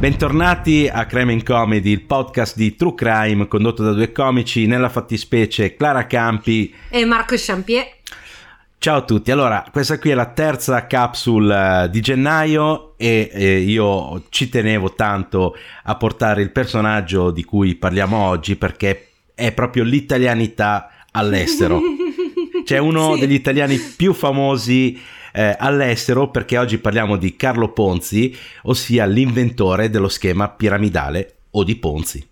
Bentornati 0.00 0.88
a 0.90 1.04
Crime 1.04 1.30
in 1.30 1.42
Comedy, 1.42 1.90
il 1.90 2.00
podcast 2.00 2.56
di 2.56 2.74
True 2.74 2.94
Crime 2.94 3.46
condotto 3.46 3.82
da 3.82 3.92
due 3.92 4.12
comici, 4.12 4.64
nella 4.64 4.88
fattispecie 4.88 5.76
Clara 5.76 6.06
Campi 6.06 6.74
e 6.88 7.04
Marco 7.04 7.34
Champier. 7.36 7.86
Ciao 8.78 8.96
a 8.96 9.02
tutti, 9.02 9.30
allora 9.30 9.62
questa 9.70 9.98
qui 9.98 10.08
è 10.08 10.14
la 10.14 10.32
terza 10.32 10.86
capsule 10.86 11.84
eh, 11.84 11.90
di 11.90 12.00
gennaio 12.00 12.94
e 12.96 13.28
eh, 13.30 13.58
io 13.58 14.22
ci 14.30 14.48
tenevo 14.48 14.94
tanto 14.94 15.54
a 15.82 15.94
portare 15.96 16.40
il 16.40 16.50
personaggio 16.50 17.30
di 17.30 17.44
cui 17.44 17.74
parliamo 17.74 18.16
oggi 18.16 18.56
perché 18.56 19.08
è 19.34 19.52
proprio 19.52 19.84
l'italianità 19.84 20.92
all'estero. 21.10 21.78
C'è 22.64 22.78
uno 22.78 23.16
sì. 23.16 23.20
degli 23.20 23.34
italiani 23.34 23.76
più 23.76 24.14
famosi 24.14 24.98
eh, 25.32 25.56
all'estero 25.58 26.30
perché 26.30 26.58
oggi 26.58 26.78
parliamo 26.78 27.16
di 27.16 27.36
Carlo 27.36 27.72
Ponzi, 27.72 28.36
ossia 28.62 29.06
l'inventore 29.06 29.90
dello 29.90 30.08
schema 30.08 30.48
piramidale 30.48 31.36
o 31.50 31.64
di 31.64 31.76
Ponzi. 31.76 32.29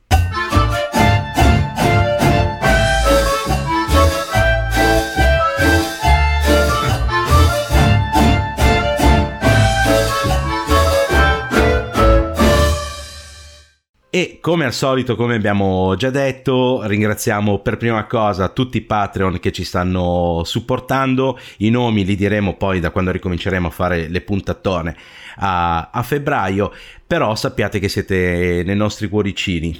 E 14.11 14.39
come 14.41 14.65
al 14.65 14.73
solito, 14.73 15.17
come 15.17 15.35
abbiamo 15.35 15.95
già 15.95 16.09
detto, 16.09 16.81
ringraziamo 16.83 17.59
per 17.59 17.77
prima 17.77 18.07
cosa 18.07 18.49
tutti 18.49 18.79
i 18.79 18.83
Patreon 18.83 19.39
che 19.39 19.53
ci 19.53 19.65
stanno 19.65 20.43
supportando. 20.45 21.39
I 21.59 21.69
nomi 21.69 22.07
li 22.07 22.17
diremo 22.17 22.57
poi 22.57 22.81
da 22.81 22.91
quando 22.91 23.11
ricominceremo 23.11 23.67
a 23.67 23.71
fare 23.71 24.09
le 24.09 24.21
puntatone 24.23 24.97
a, 25.37 25.91
a 25.91 26.03
febbraio. 26.03 26.73
Però 27.07 27.35
sappiate 27.35 27.79
che 27.79 27.91
siete 27.91 28.63
nei 28.65 28.77
nostri 28.77 29.09
cuoricini. 29.09 29.79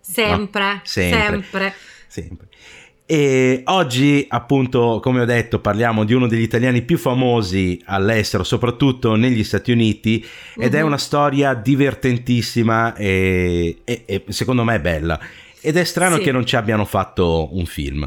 Sempre, 0.00 0.72
no? 0.72 0.80
sempre. 0.84 1.28
sempre. 1.28 1.74
sempre. 2.06 2.48
E 3.10 3.62
oggi, 3.64 4.26
appunto, 4.28 5.00
come 5.02 5.22
ho 5.22 5.24
detto, 5.24 5.60
parliamo 5.60 6.04
di 6.04 6.12
uno 6.12 6.26
degli 6.26 6.42
italiani 6.42 6.82
più 6.82 6.98
famosi 6.98 7.80
all'estero, 7.86 8.44
soprattutto 8.44 9.14
negli 9.14 9.44
Stati 9.44 9.72
Uniti, 9.72 10.22
ed 10.54 10.74
uh-huh. 10.74 10.78
è 10.78 10.80
mhm. 10.82 10.86
una 10.88 10.98
storia 10.98 11.54
divertentissima 11.54 12.94
e, 12.94 13.78
e, 13.84 14.02
e, 14.04 14.24
secondo 14.28 14.62
me 14.62 14.78
bella. 14.78 15.18
Ed 15.62 15.78
è 15.78 15.84
strano 15.84 16.16
sì. 16.16 16.22
che 16.22 16.32
non 16.32 16.44
ci 16.44 16.56
abbiano 16.56 16.84
fatto 16.84 17.48
un 17.52 17.64
film. 17.64 18.06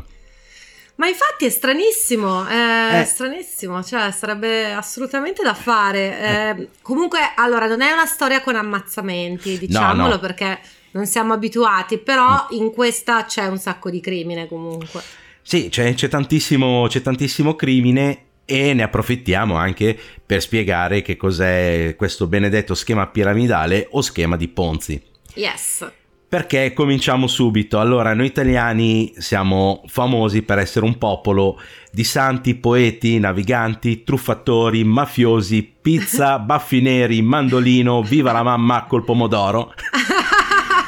Ma 0.98 1.08
infatti 1.08 1.46
è 1.46 1.50
stranissimo, 1.50 2.46
è 2.46 3.00
eh. 3.02 3.04
stranissimo, 3.04 3.84
cioè 3.84 4.12
sarebbe 4.12 4.72
assolutamente 4.72 5.42
da 5.42 5.56
fare. 5.56 6.20
Eh, 6.20 6.62
eh. 6.62 6.68
Comunque, 6.84 7.22
allora, 7.38 7.66
non 7.66 7.82
è 7.82 7.92
una 7.92 8.06
storia 8.06 8.40
con 8.42 8.56
ammazzamenti, 8.56 9.58
diciamolo, 9.58 10.04
no, 10.04 10.10
no. 10.10 10.20
perché 10.20 10.60
non 10.92 11.06
siamo 11.06 11.34
abituati, 11.34 11.98
però 11.98 12.48
mm. 12.52 12.58
in 12.58 12.72
questa 12.72 13.26
c'è 13.26 13.48
un 13.48 13.58
sacco 13.58 13.90
di 13.90 14.00
crimine 14.00 14.48
comunque. 14.48 15.02
Sì, 15.42 15.70
c'è, 15.70 15.94
c'è, 15.94 16.08
tantissimo, 16.08 16.88
c'è 16.88 17.02
tantissimo 17.02 17.56
crimine 17.56 18.26
e 18.46 18.74
ne 18.74 18.84
approfittiamo 18.84 19.56
anche 19.56 19.98
per 20.26 20.42
spiegare 20.42 21.02
che 21.02 21.18
cos'è 21.18 21.96
questo 21.98 22.28
benedetto 22.28 22.74
schema 22.76 23.08
piramidale 23.08 23.88
o 23.92 24.02
schema 24.02 24.38
di 24.38 24.48
Ponzi. 24.48 25.02
Yes. 25.36 25.90
Perché 26.28 26.72
cominciamo 26.74 27.28
subito. 27.28 27.80
Allora, 27.80 28.14
noi 28.14 28.28
italiani 28.28 29.14
siamo 29.18 29.84
famosi 29.88 30.44
per 30.44 30.60
essere 30.60 30.86
un 30.86 30.98
popolo 30.98 31.60
di 31.92 32.06
santi, 32.06 32.56
poeti, 32.56 33.20
naviganti, 33.20 34.04
truffatori, 34.04 34.84
mafiosi, 34.84 35.64
pizza, 35.82 36.40
baffi 36.44 36.80
neri, 36.80 37.22
mandolino, 37.22 38.02
viva 38.02 38.32
la 38.32 38.44
mamma 38.44 38.86
col 38.86 39.04
pomodoro. 39.04 39.74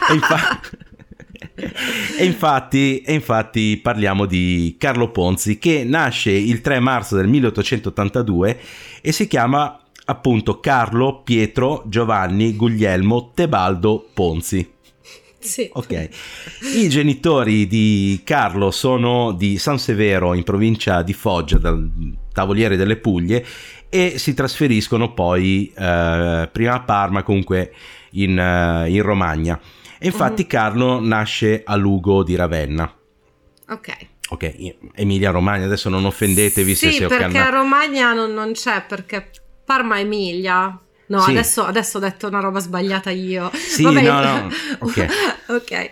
e, 0.09 0.13
infa- 0.13 0.59
e, 2.17 2.25
infatti, 2.25 3.01
e 3.01 3.13
infatti 3.13 3.79
parliamo 3.81 4.25
di 4.25 4.75
Carlo 4.77 5.11
Ponzi 5.11 5.57
che 5.57 5.83
nasce 5.83 6.31
il 6.31 6.61
3 6.61 6.79
marzo 6.79 7.15
del 7.15 7.27
1882 7.27 8.59
e 9.01 9.11
si 9.11 9.27
chiama 9.27 9.79
appunto 10.05 10.59
Carlo 10.59 11.21
Pietro 11.23 11.83
Giovanni 11.87 12.55
Guglielmo 12.55 13.31
Tebaldo 13.33 14.09
Ponzi. 14.13 14.71
Sì. 15.39 15.69
Ok. 15.73 16.09
I 16.75 16.87
genitori 16.87 17.67
di 17.67 18.21
Carlo 18.23 18.71
sono 18.71 19.33
di 19.33 19.57
San 19.57 19.77
Severo 19.77 20.33
in 20.33 20.43
provincia 20.43 21.01
di 21.01 21.11
Foggia, 21.13 21.57
dal 21.57 21.89
Tavoliere 22.31 22.77
delle 22.77 22.95
Puglie, 22.95 23.45
e 23.89 24.17
si 24.17 24.33
trasferiscono 24.33 25.13
poi 25.13 25.71
eh, 25.77 26.49
prima 26.51 26.73
a 26.73 26.81
Parma, 26.81 27.23
comunque 27.23 27.73
in, 28.11 28.37
uh, 28.37 28.87
in 28.87 29.01
Romagna. 29.01 29.59
E 30.03 30.07
infatti 30.07 30.43
mm. 30.43 30.47
Carlo 30.47 30.99
nasce 30.99 31.61
a 31.63 31.75
Lugo 31.77 32.23
di 32.23 32.35
Ravenna. 32.35 32.93
Ok. 33.69 33.95
Ok, 34.31 34.75
Emilia 34.95 35.31
Romagna, 35.31 35.63
adesso 35.63 35.87
non 35.87 36.03
offendetevi 36.03 36.75
sì, 36.75 36.87
se 36.87 36.91
si 36.91 37.05
perché 37.05 37.37
a 37.37 37.49
Romagna 37.49 38.11
non, 38.11 38.33
non, 38.33 38.51
c'è, 38.51 38.83
perché 38.85 39.29
Parma 39.63 39.99
Emilia. 39.99 40.77
No, 41.05 41.19
sì. 41.21 41.31
adesso, 41.31 41.63
adesso, 41.63 41.97
ho 41.97 42.01
detto 42.01 42.27
una 42.27 42.41
roba 42.41 42.59
sbagliata 42.59 43.11
io. 43.11 43.49
Sì, 43.53 43.83
Vabbè. 43.83 44.01
no, 44.01 44.19
no, 44.21 44.49
ok. 44.79 45.07
okay. 45.55 45.91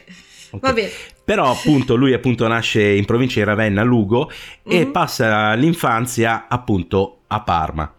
Va 0.59 0.73
bene. 0.73 0.91
Però 1.23 1.49
appunto 1.49 1.95
lui 1.95 2.11
appunto 2.11 2.45
nasce 2.47 2.83
in 2.83 3.05
provincia 3.05 3.39
di 3.39 3.45
Ravenna, 3.45 3.83
Lugo, 3.83 4.29
mm-hmm. 4.67 4.81
e 4.81 4.87
passa 4.87 5.53
l'infanzia 5.53 6.47
appunto 6.49 7.21
a 7.27 7.39
Parma. 7.41 7.93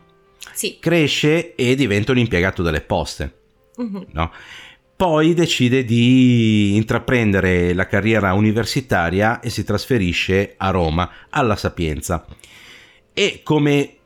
Sì. 0.52 0.76
Cresce 0.78 1.54
e 1.54 1.74
diventa 1.74 2.12
un 2.12 2.18
impiegato 2.18 2.62
delle 2.62 2.82
poste. 2.82 3.34
Mm-hmm. 3.80 4.02
No? 4.10 4.30
Poi 5.02 5.34
decide 5.34 5.84
di 5.84 6.76
intraprendere 6.76 7.74
la 7.74 7.88
carriera 7.88 8.34
universitaria 8.34 9.40
e 9.40 9.50
si 9.50 9.64
trasferisce 9.64 10.54
a 10.56 10.70
Roma, 10.70 11.10
alla 11.30 11.56
Sapienza. 11.56 12.24
E 13.12 13.40
come 13.42 13.96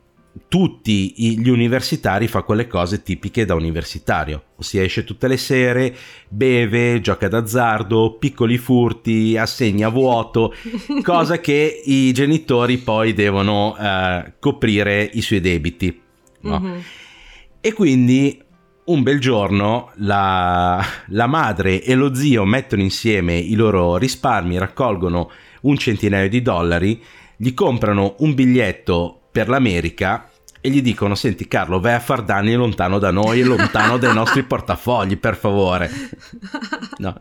tutti 0.49 1.13
gli 1.39 1.51
universitari 1.51 2.29
fa 2.29 2.45
quelle 2.45 2.67
cose 2.67 3.03
tipiche 3.03 3.45
da 3.45 3.55
universitario, 3.55 4.43
ossia 4.57 4.83
esce 4.83 5.05
tutte 5.05 5.29
le 5.29 5.37
sere, 5.37 5.95
beve, 6.31 7.03
gioca 7.03 7.29
d'azzardo, 7.29 8.17
piccoli 8.19 8.57
furti, 8.57 9.37
assegna 9.37 9.91
vuoto, 9.91 10.55
cosa 11.05 11.41
che 11.41 11.83
i 11.85 12.11
genitori 12.13 12.79
poi 12.79 13.13
devono 13.13 13.77
eh, 13.79 14.33
coprire 14.39 15.11
i 15.13 15.21
suoi 15.21 15.41
debiti. 15.41 16.01
No? 16.41 16.59
Mm-hmm. 16.59 16.79
E 17.61 17.73
quindi 17.75 18.45
un 18.87 19.03
bel 19.03 19.19
giorno 19.19 19.91
la, 19.97 20.85
la, 21.07 21.27
madre 21.27 21.83
e 21.83 21.95
lo 21.95 22.15
zio 22.15 22.45
mettono 22.45 22.83
insieme 22.83 23.37
i 23.37 23.55
loro 23.55 23.97
risparmi, 23.97 24.59
raccolgono 24.59 25.31
un 25.63 25.77
centinaio 25.77 26.29
di 26.29 26.43
dollari, 26.43 27.03
gli 27.37 27.53
comprano 27.55 28.17
un 28.19 28.35
biglietto 28.35 29.23
per 29.33 29.49
l'America 29.49 30.31
e 30.61 30.71
gli 30.71 30.83
dicono 30.83 31.15
senti 31.15 31.47
Carlo 31.49 31.81
vai 31.81 31.95
a 31.95 32.01
far 32.01 32.23
danni 32.23 32.55
lontano 32.55 32.99
da 32.99 33.11
noi 33.11 33.43
lontano 33.43 33.99
dai 33.99 34.15
nostri 34.15 34.43
portafogli 34.43 35.17
per 35.17 35.37
favore 35.37 35.91
no. 36.99 37.19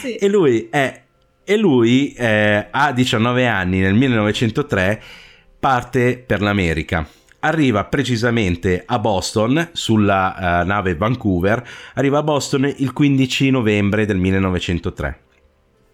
sì. 0.00 0.16
e 0.16 0.28
lui, 0.28 0.68
è, 0.70 1.02
e 1.44 1.56
lui 1.56 2.12
eh, 2.14 2.66
a 2.70 2.92
19 2.92 3.46
anni 3.46 3.80
nel 3.80 3.94
1903 3.94 5.02
parte 5.60 6.22
per 6.26 6.40
l'America 6.40 7.06
arriva 7.44 7.84
precisamente 7.84 8.82
a 8.86 8.98
Boston 8.98 9.70
sulla 9.72 10.34
uh, 10.36 10.66
nave 10.66 10.96
Vancouver, 10.96 11.66
arriva 11.94 12.18
a 12.18 12.22
Boston 12.22 12.72
il 12.76 12.92
15 12.92 13.50
novembre 13.50 14.06
del 14.06 14.18
1903 14.18 15.20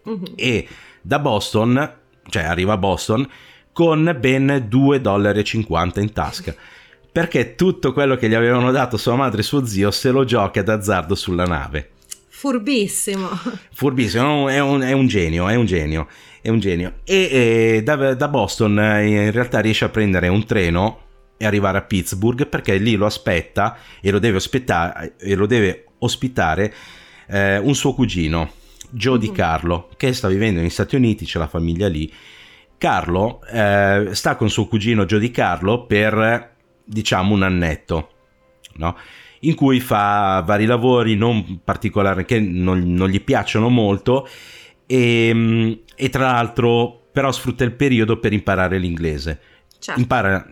uh-huh. 0.05 0.33
e 0.35 0.69
da 1.01 1.19
Boston, 1.19 1.93
cioè 2.29 2.45
arriva 2.45 2.75
a 2.75 2.79
Boston 2.79 3.29
con 3.73 4.17
ben 4.19 4.47
2,50 4.47 4.97
dollari 4.97 5.45
in 5.53 6.13
tasca 6.13 6.55
perché 7.11 7.55
tutto 7.55 7.93
quello 7.93 8.17
che 8.17 8.29
gli 8.29 8.35
avevano 8.35 8.71
dato 8.71 8.97
sua 8.97 9.17
madre 9.17 9.41
e 9.41 9.45
suo 9.45 9.65
zio 9.65 9.91
se 9.91 10.11
lo 10.11 10.25
gioca 10.25 10.63
d'azzardo 10.63 11.15
sulla 11.15 11.45
nave. 11.45 11.91
Furbissimo. 12.29 13.29
Furbissimo, 13.73 14.49
è 14.49 14.61
un, 14.61 14.83
è 14.83 14.93
un 14.93 15.09
genio, 15.09 15.49
è 15.49 15.57
un 15.57 15.67
genio, 15.67 16.07
è 16.41 16.51
un 16.51 16.61
genio. 16.61 16.99
E, 17.03 17.29
e 17.77 17.83
da, 17.83 18.15
da, 18.15 18.29
Boston 18.29 18.79
eh, 18.79 19.25
in 19.25 19.33
realtà 19.33 19.59
riesce 19.59 19.85
a 19.85 19.89
prendere 19.89 20.29
un 20.29 20.45
treno 20.45 21.07
e 21.39 21.47
arrivare 21.47 21.79
a 21.79 21.83
Pittsburgh 21.83 22.47
perché 22.47 22.77
lì 22.77 22.97
lo 22.97 23.07
aspetta 23.07 23.79
e 24.01 24.11
lo 24.11 24.19
deve, 24.19 24.41
e 25.19 25.35
lo 25.35 25.47
deve 25.47 25.85
ospitare 26.01 26.75
eh, 27.29 27.57
un 27.59 27.75
suo 27.75 27.95
cugino, 27.95 28.51
Joe. 28.91 29.19
Di 29.19 29.29
mhm. 29.29 29.35
Carlo, 29.35 29.89
che 29.97 30.13
sta 30.13 30.29
vivendo 30.29 30.61
negli 30.61 30.69
Stati 30.69 30.97
Uniti, 30.97 31.25
c'è 31.25 31.39
la 31.39 31.49
famiglia 31.49 31.89
lì. 31.89 32.13
Carlo 32.77 33.41
eh, 33.51 34.09
sta 34.13 34.37
con 34.37 34.51
suo 34.51 34.67
cugino 34.67 35.05
Joe 35.05 35.19
Di 35.19 35.31
Carlo 35.31 35.87
per 35.87 36.55
diciamo 36.85 37.35
un 37.35 37.43
annetto, 37.43 38.11
no? 38.75 38.97
in 39.41 39.55
cui 39.55 39.81
fa 39.81 40.43
vari 40.45 40.65
lavori 40.65 41.15
non 41.15 41.61
particolari 41.63 42.25
che 42.25 42.41
non, 42.41 42.93
non 42.93 43.09
gli 43.09 43.21
piacciono 43.23 43.69
molto 43.69 44.29
e, 44.87 45.29
ehm, 45.29 45.79
e, 45.95 46.09
tra 46.09 46.33
l'altro 46.33 47.09
però 47.13 47.31
sfrutta 47.31 47.65
il 47.65 47.73
periodo 47.73 48.19
per 48.19 48.33
imparare 48.33 48.79
l'inglese. 48.79 49.41
Certo. 49.79 50.01
Impara, 50.01 50.45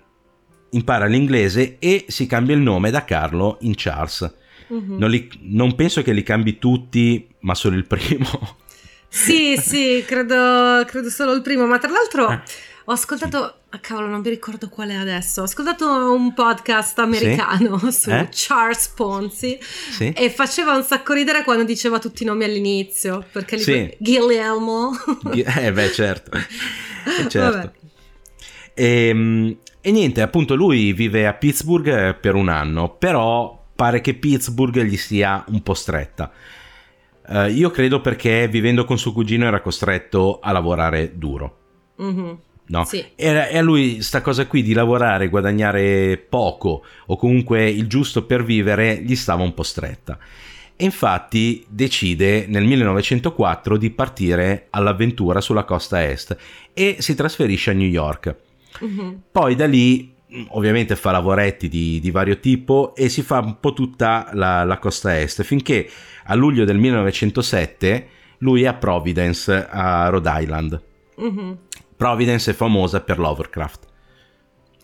impara, 0.70 1.06
l'inglese 1.06 1.76
e 1.78 2.04
si 2.08 2.26
cambia 2.26 2.54
il 2.54 2.60
nome 2.60 2.90
da 2.90 3.04
Carlo 3.04 3.58
in 3.60 3.74
Charles. 3.76 4.34
Mm-hmm. 4.72 4.98
Non, 4.98 5.10
li, 5.10 5.28
non 5.42 5.74
penso 5.74 6.02
che 6.02 6.12
li 6.12 6.22
cambi 6.22 6.58
tutti, 6.58 7.26
ma 7.40 7.54
solo 7.54 7.76
il 7.76 7.86
primo. 7.86 8.56
Sì, 9.08 9.56
sì, 9.56 10.04
credo, 10.04 10.84
credo 10.84 11.08
solo 11.08 11.32
il 11.32 11.40
primo, 11.40 11.64
ma 11.64 11.78
tra 11.78 11.90
l'altro... 11.90 12.28
Eh 12.28 12.40
ho 12.88 12.92
ascoltato, 12.92 13.62
ah, 13.68 13.78
cavolo, 13.80 14.06
non 14.06 14.20
mi 14.20 14.28
ricordo 14.28 14.68
quale 14.68 14.94
adesso. 14.94 15.40
Ho 15.40 15.44
ascoltato 15.44 16.12
un 16.12 16.32
podcast 16.34 16.96
americano 17.00 17.78
sì? 17.90 17.90
su 17.98 18.10
eh? 18.10 18.28
Charles 18.30 18.88
Ponzi 18.88 19.58
sì? 19.60 20.12
e 20.12 20.30
faceva 20.30 20.76
un 20.76 20.84
sacco 20.84 21.12
ridere 21.12 21.42
quando 21.42 21.64
diceva 21.64 21.98
tutti 21.98 22.22
i 22.22 22.26
nomi 22.26 22.44
all'inizio. 22.44 23.26
Perché 23.32 23.58
sì. 23.58 23.72
li... 23.72 23.96
Guillermo. 23.98 24.92
eh, 25.34 25.72
beh, 25.72 25.92
certo. 25.92 26.36
Eh, 26.36 27.28
certo. 27.28 27.72
E, 28.72 29.08
ehm, 29.08 29.56
e 29.86 29.92
niente, 29.92 30.20
appunto, 30.20 30.56
lui 30.56 30.92
vive 30.92 31.28
a 31.28 31.32
Pittsburgh 31.32 32.16
per 32.16 32.34
un 32.34 32.48
anno, 32.48 32.96
però 32.96 33.66
pare 33.72 34.00
che 34.00 34.14
Pittsburgh 34.14 34.82
gli 34.82 34.96
sia 34.96 35.44
un 35.46 35.62
po' 35.62 35.74
stretta. 35.74 36.32
Uh, 37.28 37.46
io 37.46 37.70
credo 37.70 38.00
perché 38.00 38.48
vivendo 38.48 38.84
con 38.84 38.98
suo 38.98 39.12
cugino 39.12 39.46
era 39.46 39.60
costretto 39.60 40.40
a 40.40 40.50
lavorare 40.50 41.12
duro. 41.14 41.58
Mm-hmm. 42.02 42.32
No? 42.66 42.84
Sì. 42.84 43.12
E, 43.14 43.28
a 43.28 43.62
lui 43.62 44.02
sta 44.02 44.22
cosa 44.22 44.48
qui 44.48 44.64
di 44.64 44.72
lavorare, 44.72 45.28
guadagnare 45.28 46.16
poco 46.16 46.84
o 47.06 47.16
comunque 47.16 47.70
il 47.70 47.86
giusto 47.86 48.24
per 48.24 48.42
vivere 48.42 49.00
gli 49.00 49.14
stava 49.14 49.44
un 49.44 49.54
po' 49.54 49.62
stretta. 49.62 50.18
E 50.74 50.84
infatti 50.84 51.64
decide 51.68 52.46
nel 52.48 52.64
1904 52.64 53.76
di 53.76 53.90
partire 53.90 54.66
all'avventura 54.70 55.40
sulla 55.40 55.62
costa 55.62 56.04
est 56.04 56.36
e 56.74 56.96
si 56.98 57.14
trasferisce 57.14 57.70
a 57.70 57.74
New 57.74 57.86
York. 57.86 58.45
Uh-huh. 58.80 59.20
Poi 59.30 59.54
da 59.54 59.66
lì 59.66 60.14
ovviamente 60.48 60.96
fa 60.96 61.12
lavoretti 61.12 61.68
di, 61.68 62.00
di, 62.00 62.10
vario 62.10 62.38
tipo 62.40 62.94
e 62.94 63.08
si 63.08 63.22
fa 63.22 63.38
un 63.38 63.58
po' 63.60 63.72
tutta 63.72 64.30
la, 64.32 64.64
la 64.64 64.78
costa 64.78 65.18
est 65.18 65.42
finché 65.44 65.88
a 66.24 66.34
luglio 66.34 66.64
del 66.64 66.78
1907 66.78 68.08
lui 68.38 68.64
è 68.64 68.66
a 68.66 68.74
Providence 68.74 69.66
a 69.70 70.08
Rhode 70.08 70.30
Island. 70.34 70.82
Uh-huh. 71.14 71.58
Providence 71.96 72.50
è 72.50 72.54
famosa 72.54 73.00
per 73.00 73.18
Lovecraft. 73.18 73.84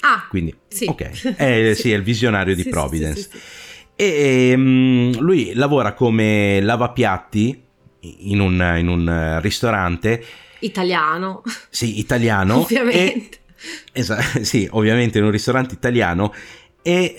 Ah, 0.00 0.26
quindi 0.28 0.54
sì. 0.68 0.86
ok, 0.86 1.36
è, 1.36 1.72
sì. 1.74 1.74
sì, 1.82 1.92
è 1.92 1.96
il 1.96 2.02
visionario 2.02 2.54
di 2.54 2.64
Providence. 2.64 3.28
E 3.94 4.52
um, 4.54 5.18
lui 5.20 5.52
lavora 5.54 5.92
come 5.92 6.60
lavapiatti 6.60 7.62
in 8.00 8.40
un, 8.40 8.74
in 8.78 8.88
un 8.88 9.38
ristorante 9.40 10.24
italiano. 10.60 11.42
Sì, 11.68 11.98
italiano. 11.98 12.60
ovviamente. 12.62 13.40
Esatto, 13.92 14.42
sì, 14.44 14.68
ovviamente 14.72 15.18
in 15.18 15.24
un 15.24 15.30
ristorante 15.30 15.74
italiano 15.74 16.32
e 16.82 17.16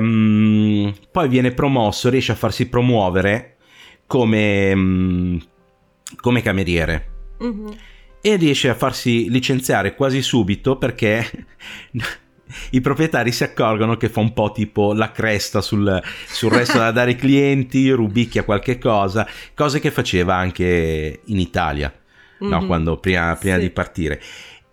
um, 0.00 0.94
poi 1.10 1.28
viene 1.28 1.52
promosso, 1.52 2.08
riesce 2.08 2.32
a 2.32 2.36
farsi 2.36 2.68
promuovere 2.68 3.56
come, 4.06 4.72
um, 4.72 5.46
come 6.20 6.42
cameriere. 6.42 7.10
Mm-hmm 7.42 7.70
e 8.24 8.36
riesce 8.36 8.68
a 8.68 8.74
farsi 8.74 9.28
licenziare 9.28 9.96
quasi 9.96 10.22
subito 10.22 10.78
perché 10.78 11.28
i 12.70 12.80
proprietari 12.80 13.32
si 13.32 13.42
accorgono 13.42 13.96
che 13.96 14.08
fa 14.08 14.20
un 14.20 14.32
po' 14.32 14.52
tipo 14.52 14.92
la 14.94 15.10
cresta 15.10 15.60
sul, 15.60 16.00
sul 16.26 16.52
resto 16.52 16.78
da 16.78 16.92
dare 16.92 17.10
ai 17.10 17.16
clienti, 17.18 17.90
rubicchia 17.90 18.44
qualche 18.44 18.78
cosa, 18.78 19.26
cose 19.54 19.80
che 19.80 19.90
faceva 19.90 20.36
anche 20.36 21.20
in 21.24 21.40
Italia, 21.40 21.92
mm-hmm. 21.92 22.52
no? 22.52 22.66
quando, 22.66 22.96
prima, 22.98 23.34
prima 23.34 23.56
sì. 23.56 23.62
di 23.62 23.70
partire. 23.70 24.22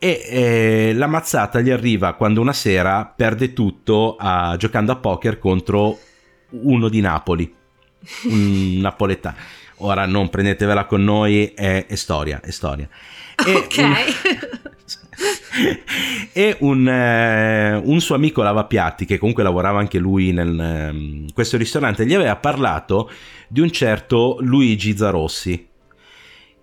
E 0.01 0.21
eh, 0.29 0.93
la 0.93 1.07
mazzata 1.07 1.59
gli 1.59 1.69
arriva 1.69 2.13
quando 2.13 2.39
una 2.39 2.53
sera 2.53 3.05
perde 3.05 3.51
tutto 3.51 4.15
a, 4.17 4.55
giocando 4.57 4.93
a 4.93 4.95
poker 4.95 5.39
contro 5.39 5.99
uno 6.51 6.87
di 6.87 7.01
Napoli, 7.01 7.53
un 8.23 8.77
napoletano. 8.81 9.35
Ora 9.81 10.05
non 10.05 10.29
prendetevela 10.29 10.85
con 10.85 11.03
noi, 11.03 11.51
è, 11.53 11.85
è 11.85 11.95
storia, 11.95 12.39
è 12.41 12.49
storia. 12.49 12.87
E 13.45 13.55
ok. 13.55 13.77
Un, 13.77 13.95
e 16.33 16.57
un, 16.59 16.87
eh, 16.87 17.75
un, 17.75 17.99
suo 17.99 18.15
amico 18.15 18.41
lavapiatti, 18.41 19.05
che 19.05 19.17
comunque 19.17 19.43
lavorava 19.43 19.79
anche 19.79 19.97
lui 19.97 20.29
in 20.29 21.27
eh, 21.27 21.33
questo 21.33 21.57
ristorante, 21.57 22.05
gli 22.05 22.13
aveva 22.13 22.35
parlato 22.35 23.09
di 23.47 23.61
un 23.61 23.71
certo 23.71 24.37
Luigi 24.41 24.95
Zarossi, 24.95 25.68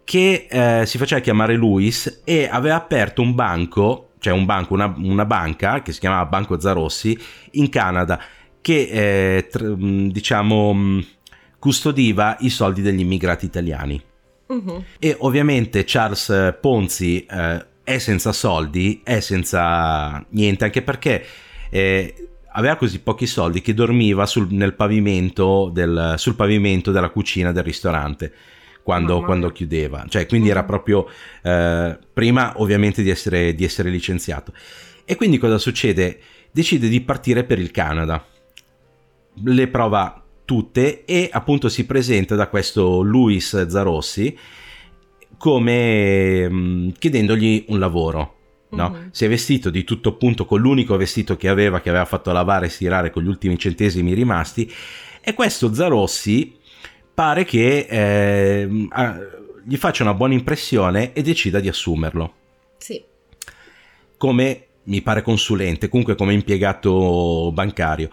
che 0.07 0.47
eh, 0.49 0.87
si 0.87 0.99
faceva 0.99 1.21
chiamare 1.21 1.57
Luis 1.57 2.23
e 2.23 2.49
aveva 2.49 2.77
aperto 2.77 3.23
un 3.23 3.35
banco, 3.35 4.11
cioè 4.21 4.33
un 4.33 4.45
banco, 4.45 4.73
una, 4.73 4.95
una 4.97 5.25
banca 5.25 5.83
che 5.83 5.93
si 5.93 5.99
chiamava 5.99 6.25
Banco 6.27 6.61
Zarossi 6.61 7.19
in 7.53 7.69
Canada, 7.69 8.21
che 8.61 8.89
eh, 8.89 9.49
tr- 9.51 9.75
diciamo 9.75 11.03
custodiva 11.59 12.37
i 12.39 12.51
soldi 12.51 12.83
degli 12.83 13.01
immigrati 13.01 13.47
italiani. 13.47 14.01
Uh-huh. 14.47 14.85
E 15.01 15.17
ovviamente 15.19 15.83
Charles 15.85 16.57
Ponzi 16.61 17.27
eh, 17.27 17.67
è 17.83 17.99
senza 17.99 18.31
soldi, 18.31 19.01
è 19.03 19.19
senza 19.19 20.25
niente, 20.31 20.65
anche 20.67 20.83
perché 20.83 21.25
eh, 21.69 22.29
aveva 22.53 22.77
così 22.77 23.01
pochi 23.01 23.27
soldi 23.27 23.61
che 23.61 23.75
dormiva 23.75 24.25
sul, 24.25 24.47
nel 24.51 24.75
pavimento 24.75 25.69
del, 25.75 26.15
sul 26.17 26.37
pavimento 26.37 26.93
della 26.93 27.09
cucina 27.11 27.51
del 27.51 27.65
ristorante. 27.65 28.33
Quando, 28.87 29.21
quando 29.23 29.51
chiudeva, 29.51 30.05
cioè 30.09 30.27
quindi 30.27 30.49
era 30.49 30.63
proprio 30.63 31.09
eh, 31.43 31.99
prima 32.13 32.53
ovviamente 32.59 33.03
di 33.03 33.11
essere, 33.11 33.53
di 33.53 33.65
essere 33.65 33.91
licenziato. 33.91 34.53
E 35.05 35.17
quindi 35.17 35.39
cosa 35.39 35.59
succede? 35.59 36.21
Decide 36.53 36.87
di 36.87 37.01
partire 37.01 37.43
per 37.43 37.59
il 37.59 37.73
Canada. 37.73 38.25
Le 39.43 39.67
prova 39.67 40.23
tutte 40.45 41.05
e 41.05 41.29
appunto 41.33 41.69
si 41.69 41.85
presenta 41.85 42.37
da 42.37 42.47
questo 42.47 43.01
Luis 43.01 43.67
Zarossi 43.67 44.39
come 45.37 46.49
mh, 46.49 46.55
mm, 46.55 46.89
chiedendogli 46.97 47.65
un 47.71 47.81
lavoro. 47.81 48.35
No? 48.69 48.91
Mm-hmm. 48.91 49.09
Si 49.11 49.25
è 49.25 49.29
vestito 49.29 49.69
di 49.69 49.83
tutto 49.83 50.15
punto 50.15 50.45
con 50.45 50.61
l'unico 50.61 50.97
vestito 50.97 51.37
che 51.37 51.49
aveva, 51.49 51.81
che 51.81 51.89
aveva 51.89 52.05
fatto 52.05 52.31
lavare 52.31 52.67
e 52.67 52.69
stirare 52.69 53.11
con 53.11 53.25
gli 53.25 53.29
ultimi 53.29 53.59
centesimi 53.59 54.15
rimasti. 54.15 54.73
E 55.21 55.35
questo 55.35 55.75
Zarossi 55.75 56.55
pare 57.17 57.45
che 57.45 57.87
eh, 57.89 58.69
gli 59.65 59.77
faccia 59.77 60.03
una 60.03 60.15
buona 60.15 60.35
impressione 60.35 61.15
e 61.15 61.23
decida 61.23 61.61
di 61.61 61.69
assumerlo. 61.69 62.35
Sì. 62.77 63.03
Come 64.19 64.67
mi 64.85 65.01
pare 65.01 65.23
consulente, 65.23 65.89
comunque 65.89 66.15
come 66.15 66.35
impiegato 66.35 67.51
bancario. 67.53 68.11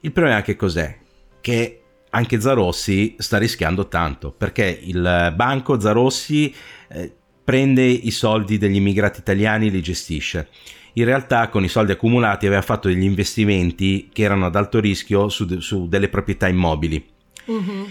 Il 0.00 0.12
problema 0.12 0.38
è 0.38 0.42
che 0.42 0.56
cos'è? 0.56 0.98
che 1.40 1.80
anche 2.10 2.40
Zarossi 2.40 3.16
sta 3.18 3.38
rischiando 3.38 3.88
tanto 3.88 4.32
perché 4.32 4.80
il 4.82 5.32
banco 5.34 5.78
Zarossi 5.78 6.54
eh, 6.88 7.12
prende 7.44 7.84
i 7.84 8.10
soldi 8.10 8.58
degli 8.58 8.76
immigrati 8.76 9.20
italiani 9.20 9.66
e 9.68 9.70
li 9.70 9.82
gestisce. 9.82 10.48
In 10.94 11.04
realtà 11.04 11.48
con 11.48 11.64
i 11.64 11.68
soldi 11.68 11.92
accumulati 11.92 12.46
aveva 12.46 12.62
fatto 12.62 12.88
degli 12.88 13.04
investimenti 13.04 14.08
che 14.12 14.22
erano 14.22 14.46
ad 14.46 14.56
alto 14.56 14.80
rischio 14.80 15.28
su, 15.28 15.60
su 15.60 15.86
delle 15.88 16.08
proprietà 16.08 16.48
immobili. 16.48 17.06
Uh-huh. 17.46 17.90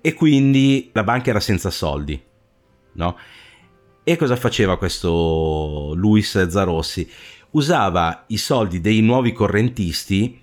E 0.00 0.14
quindi 0.14 0.90
la 0.92 1.04
banca 1.04 1.30
era 1.30 1.40
senza 1.40 1.70
soldi. 1.70 2.20
No? 2.92 3.16
E 4.04 4.16
cosa 4.16 4.36
faceva 4.36 4.78
questo 4.78 5.92
Luis 5.94 6.46
Zarossi? 6.48 7.10
Usava 7.50 8.24
i 8.28 8.38
soldi 8.38 8.80
dei 8.80 9.00
nuovi 9.00 9.32
correntisti 9.32 10.42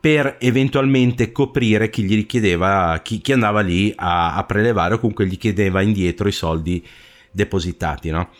per 0.00 0.36
eventualmente 0.38 1.32
coprire 1.32 1.90
chi 1.90 2.04
gli 2.04 2.14
richiedeva, 2.14 3.00
chi, 3.02 3.20
chi 3.20 3.32
andava 3.32 3.60
lì 3.60 3.92
a, 3.96 4.36
a, 4.36 4.44
prelevare 4.44 4.94
o 4.94 4.98
comunque 4.98 5.26
gli 5.26 5.36
chiedeva 5.36 5.82
indietro 5.82 6.28
i 6.28 6.32
soldi 6.32 6.86
depositati, 7.32 8.10
no? 8.10 8.30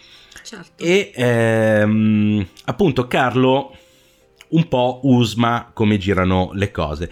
Certo. 0.45 0.83
E 0.83 1.11
ehm, 1.15 2.47
appunto 2.67 3.09
Carlo 3.09 3.77
un 4.51 4.69
po' 4.69 5.01
usma 5.03 5.71
come 5.73 5.99
girano 5.99 6.51
le 6.55 6.71
cose. 6.71 7.11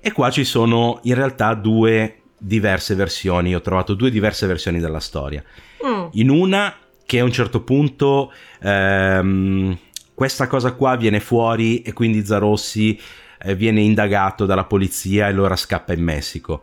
E 0.00 0.12
qua 0.12 0.30
ci 0.30 0.44
sono 0.44 1.00
in 1.02 1.14
realtà 1.14 1.54
due 1.54 2.17
diverse 2.38 2.94
versioni, 2.94 3.54
ho 3.54 3.60
trovato 3.60 3.94
due 3.94 4.10
diverse 4.10 4.46
versioni 4.46 4.78
della 4.78 5.00
storia. 5.00 5.42
Mm. 5.84 6.06
In 6.12 6.30
una 6.30 6.74
che 7.04 7.18
a 7.20 7.24
un 7.24 7.32
certo 7.32 7.62
punto 7.62 8.32
ehm, 8.60 9.76
questa 10.14 10.46
cosa 10.46 10.72
qua 10.72 10.96
viene 10.96 11.20
fuori 11.20 11.82
e 11.82 11.92
quindi 11.92 12.24
Zarossi 12.24 13.00
eh, 13.40 13.54
viene 13.54 13.80
indagato 13.80 14.46
dalla 14.46 14.64
polizia 14.64 15.26
e 15.26 15.30
allora 15.30 15.56
scappa 15.56 15.92
in 15.92 16.02
Messico. 16.02 16.62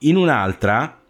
In 0.00 0.16
un'altra, 0.16 1.00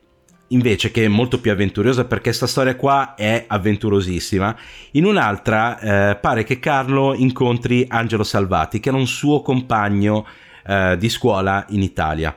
invece, 0.49 0.91
che 0.91 1.05
è 1.05 1.09
molto 1.09 1.41
più 1.41 1.51
avventurosa 1.51 2.05
perché 2.05 2.25
questa 2.25 2.47
storia 2.47 2.77
qua 2.77 3.15
è 3.15 3.45
avventurosissima, 3.47 4.57
in 4.93 5.05
un'altra 5.05 5.79
eh, 6.11 6.17
pare 6.17 6.45
che 6.45 6.59
Carlo 6.59 7.15
incontri 7.15 7.87
Angelo 7.89 8.25
Salvati, 8.25 8.79
che 8.79 8.91
era 8.91 8.99
un 8.99 9.07
suo 9.07 9.43
compagno 9.43 10.27
eh, 10.67 10.97
di 10.99 11.09
scuola 11.09 11.65
in 11.71 11.83
Italia. 11.83 12.37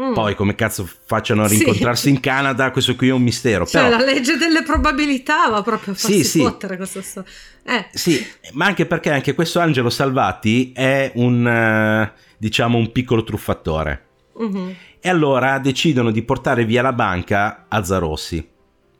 Mm. 0.00 0.14
Poi 0.14 0.34
come 0.34 0.54
cazzo 0.54 0.88
facciano 1.04 1.44
a 1.44 1.46
rincontrarsi 1.46 2.04
sì. 2.04 2.08
in 2.10 2.20
Canada, 2.20 2.70
questo 2.70 2.96
qui 2.96 3.08
è 3.08 3.12
un 3.12 3.20
mistero. 3.20 3.66
Cioè 3.66 3.82
Però... 3.82 3.98
la 3.98 4.02
legge 4.02 4.36
delle 4.36 4.62
probabilità 4.62 5.48
va 5.50 5.60
proprio 5.62 5.92
a 5.92 5.96
farsi 5.96 6.24
sì, 6.24 6.38
fottere 6.40 6.72
sì. 6.72 6.78
questo 6.78 7.02
sto... 7.02 7.24
eh. 7.64 7.88
Sì, 7.92 8.26
ma 8.52 8.64
anche 8.64 8.86
perché 8.86 9.10
anche 9.10 9.34
questo 9.34 9.60
Angelo 9.60 9.90
Salvati 9.90 10.72
è 10.72 11.12
un, 11.16 11.44
uh, 11.44 12.20
diciamo, 12.38 12.78
un 12.78 12.90
piccolo 12.90 13.22
truffatore. 13.22 14.06
Mm-hmm. 14.40 14.70
E 14.98 15.08
allora 15.10 15.58
decidono 15.58 16.10
di 16.10 16.22
portare 16.22 16.64
via 16.64 16.80
la 16.80 16.94
banca 16.94 17.66
a 17.68 17.84
Zarossi. 17.84 18.48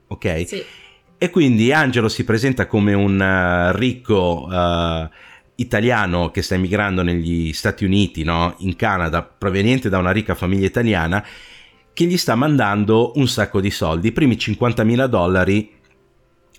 Ok? 0.09 0.45
Sì. 0.47 0.63
E 1.17 1.31
quindi 1.31 1.73
Angelo 1.73 2.11
si 2.11 2.25
presenta 2.25 2.67
come 2.67 2.93
un 2.93 3.19
uh, 3.19 3.75
ricco... 3.79 4.47
Uh, 4.51 5.09
italiano 5.63 6.31
che 6.31 6.43
sta 6.43 6.55
emigrando 6.55 7.03
negli 7.03 7.53
Stati 7.53 7.85
Uniti, 7.85 8.23
no? 8.23 8.55
in 8.59 8.77
Canada, 8.77 9.23
proveniente 9.23 9.89
da 9.89 9.99
una 9.99 10.11
ricca 10.11 10.35
famiglia 10.35 10.67
italiana, 10.67 11.25
che 11.93 12.05
gli 12.05 12.17
sta 12.17 12.35
mandando 12.35 13.13
un 13.17 13.27
sacco 13.29 13.61
di 13.61 13.71
soldi. 13.71 14.09
I 14.09 14.13
primi 14.13 14.37
50.000 14.37 15.07
dollari 15.07 15.71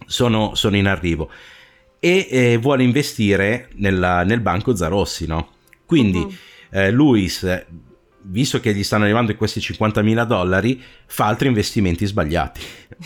sono, 0.05 0.55
sono 0.55 0.75
in 0.75 0.87
arrivo 0.87 1.29
e 1.99 2.27
eh, 2.29 2.57
vuole 2.57 2.83
investire 2.83 3.69
nella, 3.75 4.23
nel 4.23 4.41
banco 4.41 4.75
Zarossi. 4.75 5.25
No? 5.25 5.49
Quindi 5.85 6.17
uh-huh. 6.17 6.33
eh, 6.71 6.91
Luis, 6.91 7.65
visto 8.23 8.59
che 8.59 8.73
gli 8.73 8.83
stanno 8.83 9.03
arrivando 9.03 9.35
questi 9.35 9.59
50.000 9.59 10.25
dollari, 10.25 10.81
fa 11.05 11.27
altri 11.27 11.47
investimenti 11.47 12.05
sbagliati. 12.05 12.61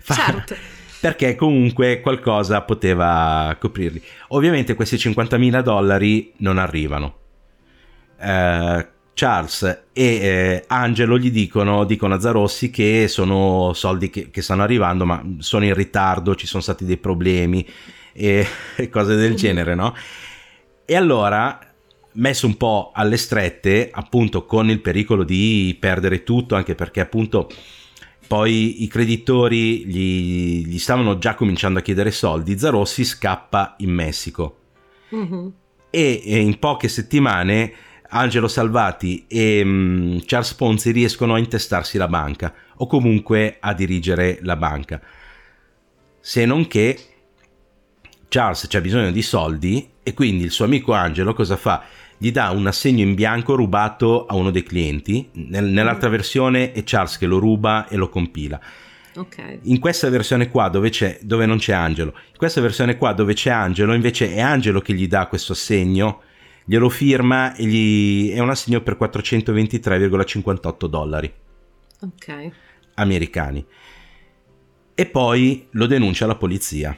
fa, 0.00 0.14
certo 0.14 0.82
perché 1.04 1.34
comunque 1.34 2.00
qualcosa 2.00 2.62
poteva 2.62 3.54
coprirli. 3.60 4.02
Ovviamente 4.28 4.72
questi 4.72 4.96
50.000 4.96 5.60
dollari 5.60 6.32
non 6.38 6.56
arrivano. 6.56 7.16
Eh, 8.18 8.88
Charles 9.12 9.82
e 9.92 10.02
eh, 10.02 10.64
Angelo 10.66 11.18
gli 11.18 11.30
dicono, 11.30 11.84
dicono 11.84 12.14
a 12.14 12.20
Zarossi 12.20 12.70
che 12.70 13.06
sono 13.08 13.74
soldi 13.74 14.08
che, 14.08 14.30
che, 14.30 14.40
stanno 14.40 14.62
arrivando, 14.62 15.04
ma 15.04 15.22
sono 15.40 15.66
in 15.66 15.74
ritardo, 15.74 16.34
ci 16.36 16.46
sono 16.46 16.62
stati 16.62 16.86
dei 16.86 16.96
problemi 16.96 17.68
e, 18.14 18.46
e 18.74 18.88
cose 18.88 19.14
del 19.14 19.34
genere, 19.34 19.74
no? 19.74 19.94
E 20.86 20.96
allora, 20.96 21.58
messo 22.12 22.46
un 22.46 22.56
po' 22.56 22.92
alle 22.94 23.18
strette, 23.18 23.90
appunto 23.92 24.46
con 24.46 24.70
il 24.70 24.80
pericolo 24.80 25.22
di 25.22 25.76
perdere 25.78 26.22
tutto, 26.22 26.54
anche 26.54 26.74
perché 26.74 27.00
appunto 27.00 27.50
poi 28.26 28.82
i 28.82 28.88
creditori 28.88 29.86
gli, 29.86 30.66
gli, 30.66 30.78
stavano 30.78 31.18
già 31.18 31.34
cominciando 31.34 31.78
a 31.78 31.82
chiedere 31.82 32.10
soldi, 32.10 32.58
Zarossi 32.58 33.04
scappa 33.04 33.74
in 33.78 33.90
Messico. 33.90 34.58
Mm-hmm. 35.14 35.46
E, 35.90 36.22
e, 36.24 36.38
in 36.38 36.58
poche 36.58 36.88
settimane 36.88 37.72
Angelo 38.08 38.48
Salvati 38.48 39.26
e 39.28 39.62
um, 39.62 40.22
Charles 40.24 40.54
Ponzi 40.54 40.90
riescono 40.90 41.34
a 41.34 41.38
intestarsi 41.38 41.98
la 41.98 42.08
banca, 42.08 42.52
o 42.76 42.86
comunque 42.86 43.58
a 43.60 43.72
dirigere 43.74 44.38
la 44.42 44.56
banca. 44.56 45.00
Se 46.20 46.44
non 46.44 46.66
che 46.66 46.98
Charles 48.28 48.66
c'ha 48.68 48.80
bisogno 48.80 49.10
di 49.10 49.22
soldi 49.22 49.90
e 50.02 50.14
quindi 50.14 50.44
il 50.44 50.50
suo 50.50 50.64
amico 50.64 50.92
Angelo 50.92 51.34
cosa 51.34 51.56
fa? 51.56 51.84
Gli 52.18 52.30
dà 52.30 52.50
un 52.50 52.66
assegno 52.66 53.02
in 53.02 53.14
bianco 53.14 53.54
rubato 53.54 54.26
a 54.26 54.34
uno 54.34 54.50
dei 54.50 54.62
clienti. 54.62 55.28
Nel, 55.32 55.64
nell'altra 55.64 56.08
mm. 56.08 56.12
versione 56.12 56.72
è 56.72 56.82
Charles 56.84 57.18
che 57.18 57.26
lo 57.26 57.38
ruba 57.38 57.88
e 57.88 57.96
lo 57.96 58.08
compila. 58.08 58.60
Okay. 59.16 59.60
In 59.64 59.78
questa 59.78 60.08
versione 60.08 60.50
qua 60.50 60.68
dove, 60.68 60.90
dove, 61.20 61.46
non 61.46 61.58
c'è 61.58 61.72
Angelo, 61.72 62.12
in 62.32 62.36
questa 62.36 62.60
versione 62.60 62.96
qua 62.96 63.12
dove 63.12 63.34
c'è 63.34 63.50
Angelo, 63.50 63.94
invece 63.94 64.34
è 64.34 64.40
Angelo 64.40 64.80
che 64.80 64.92
gli 64.92 65.06
dà 65.06 65.28
questo 65.28 65.52
assegno, 65.52 66.22
glielo 66.64 66.88
firma 66.88 67.54
e 67.54 67.64
gli 67.64 68.32
è 68.32 68.40
un 68.40 68.50
assegno 68.50 68.80
per 68.80 68.96
423,58 69.00 70.86
dollari 70.86 71.32
okay. 72.00 72.52
americani. 72.94 73.64
E 74.94 75.06
poi 75.06 75.66
lo 75.70 75.86
denuncia 75.86 76.24
alla 76.24 76.36
polizia. 76.36 76.96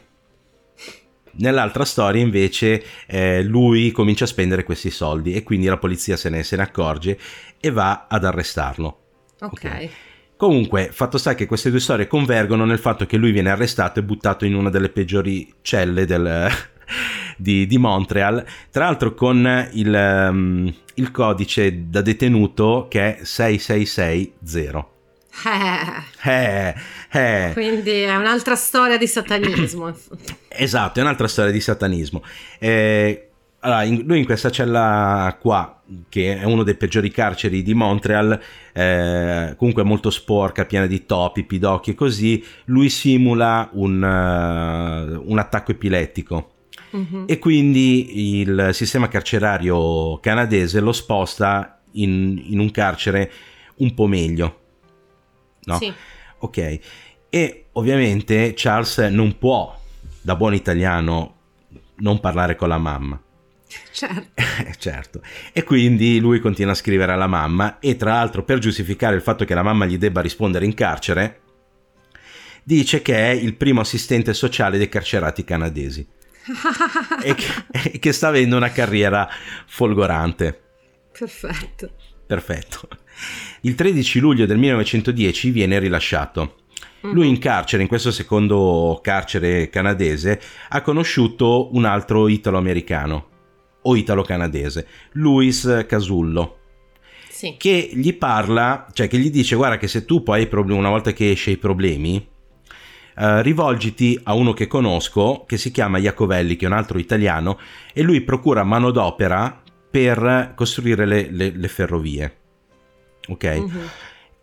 Nell'altra 1.38 1.84
storia 1.84 2.22
invece 2.22 2.82
eh, 3.06 3.42
lui 3.42 3.90
comincia 3.90 4.24
a 4.24 4.28
spendere 4.28 4.64
questi 4.64 4.90
soldi 4.90 5.34
e 5.34 5.42
quindi 5.42 5.66
la 5.66 5.76
polizia 5.76 6.16
se 6.16 6.30
ne, 6.30 6.42
se 6.42 6.56
ne 6.56 6.62
accorge 6.62 7.18
e 7.60 7.70
va 7.70 8.06
ad 8.08 8.24
arrestarlo. 8.24 8.98
Ok. 9.40 9.52
okay. 9.52 9.90
Comunque, 10.36 10.90
fatto 10.92 11.16
sta 11.16 11.34
che 11.34 11.46
queste 11.46 11.70
due 11.70 11.80
storie 11.80 12.06
convergono 12.06 12.66
nel 12.66 12.78
fatto 12.78 13.06
che 13.06 13.16
lui 13.16 13.32
viene 13.32 13.50
arrestato 13.50 14.00
e 14.00 14.02
buttato 14.02 14.44
in 14.44 14.54
una 14.54 14.68
delle 14.68 14.90
peggiori 14.90 15.50
celle 15.62 16.04
del, 16.04 16.48
di, 17.38 17.66
di, 17.66 17.78
Montreal, 17.78 18.44
tra 18.70 18.84
l'altro 18.84 19.14
con 19.14 19.68
il, 19.72 20.28
um, 20.30 20.74
il 20.94 21.10
codice 21.10 21.88
da 21.88 22.02
detenuto 22.02 22.86
che 22.90 23.16
è 23.16 23.24
6660. 23.24 24.95
Eh. 25.44 26.30
Eh, 26.30 26.74
eh. 27.10 27.50
Quindi 27.52 28.02
è 28.02 28.16
un'altra 28.16 28.56
storia 28.56 28.96
di 28.96 29.06
satanismo. 29.06 29.94
esatto, 30.48 30.98
è 30.98 31.02
un'altra 31.02 31.28
storia 31.28 31.52
di 31.52 31.60
satanismo. 31.60 32.22
Eh, 32.58 33.28
allora, 33.60 33.82
in, 33.82 34.02
lui 34.06 34.18
in 34.18 34.24
questa 34.24 34.50
cella 34.50 35.36
qua, 35.40 35.82
che 36.08 36.38
è 36.38 36.44
uno 36.44 36.62
dei 36.62 36.76
peggiori 36.76 37.10
carceri 37.10 37.62
di 37.62 37.74
Montreal, 37.74 38.40
eh, 38.72 39.54
comunque 39.56 39.82
molto 39.82 40.10
sporca, 40.10 40.64
piena 40.64 40.86
di 40.86 41.04
topi, 41.04 41.44
pidocchi 41.44 41.90
e 41.90 41.94
così, 41.94 42.44
lui 42.66 42.88
simula 42.88 43.68
un, 43.72 44.02
uh, 44.02 45.30
un 45.30 45.38
attacco 45.38 45.72
epilettico. 45.72 46.52
Mm-hmm. 46.96 47.24
E 47.26 47.38
quindi 47.38 48.38
il 48.40 48.70
sistema 48.72 49.08
carcerario 49.08 50.18
canadese 50.20 50.80
lo 50.80 50.92
sposta 50.92 51.80
in, 51.92 52.40
in 52.46 52.60
un 52.60 52.70
carcere 52.70 53.30
un 53.78 53.92
po' 53.92 54.06
meglio 54.06 54.60
no? 55.66 55.78
Sì. 55.78 55.92
Ok. 56.38 56.78
E 57.28 57.66
ovviamente 57.72 58.54
Charles 58.56 58.98
non 58.98 59.36
può, 59.38 59.78
da 60.20 60.36
buon 60.36 60.54
italiano, 60.54 61.34
non 61.96 62.20
parlare 62.20 62.56
con 62.56 62.68
la 62.68 62.78
mamma. 62.78 63.20
Certo. 63.92 64.42
certo. 64.78 65.22
E 65.52 65.64
quindi 65.64 66.18
lui 66.20 66.40
continua 66.40 66.72
a 66.72 66.76
scrivere 66.76 67.12
alla 67.12 67.26
mamma 67.26 67.78
e 67.78 67.96
tra 67.96 68.12
l'altro 68.14 68.44
per 68.44 68.58
giustificare 68.58 69.16
il 69.16 69.22
fatto 69.22 69.44
che 69.44 69.54
la 69.54 69.62
mamma 69.62 69.86
gli 69.86 69.98
debba 69.98 70.20
rispondere 70.20 70.64
in 70.64 70.74
carcere, 70.74 71.40
dice 72.62 73.02
che 73.02 73.16
è 73.16 73.30
il 73.30 73.54
primo 73.54 73.80
assistente 73.80 74.34
sociale 74.34 74.78
dei 74.78 74.88
carcerati 74.88 75.44
canadesi. 75.44 76.06
e, 77.22 77.34
che, 77.34 77.46
e 77.92 77.98
che 77.98 78.12
sta 78.12 78.28
avendo 78.28 78.56
una 78.56 78.70
carriera 78.70 79.28
folgorante. 79.66 80.60
Perfetto. 81.10 81.90
Perfetto. 82.26 82.88
Il 83.62 83.74
13 83.74 84.18
luglio 84.20 84.46
del 84.46 84.58
1910 84.58 85.50
viene 85.50 85.78
rilasciato. 85.78 86.56
Lui 87.12 87.28
in 87.28 87.38
carcere, 87.38 87.82
in 87.82 87.88
questo 87.88 88.10
secondo 88.10 88.98
carcere 89.02 89.68
canadese, 89.68 90.40
ha 90.70 90.80
conosciuto 90.82 91.74
un 91.74 91.84
altro 91.84 92.28
italo-americano 92.28 93.28
o 93.82 93.96
italo-canadese, 93.96 94.86
Luis 95.12 95.84
Casullo. 95.86 96.58
Sì. 97.28 97.54
Che 97.58 97.90
gli 97.92 98.14
parla, 98.14 98.86
cioè 98.92 99.08
che 99.08 99.18
gli 99.18 99.30
dice: 99.30 99.56
Guarda, 99.56 99.76
che 99.76 99.88
se 99.88 100.04
tu 100.04 100.22
poi 100.22 100.40
hai 100.40 100.46
problemi, 100.46 100.80
una 100.80 100.88
volta 100.88 101.12
che 101.12 101.30
esce 101.30 101.50
i 101.50 101.58
problemi, 101.58 102.34
Uh, 103.18 103.40
rivolgiti 103.40 104.20
a 104.24 104.34
uno 104.34 104.52
che 104.52 104.66
conosco 104.66 105.44
che 105.46 105.56
si 105.56 105.70
chiama 105.70 105.96
Iacovelli, 105.96 106.54
che 106.54 106.66
è 106.66 106.68
un 106.68 106.74
altro 106.74 106.98
italiano, 106.98 107.58
e 107.94 108.02
lui 108.02 108.20
procura 108.20 108.62
manodopera 108.62 109.62
per 109.90 110.52
costruire 110.54 111.06
le, 111.06 111.30
le, 111.30 111.50
le 111.56 111.68
ferrovie 111.68 112.40
ok? 113.28 113.56
Uh-huh. 113.58 113.80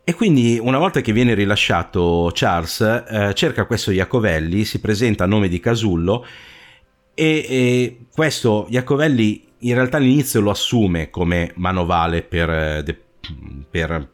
E 0.05 0.13
quindi 0.13 0.59
una 0.61 0.77
volta 0.77 0.99
che 0.99 1.13
viene 1.13 1.33
rilasciato 1.33 2.29
Charles, 2.33 2.81
eh, 2.81 3.33
cerca 3.33 3.65
questo 3.65 3.91
Iacovelli, 3.91 4.65
si 4.65 4.81
presenta 4.81 5.23
a 5.23 5.27
nome 5.27 5.47
di 5.47 5.61
Casullo 5.61 6.25
e, 7.13 7.45
e, 7.47 7.97
questo 8.11 8.67
Iacovelli 8.69 9.47
in 9.59 9.75
realtà 9.75 9.97
all'inizio 9.97 10.41
lo 10.41 10.49
assume 10.49 11.09
come 11.09 11.53
manovale 11.55 12.21
per, 12.21 12.49
eh, 12.49 12.97
per, 13.69 14.09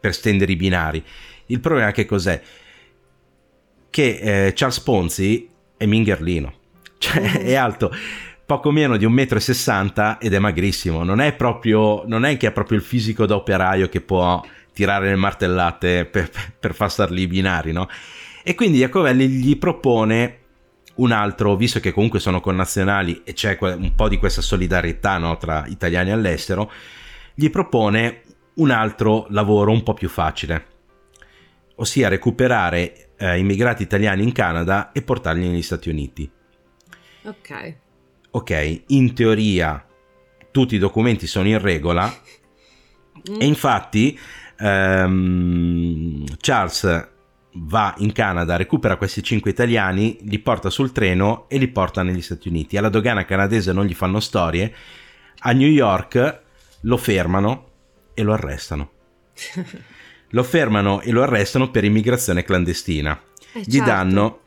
per 0.00 0.14
stendere 0.14 0.52
i 0.52 0.56
binari. 0.56 1.04
Il 1.46 1.60
problema 1.60 1.92
che 1.92 2.06
cos'è? 2.06 2.40
Che 3.90 4.46
eh, 4.46 4.52
Charles 4.54 4.80
Ponzi 4.80 5.46
è 5.76 5.84
mingherlino, 5.84 6.54
cioè 6.96 7.20
uh-huh. 7.20 7.40
è 7.40 7.54
alto 7.54 7.92
poco 8.48 8.70
meno 8.70 8.96
di 8.96 9.06
1,60 9.06 10.14
m 10.14 10.16
ed 10.20 10.32
è 10.32 10.38
magrissimo. 10.38 11.04
Non 11.04 11.20
è 11.20 11.34
proprio, 11.34 12.04
non 12.06 12.24
è 12.24 12.38
che 12.38 12.46
ha 12.46 12.50
proprio 12.50 12.78
il 12.78 12.82
fisico 12.82 13.26
da 13.26 13.34
operaio 13.34 13.90
che 13.90 14.00
può 14.00 14.42
tirare 14.72 15.10
le 15.10 15.16
martellate 15.16 16.06
per, 16.06 16.30
per 16.58 16.72
far 16.72 16.90
star 16.90 17.10
lì 17.10 17.22
i 17.22 17.26
binari, 17.26 17.72
no? 17.72 17.86
E 18.42 18.54
quindi 18.54 18.78
Iacovelli 18.78 19.28
gli 19.28 19.58
propone 19.58 20.38
un 20.94 21.12
altro, 21.12 21.56
visto 21.56 21.78
che 21.78 21.92
comunque 21.92 22.20
sono 22.20 22.40
connazionali 22.40 23.20
e 23.22 23.34
c'è 23.34 23.58
un 23.60 23.94
po' 23.94 24.08
di 24.08 24.16
questa 24.16 24.40
solidarietà 24.40 25.18
no, 25.18 25.36
tra 25.36 25.66
italiani 25.66 26.10
all'estero, 26.10 26.72
gli 27.34 27.50
propone 27.50 28.22
un 28.54 28.70
altro 28.70 29.26
lavoro 29.28 29.72
un 29.72 29.82
po' 29.82 29.92
più 29.92 30.08
facile, 30.08 30.64
ossia 31.74 32.08
recuperare 32.08 33.10
eh, 33.18 33.36
immigrati 33.36 33.82
italiani 33.82 34.22
in 34.22 34.32
Canada 34.32 34.90
e 34.92 35.02
portarli 35.02 35.46
negli 35.46 35.60
Stati 35.60 35.90
Uniti. 35.90 36.30
Ok. 37.24 37.86
Ok, 38.30 38.82
in 38.88 39.14
teoria 39.14 39.84
tutti 40.50 40.74
i 40.74 40.78
documenti 40.78 41.26
sono 41.26 41.48
in 41.48 41.60
regola 41.60 42.06
mm. 43.30 43.40
e 43.40 43.44
infatti 43.44 44.18
ehm, 44.58 46.24
Charles 46.40 47.08
va 47.52 47.94
in 47.98 48.12
Canada, 48.12 48.56
recupera 48.56 48.96
questi 48.96 49.22
cinque 49.22 49.50
italiani, 49.50 50.18
li 50.22 50.38
porta 50.38 50.70
sul 50.70 50.92
treno 50.92 51.48
e 51.48 51.58
li 51.58 51.68
porta 51.68 52.02
negli 52.02 52.20
Stati 52.20 52.48
Uniti. 52.48 52.76
Alla 52.76 52.88
dogana 52.88 53.24
canadese 53.24 53.72
non 53.72 53.86
gli 53.86 53.94
fanno 53.94 54.20
storie, 54.20 54.74
a 55.40 55.52
New 55.52 55.68
York 55.68 56.40
lo 56.82 56.96
fermano 56.96 57.66
e 58.14 58.22
lo 58.22 58.32
arrestano. 58.32 58.90
lo 60.30 60.42
fermano 60.42 61.00
e 61.00 61.10
lo 61.10 61.22
arrestano 61.22 61.70
per 61.70 61.84
immigrazione 61.84 62.44
clandestina. 62.44 63.20
Eh, 63.52 63.60
gli 63.60 63.76
certo. 63.76 63.90
danno 63.90 64.40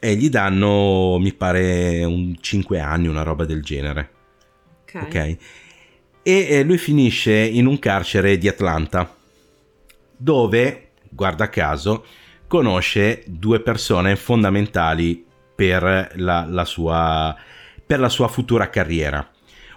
e 0.00 0.16
gli 0.16 0.30
danno, 0.30 1.18
mi 1.18 1.32
pare, 1.34 2.02
un 2.04 2.34
5 2.40 2.80
anni, 2.80 3.06
una 3.06 3.22
roba 3.22 3.44
del 3.44 3.62
genere. 3.62 4.10
Ok. 4.82 5.02
okay? 5.02 5.38
E 6.22 6.46
eh, 6.48 6.62
lui 6.62 6.78
finisce 6.78 7.32
in 7.34 7.66
un 7.66 7.78
carcere 7.78 8.38
di 8.38 8.48
Atlanta, 8.48 9.14
dove, 10.16 10.88
guarda 11.10 11.50
caso, 11.50 12.04
conosce 12.46 13.22
due 13.26 13.60
persone 13.60 14.16
fondamentali 14.16 15.24
per 15.54 16.12
la, 16.16 16.46
la, 16.48 16.64
sua, 16.64 17.36
per 17.84 18.00
la 18.00 18.08
sua 18.08 18.28
futura 18.28 18.70
carriera. 18.70 19.30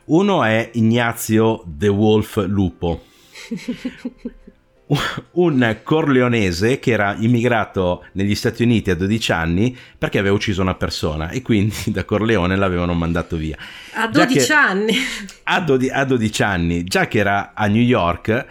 Uno 0.05 0.43
è 0.43 0.69
Ignazio 0.73 1.63
The 1.67 1.89
Wolf 1.89 2.37
Lupo, 2.47 3.03
un 5.31 5.77
corleonese 5.83 6.79
che 6.79 6.91
era 6.91 7.15
immigrato 7.17 8.05
negli 8.13 8.35
Stati 8.35 8.63
Uniti 8.63 8.91
a 8.91 8.95
12 8.95 9.31
anni 9.31 9.77
perché 9.97 10.19
aveva 10.19 10.35
ucciso 10.35 10.61
una 10.61 10.75
persona 10.75 11.29
e 11.29 11.41
quindi 11.41 11.75
da 11.87 12.03
Corleone 12.03 12.55
l'avevano 12.55 12.93
mandato 12.93 13.35
via. 13.35 13.57
A 13.93 14.07
12 14.07 14.51
anni? 14.51 14.93
A, 15.43 15.61
do- 15.61 15.79
a 15.91 16.05
12 16.05 16.43
anni, 16.43 16.83
già 16.83 17.07
che 17.07 17.19
era 17.19 17.53
a 17.53 17.67
New 17.67 17.81
York 17.81 18.45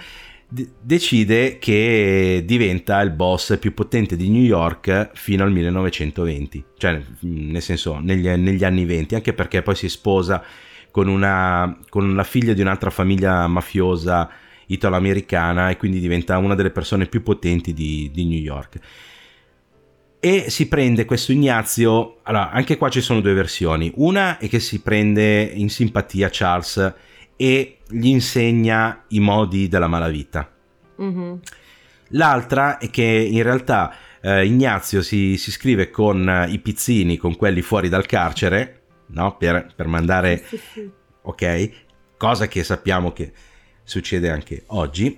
decide 0.54 1.58
che 1.58 2.42
diventa 2.44 3.00
il 3.00 3.10
boss 3.10 3.56
più 3.58 3.72
potente 3.72 4.16
di 4.16 4.28
New 4.28 4.42
York 4.42 5.12
fino 5.14 5.44
al 5.44 5.50
1920, 5.50 6.64
cioè 6.76 7.00
nel 7.20 7.62
senso 7.62 7.98
negli, 7.98 8.28
negli 8.28 8.62
anni 8.62 8.84
20, 8.84 9.14
anche 9.14 9.32
perché 9.32 9.62
poi 9.62 9.74
si 9.74 9.88
sposa 9.88 10.44
con, 10.90 11.08
una, 11.08 11.78
con 11.88 12.14
la 12.14 12.24
figlia 12.24 12.52
di 12.52 12.60
un'altra 12.60 12.90
famiglia 12.90 13.46
mafiosa 13.46 14.28
italo-americana 14.72 15.70
e 15.70 15.76
quindi 15.76 16.00
diventa 16.00 16.38
una 16.38 16.54
delle 16.54 16.70
persone 16.70 17.06
più 17.06 17.22
potenti 17.22 17.72
di, 17.72 18.10
di 18.12 18.24
New 18.24 18.38
York. 18.38 18.78
E 20.24 20.50
si 20.50 20.68
prende 20.68 21.04
questo 21.04 21.32
Ignazio, 21.32 22.18
allora 22.22 22.50
anche 22.50 22.76
qua 22.76 22.88
ci 22.88 23.00
sono 23.00 23.20
due 23.20 23.32
versioni, 23.32 23.90
una 23.96 24.38
è 24.38 24.48
che 24.48 24.60
si 24.60 24.80
prende 24.80 25.42
in 25.42 25.68
simpatia 25.68 26.28
Charles 26.30 26.94
e 27.36 27.78
gli 27.88 28.06
insegna 28.06 29.04
i 29.08 29.18
modi 29.18 29.66
della 29.66 29.88
malavita. 29.88 30.48
Mm-hmm. 31.00 31.34
L'altra 32.10 32.78
è 32.78 32.88
che 32.90 33.02
in 33.02 33.42
realtà 33.42 33.94
eh, 34.20 34.46
Ignazio 34.46 35.02
si, 35.02 35.36
si, 35.36 35.50
scrive 35.50 35.90
con 35.90 36.46
i 36.48 36.58
pizzini, 36.60 37.16
con 37.16 37.36
quelli 37.36 37.62
fuori 37.62 37.88
dal 37.88 38.06
carcere, 38.06 38.82
no? 39.08 39.36
per, 39.36 39.72
per, 39.74 39.86
mandare... 39.86 40.44
Ok? 41.22 41.70
Cosa 42.16 42.46
che 42.48 42.64
sappiamo 42.64 43.12
che 43.12 43.32
succede 43.84 44.30
anche 44.30 44.64
oggi. 44.68 45.16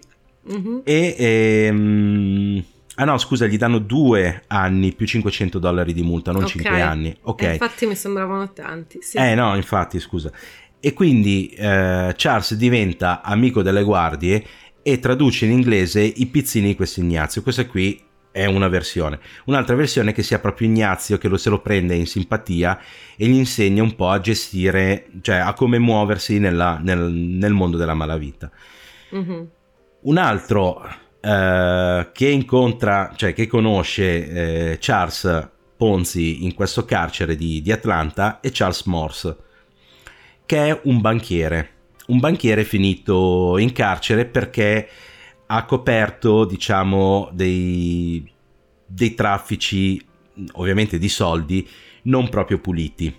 Mm-hmm. 0.51 0.79
E... 0.85 1.17
Ehm, 1.19 2.65
Ah 2.97 3.05
no, 3.05 3.19
scusa, 3.19 3.47
gli 3.47 3.57
danno 3.57 3.79
due 3.79 4.45
anni 4.47 4.95
più 4.95 5.05
500 5.05 5.59
dollari 5.59 5.93
di 5.93 6.03
multa, 6.03 6.31
non 6.31 6.45
okay. 6.45 6.63
5 6.63 6.81
anni. 6.81 7.17
Ok. 7.23 7.43
Eh, 7.43 7.53
infatti 7.55 7.87
mi 7.87 7.97
sembravano 7.97 8.53
tanti. 8.53 9.01
Sì. 9.03 9.17
Eh 9.17 9.35
no, 9.35 9.57
infatti, 9.57 9.99
scusa. 9.99 10.31
E 10.79 10.93
quindi 10.93 11.49
eh, 11.49 12.13
Charles 12.17 12.55
diventa 12.55 13.21
amico 13.23 13.63
delle 13.63 13.83
guardie 13.83 14.45
e 14.81 15.01
traduce 15.01 15.47
in 15.47 15.53
inglese 15.53 16.03
i 16.03 16.27
pizzini 16.27 16.69
di 16.69 16.77
questo 16.77 17.01
Ignazio. 17.01 17.43
Questa 17.43 17.67
qui 17.67 18.01
è 18.35 18.47
una 18.47 18.67
versione. 18.67 19.21
Un'altra 19.45 19.77
versione 19.77 20.11
è 20.11 20.13
che 20.13 20.25
sia 20.25 20.41
proprio 20.41 20.67
Ignazio 20.67 21.19
che 21.19 21.29
lo 21.29 21.37
se 21.37 21.51
lo 21.51 21.61
prende 21.61 21.95
in 21.95 22.09
simpatia 22.09 22.81
e 23.17 23.27
gli 23.27 23.37
insegna 23.37 23.81
un 23.85 23.95
po' 23.95 24.09
a 24.09 24.19
gestire, 24.19 25.07
cioè 25.21 25.37
a 25.37 25.53
come 25.55 25.79
muoversi 25.79 26.41
nella, 26.41 26.81
nel, 26.83 26.99
nel, 26.99 27.53
mondo 27.53 27.77
della 27.77 27.95
malavita. 27.95 28.51
Mm-hmm. 29.15 29.43
Un 30.01 30.19
altro 30.19 30.85
eh, 31.21 32.09
che 32.13 32.27
incontra, 32.27 33.13
cioè 33.15 33.33
che 33.33 33.47
conosce 33.47 34.73
eh, 34.73 34.79
Charles 34.81 35.51
Ponzi 35.77 36.43
in 36.45 36.55
questo 36.55 36.85
carcere 36.85 37.37
di, 37.37 37.63
di 37.63 37.71
Atlanta 37.71 38.41
è 38.41 38.51
Charles 38.51 38.83
Morse 38.83 39.37
che 40.47 40.69
è 40.69 40.81
un 40.85 41.01
banchiere. 41.01 41.71
Un 42.07 42.19
banchiere 42.19 42.65
finito 42.65 43.57
in 43.59 43.73
carcere 43.73 44.27
perché 44.27 44.89
ha 45.57 45.65
coperto, 45.65 46.45
diciamo, 46.45 47.31
dei, 47.33 48.29
dei 48.85 49.15
traffici, 49.15 50.05
ovviamente 50.53 50.99
di 50.99 51.09
soldi, 51.09 51.69
non 52.03 52.29
proprio 52.29 52.59
puliti. 52.59 53.15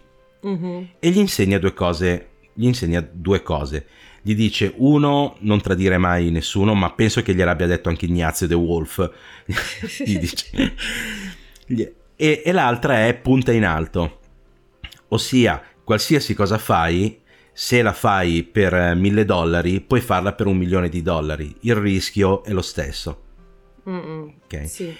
Mm-hmm. 0.45 0.83
E 0.99 1.09
gli 1.09 1.17
insegna 1.17 1.57
due 1.57 1.73
cose. 1.73 2.29
Gli 2.53 2.65
insegna 2.65 2.99
due 2.99 3.41
cose. 3.41 3.87
Gli 4.21 4.35
dice, 4.35 4.73
uno, 4.77 5.37
non 5.39 5.61
tradire 5.61 5.97
mai 5.97 6.29
nessuno, 6.29 6.73
ma 6.73 6.91
penso 6.91 7.21
che 7.21 7.33
gliel'abbia 7.33 7.67
detto 7.67 7.87
anche 7.87 8.05
Ignazio 8.05 8.47
De 8.47 8.55
Wolf. 8.55 9.09
gli 10.03 10.17
dice. 10.17 10.75
e, 12.17 12.41
e 12.43 12.51
l'altra 12.51 13.07
è 13.07 13.15
punta 13.15 13.53
in 13.53 13.63
alto. 13.63 14.19
Ossia, 15.09 15.63
qualsiasi 15.85 16.33
cosa 16.33 16.57
fai, 16.57 17.17
se 17.57 17.81
la 17.81 17.93
fai 17.93 18.43
per 18.43 18.95
mille 18.95 19.23
dollari, 19.23 19.79
puoi 19.79 20.01
farla 20.01 20.33
per 20.33 20.45
un 20.45 20.57
milione 20.57 20.89
di 20.89 21.01
dollari. 21.01 21.55
Il 21.61 21.75
rischio 21.75 22.43
è 22.43 22.51
lo 22.51 22.61
stesso. 22.61 23.23
Okay? 24.43 24.67
Sì. 24.67 24.93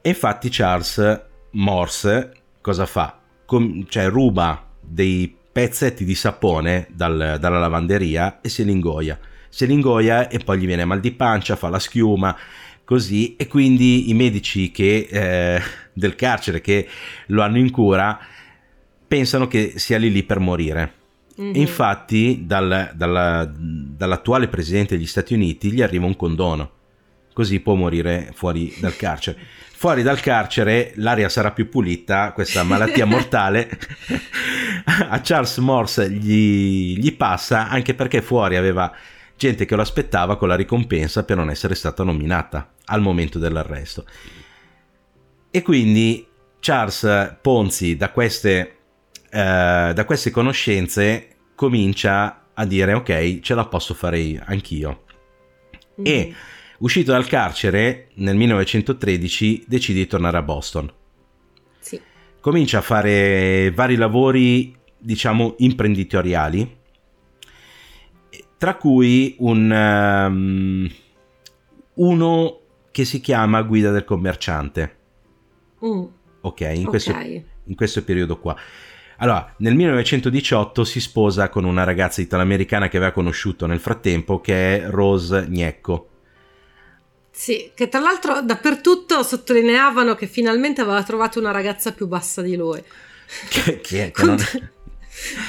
E 0.00 0.08
infatti 0.08 0.50
Charles 0.50 1.26
Morse 1.50 2.32
cosa 2.60 2.86
fa? 2.86 3.18
Com- 3.44 3.84
cioè 3.88 4.08
ruba 4.08 4.68
dei 4.80 5.36
pezzetti 5.50 6.04
di 6.04 6.14
sapone 6.14 6.86
dal, 6.90 7.38
dalla 7.40 7.58
lavanderia 7.58 8.40
e 8.40 8.48
se 8.48 8.62
li 8.62 8.70
ingoia. 8.70 9.18
Se 9.48 9.66
li 9.66 9.72
ingoia 9.72 10.28
e 10.28 10.38
poi 10.38 10.60
gli 10.60 10.66
viene 10.66 10.84
mal 10.84 11.00
di 11.00 11.10
pancia, 11.10 11.56
fa 11.56 11.70
la 11.70 11.80
schiuma, 11.80 12.38
così. 12.84 13.34
E 13.34 13.48
quindi 13.48 14.10
i 14.10 14.14
medici 14.14 14.70
che, 14.70 15.08
eh, 15.10 15.60
del 15.92 16.14
carcere 16.14 16.60
che 16.60 16.86
lo 17.26 17.42
hanno 17.42 17.58
in 17.58 17.72
cura 17.72 18.16
pensano 19.08 19.48
che 19.48 19.72
sia 19.74 19.98
lì 19.98 20.12
lì 20.12 20.22
per 20.22 20.38
morire. 20.38 20.98
Mm-hmm. 21.40 21.54
infatti 21.54 22.42
dal, 22.44 22.90
dalla, 22.94 23.50
dall'attuale 23.50 24.48
presidente 24.48 24.96
degli 24.96 25.06
Stati 25.06 25.32
Uniti 25.32 25.72
gli 25.72 25.80
arriva 25.80 26.04
un 26.04 26.14
condono, 26.14 26.70
così 27.32 27.60
può 27.60 27.74
morire 27.74 28.30
fuori 28.34 28.74
dal 28.78 28.94
carcere. 28.94 29.38
Fuori 29.72 30.02
dal 30.02 30.20
carcere 30.20 30.92
l'aria 30.96 31.30
sarà 31.30 31.52
più 31.52 31.70
pulita, 31.70 32.32
questa 32.32 32.62
malattia 32.62 33.06
mortale 33.06 33.70
a 35.08 35.18
Charles 35.22 35.56
Morse 35.56 36.10
gli, 36.10 36.98
gli 36.98 37.16
passa 37.16 37.70
anche 37.70 37.94
perché 37.94 38.20
fuori 38.20 38.56
aveva 38.56 38.94
gente 39.36 39.64
che 39.64 39.74
lo 39.74 39.80
aspettava 39.80 40.36
con 40.36 40.48
la 40.48 40.56
ricompensa 40.56 41.24
per 41.24 41.38
non 41.38 41.48
essere 41.48 41.74
stata 41.74 42.04
nominata 42.04 42.74
al 42.84 43.00
momento 43.00 43.38
dell'arresto. 43.38 44.04
E 45.50 45.62
quindi 45.62 46.26
Charles 46.60 47.38
Ponzi 47.40 47.96
da 47.96 48.10
queste 48.10 48.79
eh, 49.30 49.92
da 49.94 50.04
queste 50.04 50.30
conoscenze 50.30 51.36
comincia 51.54 52.46
a 52.52 52.66
dire 52.66 52.92
ok, 52.94 53.40
ce 53.40 53.54
la 53.54 53.66
posso 53.66 53.94
fare 53.94 54.42
anch'io. 54.44 55.04
Mm. 56.00 56.04
E 56.04 56.34
uscito 56.78 57.12
dal 57.12 57.26
carcere 57.26 58.08
nel 58.14 58.36
1913 58.36 59.64
decide 59.66 60.00
di 60.00 60.06
tornare 60.06 60.36
a 60.36 60.42
Boston. 60.42 60.92
Sì. 61.78 62.00
Comincia 62.40 62.78
a 62.78 62.82
fare 62.82 63.70
vari 63.70 63.96
lavori, 63.96 64.76
diciamo, 64.98 65.54
imprenditoriali, 65.58 66.78
tra 68.58 68.76
cui 68.76 69.36
un, 69.38 69.70
um, 69.70 70.90
uno 71.94 72.60
che 72.90 73.04
si 73.04 73.20
chiama 73.20 73.62
guida 73.62 73.90
del 73.90 74.04
commerciante. 74.04 74.96
Mm. 75.84 76.04
Ok, 76.42 76.60
in, 76.60 76.68
okay. 76.68 76.84
Questo, 76.84 77.12
in 77.12 77.74
questo 77.74 78.04
periodo 78.04 78.38
qua. 78.38 78.56
Allora, 79.22 79.54
nel 79.58 79.74
1918 79.74 80.82
si 80.84 80.98
sposa 80.98 81.50
con 81.50 81.64
una 81.64 81.84
ragazza 81.84 82.22
italoamericana 82.22 82.88
che 82.88 82.96
aveva 82.96 83.12
conosciuto 83.12 83.66
nel 83.66 83.78
frattempo, 83.78 84.40
che 84.40 84.78
è 84.78 84.88
Rose 84.88 85.46
Gnecco. 85.46 86.08
Sì, 87.30 87.70
che 87.74 87.88
tra 87.88 88.00
l'altro 88.00 88.40
dappertutto 88.40 89.22
sottolineavano 89.22 90.14
che 90.14 90.26
finalmente 90.26 90.80
aveva 90.80 91.02
trovato 91.02 91.38
una 91.38 91.50
ragazza 91.50 91.92
più 91.92 92.06
bassa 92.06 92.40
di 92.40 92.56
lui. 92.56 92.82
Che, 93.48 93.80
che, 93.80 94.10
che 94.10 94.24
non... 94.24 94.38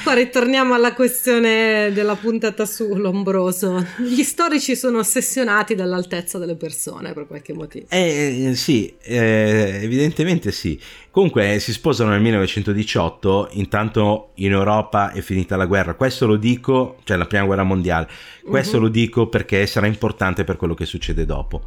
Qua 0.02 0.12
ritorniamo 0.14 0.74
alla 0.74 0.92
questione 0.92 1.90
della 1.92 2.14
puntata 2.14 2.66
su 2.66 2.94
Lombroso. 2.94 3.84
Gli 3.98 4.22
storici 4.22 4.76
sono 4.76 4.98
ossessionati 4.98 5.74
dall'altezza 5.74 6.38
delle 6.38 6.56
persone 6.56 7.12
per 7.12 7.26
qualche 7.26 7.52
motivo. 7.52 7.86
Eh, 7.88 8.48
eh, 8.48 8.54
sì, 8.54 8.94
eh, 9.00 9.80
evidentemente 9.82 10.52
sì. 10.52 10.78
Comunque 11.10 11.54
eh, 11.54 11.60
si 11.60 11.72
sposano 11.72 12.10
nel 12.10 12.20
1918, 12.20 13.48
intanto 13.52 14.30
in 14.36 14.52
Europa 14.52 15.12
è 15.12 15.20
finita 15.20 15.56
la 15.56 15.66
guerra. 15.66 15.94
Questo 15.94 16.26
lo 16.26 16.36
dico, 16.36 16.98
cioè 17.04 17.16
la 17.16 17.26
prima 17.26 17.44
guerra 17.44 17.64
mondiale. 17.64 18.08
Questo 18.44 18.76
uh-huh. 18.76 18.82
lo 18.82 18.88
dico 18.88 19.28
perché 19.28 19.66
sarà 19.66 19.86
importante 19.86 20.44
per 20.44 20.56
quello 20.56 20.74
che 20.74 20.84
succede 20.84 21.24
dopo. 21.24 21.62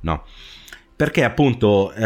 No 0.00 0.24
perché 0.96 1.24
appunto 1.24 1.92
eh, 1.92 2.00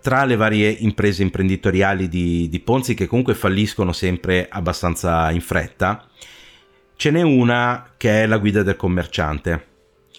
tra 0.00 0.24
le 0.24 0.36
varie 0.36 0.70
imprese 0.70 1.24
imprenditoriali 1.24 2.08
di, 2.08 2.48
di, 2.48 2.60
Ponzi 2.60 2.94
che 2.94 3.08
comunque 3.08 3.34
falliscono 3.34 3.92
sempre 3.92 4.46
abbastanza 4.48 5.32
in 5.32 5.40
fretta, 5.40 6.06
ce 6.94 7.10
n'è 7.10 7.22
una 7.22 7.90
che 7.96 8.22
è 8.22 8.26
la 8.26 8.38
guida 8.38 8.62
del 8.62 8.76
commerciante, 8.76 9.66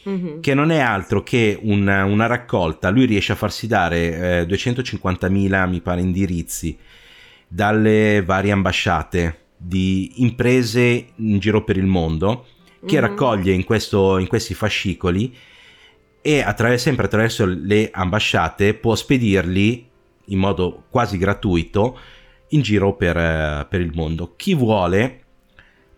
mm-hmm. 0.09 0.41
che 0.41 0.53
non 0.53 0.71
è 0.71 0.79
altro 0.79 1.23
che 1.23 1.57
una, 1.61 2.03
una, 2.03 2.25
raccolta, 2.25 2.89
lui 2.89 3.05
riesce 3.05 3.31
a 3.31 3.35
farsi 3.35 3.65
dare 3.65 4.41
eh, 4.41 4.43
250.000 4.43 5.69
mi 5.69 5.79
pare 5.79 6.01
indirizzi 6.01 6.77
dalle 7.47 8.21
varie 8.25 8.51
ambasciate 8.51 9.43
di 9.55 10.21
imprese 10.21 11.05
in 11.15 11.39
giro 11.39 11.63
per 11.63 11.77
il 11.77 11.85
mondo, 11.85 12.45
che 12.85 12.99
mm-hmm. 12.99 13.09
raccoglie 13.09 13.53
in, 13.53 13.63
questo, 13.63 14.17
in 14.17 14.27
questi 14.27 14.53
fascicoli 14.53 15.33
e 16.27 16.41
attraverso, 16.41 16.85
sempre 16.85 17.05
attraverso 17.05 17.45
le 17.45 17.91
ambasciate 17.91 18.73
può 18.73 18.95
spedirli 18.95 19.87
in 20.25 20.39
modo 20.39 20.85
quasi 20.89 21.19
gratuito 21.19 21.99
in 22.49 22.63
giro 22.63 22.95
per, 22.95 23.15
eh, 23.15 23.67
per 23.69 23.79
il 23.79 23.91
mondo. 23.93 24.33
Chi 24.35 24.55
vuole 24.55 25.21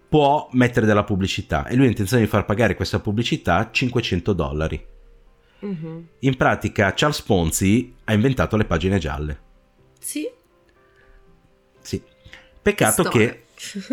può 0.09 0.49
mettere 0.51 0.85
della 0.85 1.05
pubblicità 1.05 1.65
e 1.67 1.75
lui 1.75 1.85
ha 1.85 1.89
intenzione 1.89 2.23
di 2.23 2.27
far 2.27 2.43
pagare 2.43 2.75
questa 2.75 2.99
pubblicità 2.99 3.69
500 3.71 4.33
dollari. 4.33 4.85
Mm-hmm. 5.65 5.99
In 6.19 6.35
pratica 6.35 6.91
Charles 6.93 7.21
Ponzi 7.21 7.95
ha 8.03 8.11
inventato 8.11 8.57
le 8.57 8.65
pagine 8.65 8.97
gialle. 8.97 9.39
Sì. 9.97 10.29
Sì. 11.79 12.01
Peccato 12.61 13.03
che... 13.03 13.43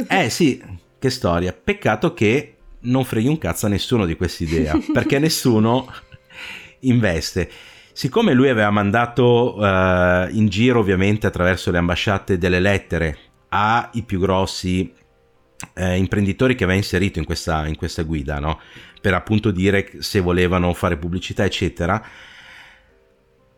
Eh 0.08 0.30
sì, 0.30 0.60
che 0.98 1.10
storia. 1.10 1.52
Peccato 1.52 2.12
che 2.12 2.56
non 2.80 3.04
freghi 3.04 3.28
un 3.28 3.38
cazzo 3.38 3.66
a 3.66 3.68
nessuno 3.68 4.04
di 4.04 4.16
quest'idea, 4.16 4.76
perché 4.92 5.20
nessuno 5.20 5.86
investe. 6.88 7.50
Siccome 7.92 8.32
lui 8.32 8.48
aveva 8.48 8.70
mandato 8.70 9.56
uh, 9.56 10.28
in 10.30 10.48
giro 10.48 10.80
ovviamente 10.80 11.26
attraverso 11.26 11.70
le 11.70 11.78
ambasciate 11.78 12.38
delle 12.38 12.60
lettere 12.60 13.18
ai 13.48 14.02
più 14.02 14.18
grossi 14.18 14.92
eh, 15.74 15.96
imprenditori 15.96 16.54
che 16.54 16.64
aveva 16.64 16.78
inserito 16.78 17.18
in 17.18 17.24
questa, 17.24 17.66
in 17.66 17.76
questa 17.76 18.02
guida, 18.02 18.38
no? 18.38 18.60
per 19.00 19.14
appunto 19.14 19.50
dire 19.50 19.90
se 20.00 20.20
volevano 20.20 20.72
fare 20.74 20.96
pubblicità, 20.96 21.44
eccetera. 21.44 22.02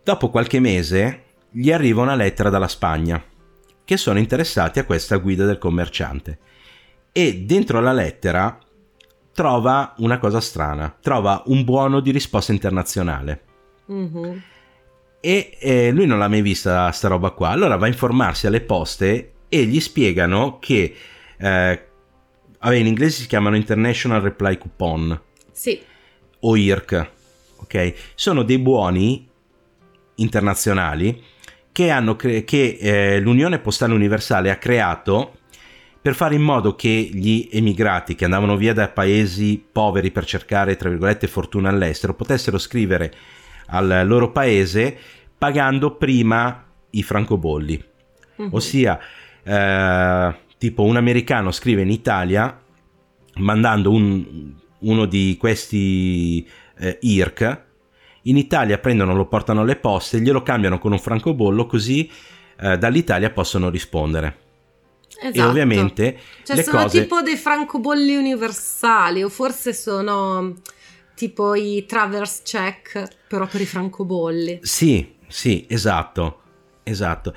Dopo 0.02 0.30
qualche 0.30 0.60
mese 0.60 1.22
gli 1.50 1.72
arriva 1.72 2.02
una 2.02 2.14
lettera 2.14 2.50
dalla 2.50 2.68
Spagna 2.68 3.22
che 3.84 3.96
sono 3.96 4.18
interessati 4.18 4.78
a 4.78 4.84
questa 4.84 5.16
guida 5.16 5.46
del 5.46 5.58
commerciante 5.58 6.38
e 7.12 7.44
dentro 7.44 7.80
la 7.80 7.92
lettera 7.92 8.58
trova 9.36 9.92
una 9.98 10.16
cosa 10.16 10.40
strana, 10.40 10.96
trova 10.98 11.42
un 11.48 11.62
buono 11.62 12.00
di 12.00 12.10
risposta 12.10 12.52
internazionale. 12.52 13.42
Mm-hmm. 13.92 14.36
E 15.20 15.58
eh, 15.60 15.90
lui 15.90 16.06
non 16.06 16.18
l'ha 16.18 16.28
mai 16.28 16.40
vista 16.40 16.90
sta 16.90 17.08
roba 17.08 17.32
qua, 17.32 17.50
allora 17.50 17.76
va 17.76 17.84
a 17.84 17.88
informarsi 17.88 18.46
alle 18.46 18.62
poste 18.62 19.32
e 19.50 19.64
gli 19.64 19.78
spiegano 19.80 20.58
che 20.58 20.94
eh, 21.36 21.86
in 22.62 22.86
inglese 22.86 23.20
si 23.20 23.26
chiamano 23.26 23.56
International 23.56 24.22
Reply 24.22 24.56
Coupon. 24.56 25.20
Sì. 25.52 25.82
O 26.40 26.56
IRC, 26.56 27.10
ok? 27.56 27.94
Sono 28.14 28.42
dei 28.42 28.58
buoni 28.58 29.28
internazionali 30.14 31.22
che, 31.72 31.90
hanno 31.90 32.16
cre- 32.16 32.42
che 32.44 32.78
eh, 32.80 33.20
l'Unione 33.20 33.58
Postale 33.58 33.92
Universale 33.92 34.50
ha 34.50 34.56
creato 34.56 35.35
per 36.06 36.14
fare 36.14 36.36
in 36.36 36.42
modo 36.42 36.76
che 36.76 36.88
gli 36.88 37.48
emigrati 37.50 38.14
che 38.14 38.26
andavano 38.26 38.56
via 38.56 38.72
da 38.72 38.86
paesi 38.86 39.60
poveri 39.72 40.12
per 40.12 40.24
cercare, 40.24 40.76
tra 40.76 40.88
virgolette, 40.88 41.26
fortuna 41.26 41.68
all'estero, 41.68 42.14
potessero 42.14 42.58
scrivere 42.58 43.12
al 43.70 44.04
loro 44.06 44.30
paese 44.30 44.96
pagando 45.36 45.96
prima 45.96 46.64
i 46.90 47.02
francobolli. 47.02 47.84
Uh-huh. 48.36 48.50
Ossia, 48.52 49.00
eh, 49.42 50.34
tipo 50.58 50.84
un 50.84 50.94
americano 50.94 51.50
scrive 51.50 51.82
in 51.82 51.90
Italia 51.90 52.56
mandando 53.38 53.90
un, 53.90 54.54
uno 54.78 55.06
di 55.06 55.36
questi 55.40 56.48
eh, 56.78 56.98
IRC, 57.00 57.62
in 58.22 58.36
Italia 58.36 58.78
prendono, 58.78 59.12
lo 59.12 59.26
portano 59.26 59.62
alle 59.62 59.74
poste, 59.74 60.20
glielo 60.20 60.44
cambiano 60.44 60.78
con 60.78 60.92
un 60.92 61.00
francobollo 61.00 61.66
così 61.66 62.08
eh, 62.60 62.78
dall'Italia 62.78 63.30
possono 63.30 63.70
rispondere. 63.70 64.44
Esatto. 65.20 65.38
E 65.38 65.42
ovviamente 65.42 66.18
cioè 66.42 66.62
sono 66.62 66.82
cose... 66.82 67.00
tipo 67.00 67.22
dei 67.22 67.36
francobolli 67.36 68.16
universali 68.16 69.22
o 69.22 69.28
forse 69.28 69.72
sono 69.72 70.54
tipo 71.14 71.54
i 71.54 71.86
traverse 71.86 72.42
check 72.44 73.08
però 73.26 73.46
per 73.46 73.60
i 73.60 73.66
francobolli. 73.66 74.60
Sì, 74.62 75.14
sì, 75.26 75.64
esatto, 75.68 76.40
esatto. 76.82 77.34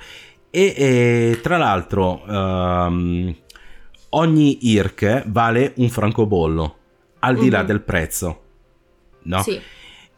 E, 0.50 0.74
e 0.76 1.40
tra 1.40 1.56
l'altro 1.56 2.22
um, 2.26 3.34
ogni 4.10 4.58
IRC 4.68 5.24
vale 5.28 5.72
un 5.76 5.88
francobollo 5.88 6.76
al 7.20 7.34
di 7.34 7.42
mm-hmm. 7.42 7.50
là 7.50 7.60
mhm. 7.60 7.66
del 7.66 7.80
prezzo, 7.80 8.42
no? 9.22 9.42
Sì. 9.42 9.60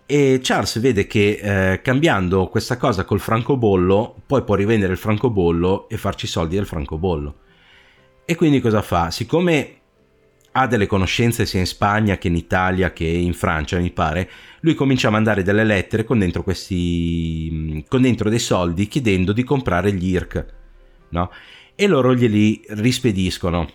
E 0.05 0.40
Charles 0.42 0.79
vede 0.81 1.07
che 1.07 1.72
eh, 1.72 1.81
cambiando 1.81 2.48
questa 2.48 2.77
cosa 2.77 3.05
col 3.05 3.20
francobollo, 3.20 4.22
poi 4.27 4.42
può 4.42 4.57
rivendere 4.57 4.92
il 4.92 4.98
francobollo 4.98 5.88
e 5.88 5.96
farci 5.96 6.27
soldi 6.27 6.57
del 6.57 6.66
francobollo. 6.66 7.37
E 8.24 8.35
quindi 8.37 8.61
cosa 8.61 8.82
fa? 8.82 9.11
Siccome 9.11 9.80
ha 10.52 10.66
delle 10.66 10.87
conoscenze 10.87 11.46
sia 11.46 11.61
in 11.61 11.66
Spagna 11.66 12.18
che 12.18 12.28
in 12.28 12.37
Italia 12.37 12.92
che 12.92 13.06
in 13.06 13.32
Francia, 13.32 13.78
mi 13.78 13.90
pare, 13.90 14.30
lui 14.61 14.74
comincia 14.74 15.08
a 15.08 15.11
mandare 15.11 15.42
delle 15.42 15.64
lettere 15.64 16.04
con 16.04 16.18
dentro 16.18 16.42
questi 16.42 17.85
con 17.88 18.02
dentro 18.02 18.28
dei 18.28 18.38
soldi 18.38 18.87
chiedendo 18.87 19.32
di 19.32 19.44
comprare 19.44 19.92
gli 19.92 20.11
IRC, 20.11 20.46
no? 21.11 21.30
E 21.74 21.87
loro 21.87 22.14
glieli 22.14 22.62
rispediscono 22.68 23.68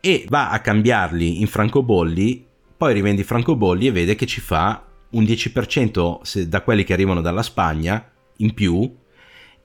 e 0.00 0.24
va 0.28 0.50
a 0.50 0.60
cambiarli 0.60 1.40
in 1.40 1.46
francobolli, 1.46 2.46
poi 2.76 2.94
rivende 2.94 3.20
i 3.20 3.24
francobolli 3.24 3.86
e 3.86 3.92
vede 3.92 4.14
che 4.14 4.26
ci 4.26 4.40
fa 4.40 4.84
un 5.10 5.22
10% 5.22 6.44
da 6.44 6.62
quelli 6.62 6.84
che 6.84 6.92
arrivano 6.92 7.20
dalla 7.20 7.42
Spagna 7.42 8.10
in 8.38 8.54
più 8.54 8.90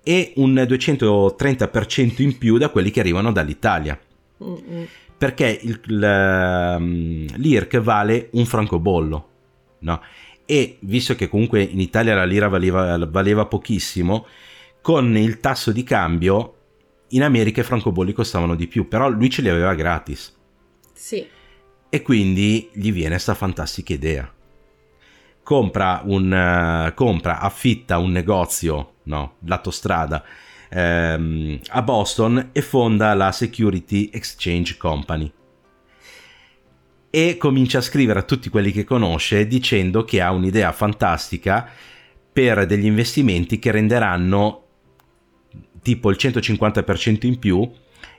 e 0.03 0.33
un 0.35 0.53
230% 0.53 2.21
in 2.21 2.37
più 2.37 2.57
da 2.57 2.69
quelli 2.69 2.91
che 2.91 2.99
arrivano 2.99 3.31
dall'Italia. 3.31 3.99
Perché 5.17 5.59
il, 5.61 6.03
ehm, 6.03 7.37
l'IRC 7.37 7.79
vale 7.79 8.29
un 8.31 8.45
francobollo, 8.45 9.29
no? 9.79 10.01
E 10.45 10.77
visto 10.81 11.15
che 11.15 11.29
comunque 11.29 11.61
in 11.61 11.79
Italia 11.79 12.15
la 12.15 12.25
lira 12.25 12.47
valeva, 12.47 12.97
valeva 13.05 13.45
pochissimo, 13.45 14.25
con 14.81 15.15
il 15.15 15.39
tasso 15.39 15.71
di 15.71 15.83
cambio 15.83 16.55
in 17.09 17.23
America 17.23 17.61
i 17.61 17.63
francobolli 17.63 18.13
costavano 18.13 18.55
di 18.55 18.67
più, 18.67 18.87
però 18.87 19.09
lui 19.09 19.29
ce 19.29 19.41
li 19.41 19.49
aveva 19.49 19.73
gratis. 19.75 20.35
Sì. 20.93 21.25
E 21.89 22.01
quindi 22.01 22.69
gli 22.73 22.91
viene 22.91 23.11
questa 23.11 23.33
fantastica 23.33 23.93
idea. 23.93 24.31
Compra, 25.43 26.01
un, 26.05 26.31
uh, 26.31 26.93
compra 26.93 27.39
affitta 27.39 27.97
un 27.97 28.11
negozio, 28.11 28.93
no, 29.03 29.35
lato 29.45 29.71
strada, 29.71 30.23
ehm, 30.71 31.59
a 31.69 31.81
Boston 31.81 32.49
e 32.51 32.61
fonda 32.61 33.13
la 33.13 33.31
Security 33.31 34.09
Exchange 34.11 34.77
Company. 34.77 35.31
E 37.09 37.37
comincia 37.37 37.79
a 37.79 37.81
scrivere 37.81 38.19
a 38.19 38.23
tutti 38.23 38.49
quelli 38.49 38.71
che 38.71 38.85
conosce 38.85 39.45
dicendo 39.45 40.05
che 40.05 40.21
ha 40.21 40.31
un'idea 40.31 40.71
fantastica 40.71 41.69
per 42.31 42.65
degli 42.65 42.85
investimenti 42.85 43.59
che 43.59 43.71
renderanno 43.71 44.63
tipo 45.81 46.09
il 46.09 46.17
150% 46.17 47.25
in 47.25 47.37
più 47.37 47.69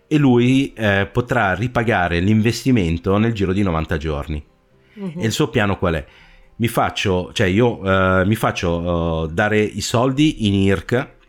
e 0.06 0.18
lui 0.18 0.74
eh, 0.74 1.08
potrà 1.10 1.54
ripagare 1.54 2.20
l'investimento 2.20 3.16
nel 3.16 3.32
giro 3.32 3.54
di 3.54 3.62
90 3.62 3.96
giorni. 3.96 4.44
Uh-huh. 4.94 5.14
E 5.16 5.24
il 5.24 5.32
suo 5.32 5.48
piano 5.48 5.78
qual 5.78 5.94
è? 5.94 6.06
Mi 6.56 6.68
faccio, 6.68 7.32
cioè 7.32 7.46
io 7.46 7.78
uh, 7.78 8.26
mi 8.26 8.34
faccio 8.34 8.78
uh, 8.78 9.26
dare 9.26 9.58
i 9.58 9.80
soldi 9.80 10.46
in 10.46 10.54
IRC 10.54 11.20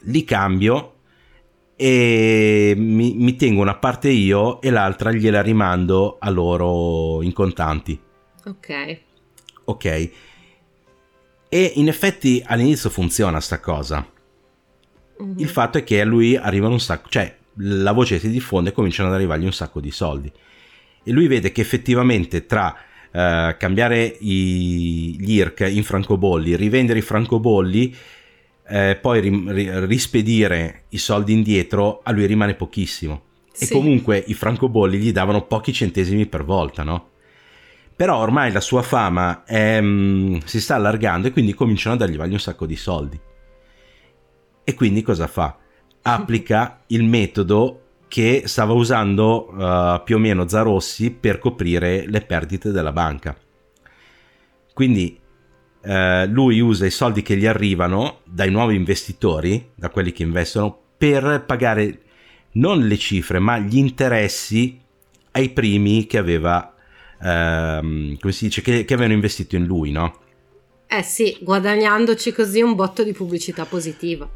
li 0.00 0.24
cambio 0.24 0.94
e 1.76 2.74
mi, 2.76 3.14
mi, 3.14 3.36
tengo 3.36 3.60
una 3.60 3.76
parte 3.76 4.08
io 4.08 4.60
e 4.60 4.70
l'altra 4.70 5.12
gliela 5.12 5.40
rimando 5.42 6.16
a 6.18 6.28
loro 6.30 7.22
in 7.22 7.32
contanti. 7.32 8.00
Ok. 8.44 9.00
Ok. 9.64 10.10
E 11.48 11.72
in 11.76 11.88
effetti 11.88 12.42
all'inizio 12.44 12.90
funziona 12.90 13.40
sta 13.40 13.60
cosa. 13.60 14.04
Mm-hmm. 15.22 15.38
Il 15.38 15.48
fatto 15.48 15.78
è 15.78 15.84
che 15.84 16.00
a 16.00 16.04
lui 16.04 16.36
arrivano 16.36 16.72
un 16.72 16.80
sacco, 16.80 17.08
cioè 17.08 17.36
la 17.58 17.92
voce 17.92 18.18
si 18.18 18.28
diffonde 18.28 18.70
e 18.70 18.72
cominciano 18.72 19.08
ad 19.08 19.14
arrivargli 19.14 19.44
un 19.44 19.52
sacco 19.52 19.80
di 19.80 19.90
soldi. 19.90 20.30
E 21.02 21.12
lui 21.12 21.26
vede 21.26 21.52
che 21.52 21.60
effettivamente 21.60 22.44
tra 22.46 22.74
uh, 23.10 23.56
cambiare 23.56 24.04
i, 24.04 25.16
gli 25.18 25.32
IRC 25.34 25.68
in 25.70 25.84
francobolli, 25.84 26.56
rivendere 26.56 26.98
i 26.98 27.02
francobolli, 27.02 27.94
eh, 28.68 28.98
poi 29.00 29.20
ri, 29.20 29.86
rispedire 29.86 30.84
i 30.90 30.98
soldi 30.98 31.32
indietro, 31.32 32.00
a 32.02 32.12
lui 32.12 32.26
rimane 32.26 32.54
pochissimo. 32.54 33.22
Sì. 33.52 33.64
E 33.64 33.68
comunque 33.70 34.22
i 34.26 34.34
francobolli 34.34 34.98
gli 34.98 35.12
davano 35.12 35.42
pochi 35.42 35.72
centesimi 35.72 36.26
per 36.26 36.44
volta, 36.44 36.82
no? 36.82 37.10
Però 37.96 38.16
ormai 38.18 38.52
la 38.52 38.60
sua 38.60 38.82
fama 38.82 39.42
è, 39.44 39.78
um, 39.78 40.38
si 40.44 40.60
sta 40.60 40.76
allargando 40.76 41.26
e 41.26 41.32
quindi 41.32 41.54
cominciano 41.54 41.96
a 41.96 41.98
dargli 41.98 42.16
un 42.16 42.38
sacco 42.38 42.66
di 42.66 42.76
soldi. 42.76 43.18
E 44.62 44.74
quindi 44.74 45.02
cosa 45.02 45.26
fa? 45.26 45.58
Applica 46.02 46.84
il 46.88 47.02
metodo 47.02 47.82
che 48.06 48.42
stava 48.46 48.72
usando 48.72 49.48
uh, 49.50 50.02
più 50.04 50.16
o 50.16 50.18
meno 50.18 50.46
Zarossi 50.46 51.10
per 51.10 51.38
coprire 51.38 52.06
le 52.06 52.20
perdite 52.20 52.70
della 52.70 52.92
banca. 52.92 53.36
Quindi 54.72 55.18
uh, 55.82 56.30
lui 56.30 56.60
usa 56.60 56.86
i 56.86 56.90
soldi 56.90 57.22
che 57.22 57.36
gli 57.36 57.46
arrivano 57.46 58.20
dai 58.24 58.50
nuovi 58.50 58.74
investitori, 58.74 59.70
da 59.74 59.90
quelli 59.90 60.12
che 60.12 60.22
investono, 60.22 60.76
per 60.96 61.44
pagare 61.46 62.00
non 62.52 62.86
le 62.86 62.96
cifre, 62.96 63.38
ma 63.38 63.58
gli 63.58 63.76
interessi 63.76 64.80
ai 65.32 65.50
primi 65.50 66.06
che 66.06 66.18
aveva, 66.18 66.74
uh, 67.18 67.26
come 67.26 68.32
si 68.32 68.46
dice, 68.46 68.62
che, 68.62 68.84
che 68.84 68.94
avevano 68.94 69.14
investito 69.14 69.56
in 69.56 69.64
lui, 69.64 69.92
no? 69.92 70.20
Eh 70.86 71.02
sì, 71.02 71.36
guadagnandoci 71.40 72.32
così 72.32 72.62
un 72.62 72.74
botto 72.74 73.04
di 73.04 73.12
pubblicità 73.12 73.66
positiva. 73.66 74.28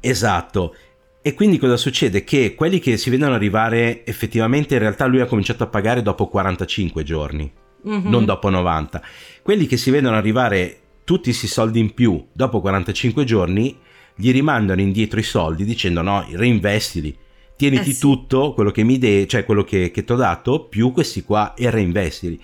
Esatto. 0.00 0.74
E 1.20 1.34
quindi 1.34 1.58
cosa 1.58 1.76
succede? 1.76 2.24
Che 2.24 2.54
quelli 2.54 2.78
che 2.78 2.96
si 2.96 3.10
vedono 3.10 3.34
arrivare 3.34 4.06
effettivamente 4.06 4.74
in 4.74 4.80
realtà 4.80 5.04
lui 5.04 5.20
ha 5.20 5.26
cominciato 5.26 5.64
a 5.64 5.66
pagare 5.66 6.00
dopo 6.00 6.28
45 6.28 7.02
giorni, 7.02 7.52
mm-hmm. 7.86 8.08
non 8.08 8.24
dopo 8.24 8.48
90. 8.48 9.02
Quelli 9.42 9.66
che 9.66 9.76
si 9.76 9.90
vedono 9.90 10.16
arrivare 10.16 10.78
tutti 11.08 11.30
questi 11.30 11.46
soldi 11.46 11.80
in 11.80 11.94
più 11.94 12.22
dopo 12.34 12.60
45 12.60 13.24
giorni 13.24 13.74
gli 14.14 14.30
rimandano 14.30 14.82
indietro 14.82 15.18
i 15.18 15.22
soldi 15.22 15.64
dicendo 15.64 16.02
no, 16.02 16.26
reinvestili, 16.30 17.16
tieniti 17.56 17.90
eh 17.90 17.94
sì. 17.94 18.00
tutto 18.00 18.52
quello 18.52 18.70
che 18.70 18.82
mi 18.82 18.98
de- 18.98 19.26
cioè 19.26 19.46
quello 19.46 19.64
che, 19.64 19.90
che 19.90 20.04
ti 20.04 20.12
ho 20.12 20.16
dato 20.16 20.66
più 20.66 20.92
questi 20.92 21.22
qua 21.22 21.54
e 21.54 21.70
reinvestili. 21.70 22.38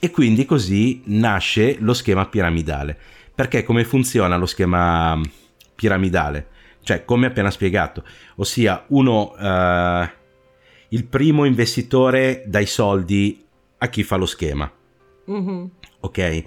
E 0.00 0.10
quindi 0.10 0.44
così 0.44 1.02
nasce 1.04 1.76
lo 1.78 1.94
schema 1.94 2.26
piramidale. 2.26 2.98
Perché 3.32 3.62
come 3.62 3.84
funziona 3.84 4.36
lo 4.36 4.46
schema 4.46 5.20
piramidale? 5.76 6.48
cioè 6.84 7.04
come 7.04 7.26
appena 7.26 7.50
spiegato, 7.50 8.04
ossia 8.36 8.84
uno, 8.88 9.32
uh, 9.32 10.06
il 10.88 11.04
primo 11.06 11.46
investitore 11.46 12.44
dà 12.46 12.60
i 12.60 12.66
soldi 12.66 13.42
a 13.78 13.88
chi 13.88 14.02
fa 14.02 14.16
lo 14.16 14.26
schema, 14.26 14.70
mm-hmm. 15.30 15.64
ok? 16.00 16.44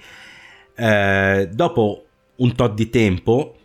Uh, 0.77 1.47
dopo 1.53 2.05
un 2.35 2.55
tot 2.55 2.73
di 2.73 2.89
tempo, 2.89 3.55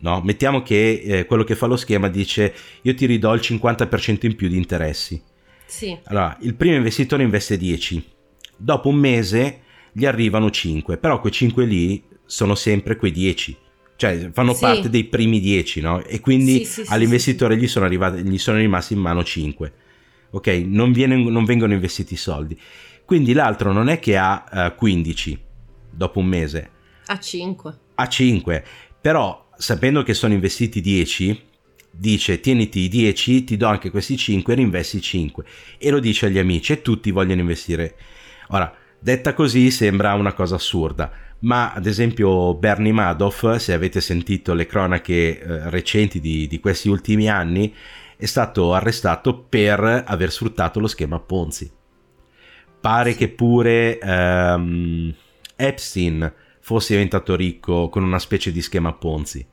no? 0.00 0.20
mettiamo 0.22 0.62
che 0.62 1.02
eh, 1.04 1.24
quello 1.26 1.44
che 1.44 1.54
fa 1.54 1.66
lo 1.66 1.76
schema 1.76 2.08
dice 2.08 2.52
io 2.82 2.94
ti 2.94 3.06
ridò 3.06 3.32
il 3.34 3.40
50% 3.40 4.26
in 4.26 4.34
più 4.34 4.48
di 4.48 4.56
interessi. 4.56 5.22
Sì. 5.66 5.96
Allora, 6.04 6.36
il 6.40 6.54
primo 6.54 6.76
investitore 6.76 7.22
investe 7.22 7.56
10, 7.56 8.04
dopo 8.56 8.88
un 8.88 8.96
mese 8.96 9.60
gli 9.92 10.06
arrivano 10.06 10.50
5, 10.50 10.96
però 10.96 11.20
quei 11.20 11.32
5 11.32 11.64
lì 11.64 12.02
sono 12.24 12.54
sempre 12.54 12.96
quei 12.96 13.12
10 13.12 13.56
cioè 13.98 14.30
fanno 14.32 14.54
sì. 14.54 14.60
parte 14.60 14.90
dei 14.90 15.02
primi 15.02 15.40
10, 15.40 15.80
no? 15.80 16.04
E 16.04 16.20
quindi 16.20 16.64
sì, 16.64 16.84
sì, 16.84 16.92
all'investitore 16.92 17.56
gli 17.56 17.66
sono, 17.66 17.84
arrivati, 17.84 18.22
gli 18.22 18.38
sono 18.38 18.58
rimasti 18.58 18.92
in 18.92 19.00
mano 19.00 19.24
5. 19.24 19.72
Ok, 20.30 20.46
non, 20.66 20.92
viene, 20.92 21.16
non 21.16 21.44
vengono 21.44 21.72
investiti 21.72 22.14
i 22.14 22.16
soldi. 22.16 22.56
Quindi 23.04 23.32
l'altro 23.32 23.72
non 23.72 23.88
è 23.88 23.98
che 23.98 24.16
ha 24.16 24.44
uh, 24.48 24.56
eh, 24.56 24.74
15 24.76 25.38
dopo 25.90 26.18
un 26.18 26.26
mese. 26.26 26.70
A 27.06 27.18
5. 27.18 27.78
A 27.94 28.08
5. 28.08 28.64
Però 29.00 29.48
sapendo 29.56 30.02
che 30.02 30.14
sono 30.14 30.34
investiti 30.34 30.80
10, 30.80 31.42
dice 31.90 32.40
tieniti 32.40 32.80
i 32.80 32.88
10, 32.88 33.44
ti 33.44 33.56
do 33.56 33.66
anche 33.66 33.90
questi 33.90 34.16
5, 34.16 34.54
rinvesti 34.54 35.00
5. 35.00 35.44
E 35.78 35.90
lo 35.90 36.00
dice 36.00 36.26
agli 36.26 36.38
amici 36.38 36.72
e 36.72 36.82
tutti 36.82 37.10
vogliono 37.10 37.40
investire. 37.40 37.96
Ora, 38.48 38.74
detta 38.98 39.34
così 39.34 39.70
sembra 39.70 40.14
una 40.14 40.32
cosa 40.32 40.56
assurda 40.56 41.26
ma 41.40 41.72
ad 41.72 41.86
esempio 41.86 42.54
Bernie 42.54 42.92
Madoff, 42.92 43.56
se 43.56 43.72
avete 43.72 44.00
sentito 44.00 44.54
le 44.54 44.66
cronache 44.66 45.40
eh, 45.40 45.70
recenti 45.70 46.20
di, 46.20 46.46
di, 46.48 46.58
questi 46.58 46.88
ultimi 46.88 47.28
anni, 47.28 47.72
è 48.16 48.26
stato 48.26 48.74
arrestato 48.74 49.44
per 49.48 50.04
aver 50.06 50.32
sfruttato 50.32 50.80
lo 50.80 50.88
schema 50.88 51.20
Ponzi. 51.20 51.70
Pare 52.80 53.14
che 53.14 53.28
pure 53.28 53.98
ehm, 53.98 55.14
Epstein 55.60 56.32
fosse 56.60 56.94
diventato 56.94 57.34
ricco 57.34 57.88
con 57.88 58.04
una 58.04 58.18
specie 58.18 58.52
di 58.52 58.62
schema 58.62 58.92
Ponzi. 58.92 59.46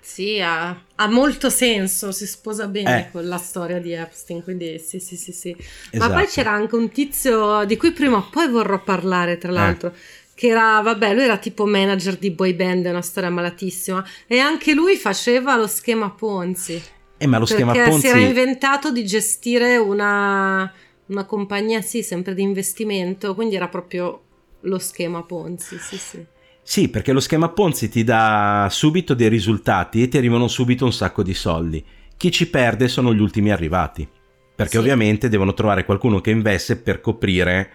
Sì, 0.00 0.40
ha, 0.40 0.84
ha, 0.94 1.08
molto 1.08 1.50
senso, 1.50 2.12
si 2.12 2.26
sposa 2.26 2.68
bene 2.68 3.08
eh. 3.08 3.10
con 3.10 3.26
la 3.26 3.38
storia 3.38 3.80
di 3.80 3.92
Epstein, 3.92 4.42
quindi 4.42 4.78
sì, 4.78 5.00
sì, 5.00 5.16
sì, 5.16 5.32
sì. 5.32 5.56
Esatto. 5.90 5.98
Ma 5.98 6.18
poi 6.18 6.28
c'era 6.28 6.52
anche 6.52 6.76
un 6.76 6.90
tizio 6.90 7.64
di 7.64 7.76
cui 7.76 7.90
prima 7.90 8.18
o 8.18 8.28
poi 8.30 8.48
vorrò 8.48 8.80
parlare, 8.80 9.36
tra 9.36 9.50
eh. 9.50 9.54
l'altro, 9.54 9.88
eh 9.88 10.24
che 10.36 10.48
era, 10.48 10.82
vabbè, 10.82 11.14
lui 11.14 11.24
era 11.24 11.38
tipo 11.38 11.64
manager 11.64 12.18
di 12.18 12.30
boy 12.30 12.52
band, 12.52 12.84
una 12.84 13.00
storia 13.00 13.30
malatissima, 13.30 14.06
e 14.26 14.38
anche 14.38 14.74
lui 14.74 14.96
faceva 14.96 15.56
lo 15.56 15.66
schema 15.66 16.10
Ponzi. 16.10 16.80
Eh, 17.16 17.26
ma 17.26 17.38
lo 17.38 17.46
schema 17.46 17.72
Ponzi... 17.72 18.00
si 18.00 18.06
era 18.08 18.18
inventato 18.18 18.92
di 18.92 19.04
gestire 19.06 19.78
una, 19.78 20.70
una 21.06 21.24
compagnia, 21.24 21.80
sì, 21.80 22.02
sempre 22.02 22.34
di 22.34 22.42
investimento, 22.42 23.34
quindi 23.34 23.56
era 23.56 23.68
proprio 23.68 24.25
lo 24.66 24.78
schema 24.78 25.22
Ponzi, 25.22 25.78
sì, 25.78 25.96
sì. 25.96 26.24
Sì, 26.62 26.88
perché 26.88 27.12
lo 27.12 27.20
schema 27.20 27.48
Ponzi 27.48 27.88
ti 27.88 28.04
dà 28.04 28.68
subito 28.70 29.14
dei 29.14 29.28
risultati 29.28 30.02
e 30.02 30.08
ti 30.08 30.16
arrivano 30.16 30.48
subito 30.48 30.84
un 30.84 30.92
sacco 30.92 31.22
di 31.22 31.34
soldi. 31.34 31.84
Chi 32.16 32.30
ci 32.30 32.48
perde 32.48 32.88
sono 32.88 33.14
gli 33.14 33.20
ultimi 33.20 33.50
arrivati, 33.52 34.08
perché 34.54 34.72
sì. 34.72 34.78
ovviamente 34.78 35.28
devono 35.28 35.54
trovare 35.54 35.84
qualcuno 35.84 36.20
che 36.20 36.30
investe 36.30 36.76
per 36.76 37.00
coprire 37.00 37.70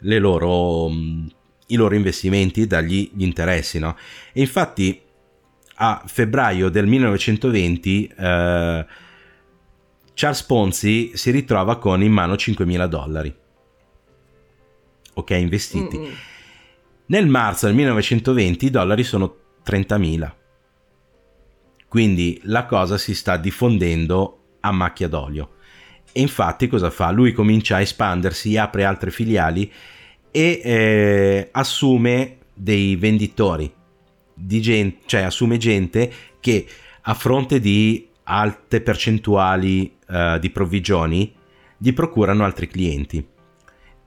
le 0.00 0.18
loro 0.18 0.90
i 1.70 1.76
loro 1.76 1.94
investimenti 1.94 2.66
dagli 2.66 3.10
interessi. 3.16 3.78
No? 3.78 3.96
E 4.32 4.40
infatti 4.40 5.00
a 5.80 6.02
febbraio 6.06 6.68
del 6.70 6.86
1920 6.86 8.06
eh, 8.16 8.86
Charles 10.14 10.42
Ponzi 10.44 11.12
si 11.14 11.30
ritrova 11.30 11.78
con 11.78 12.02
in 12.02 12.12
mano 12.12 12.34
5.000 12.34 12.86
dollari. 12.86 13.34
Ok, 15.18 15.30
investiti. 15.32 15.98
Mm-hmm. 15.98 16.12
Nel 17.06 17.26
marzo 17.26 17.66
del 17.66 17.74
1920 17.74 18.66
i 18.66 18.70
dollari 18.70 19.02
sono 19.02 19.34
30.000. 19.66 20.32
Quindi 21.88 22.40
la 22.44 22.66
cosa 22.66 22.96
si 22.98 23.14
sta 23.14 23.36
diffondendo 23.36 24.42
a 24.60 24.70
macchia 24.70 25.08
d'olio. 25.08 25.54
E 26.12 26.20
infatti 26.20 26.68
cosa 26.68 26.90
fa? 26.90 27.10
Lui 27.10 27.32
comincia 27.32 27.76
a 27.76 27.80
espandersi, 27.80 28.56
apre 28.56 28.84
altre 28.84 29.10
filiali 29.10 29.70
e 30.30 30.60
eh, 30.62 31.48
assume 31.50 32.36
dei 32.54 32.94
venditori, 32.94 33.72
di 34.32 34.60
gente, 34.60 34.98
cioè 35.06 35.22
assume 35.22 35.56
gente 35.56 36.12
che 36.38 36.66
a 37.02 37.14
fronte 37.14 37.58
di 37.58 38.08
alte 38.24 38.80
percentuali 38.80 39.96
eh, 40.08 40.38
di 40.40 40.50
provvigioni 40.50 41.34
gli 41.76 41.92
procurano 41.92 42.44
altri 42.44 42.68
clienti 42.68 43.36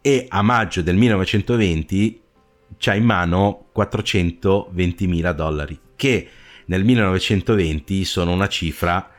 e 0.01 0.25
a 0.27 0.41
maggio 0.41 0.81
del 0.81 0.95
1920 0.95 2.21
c'ha 2.77 2.95
in 2.95 3.03
mano 3.03 3.67
420 3.71 5.07
mila 5.07 5.31
dollari 5.33 5.79
che 5.95 6.27
nel 6.65 6.83
1920 6.83 8.03
sono 8.03 8.31
una 8.31 8.47
cifra 8.47 9.09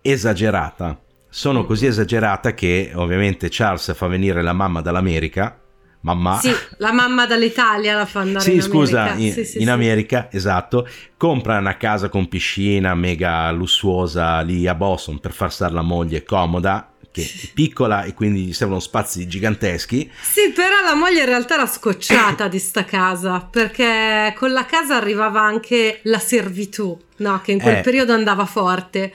esagerata 0.00 0.98
sono 1.28 1.64
così 1.64 1.86
esagerata 1.86 2.54
che 2.54 2.92
ovviamente 2.94 3.48
Charles 3.50 3.94
fa 3.94 4.06
venire 4.06 4.42
la 4.42 4.52
mamma 4.52 4.80
dall'America 4.80 5.60
mamma. 6.00 6.38
Sì, 6.38 6.52
la 6.78 6.92
mamma 6.92 7.26
dall'Italia 7.26 7.96
la 7.96 8.06
fa 8.06 8.20
andare 8.20 8.44
sì, 8.44 8.54
in 8.54 8.62
scusa, 8.62 9.14
in, 9.14 9.32
sì, 9.32 9.44
sì, 9.44 9.60
in 9.60 9.70
America, 9.70 10.28
esatto. 10.30 10.88
Compra 11.16 11.58
una 11.58 11.76
casa 11.76 12.08
con 12.08 12.28
piscina 12.28 12.94
mega 12.94 13.50
lussuosa 13.50 14.40
lì 14.40 14.66
a 14.66 14.74
Boston 14.74 15.18
per 15.18 15.32
far 15.32 15.52
stare 15.52 15.72
la 15.72 15.82
moglie 15.82 16.22
comoda 16.22 16.92
che 17.12 17.22
è 17.22 17.48
piccola 17.52 18.04
e 18.04 18.14
quindi 18.14 18.44
gli 18.44 18.52
servono 18.52 18.80
spazi 18.80 19.26
giganteschi. 19.26 20.10
Sì, 20.20 20.50
però 20.50 20.80
la 20.84 20.94
moglie 20.94 21.20
in 21.20 21.26
realtà 21.26 21.54
era 21.54 21.66
scocciata 21.66 22.48
di 22.48 22.58
sta 22.58 22.84
casa 22.84 23.40
perché 23.40 24.32
con 24.36 24.52
la 24.52 24.64
casa 24.64 24.96
arrivava 24.96 25.40
anche 25.40 26.00
la 26.04 26.18
servitù, 26.18 26.98
no? 27.16 27.40
Che 27.42 27.52
in 27.52 27.60
quel 27.60 27.76
eh. 27.76 27.80
periodo 27.80 28.12
andava 28.12 28.46
forte. 28.46 29.12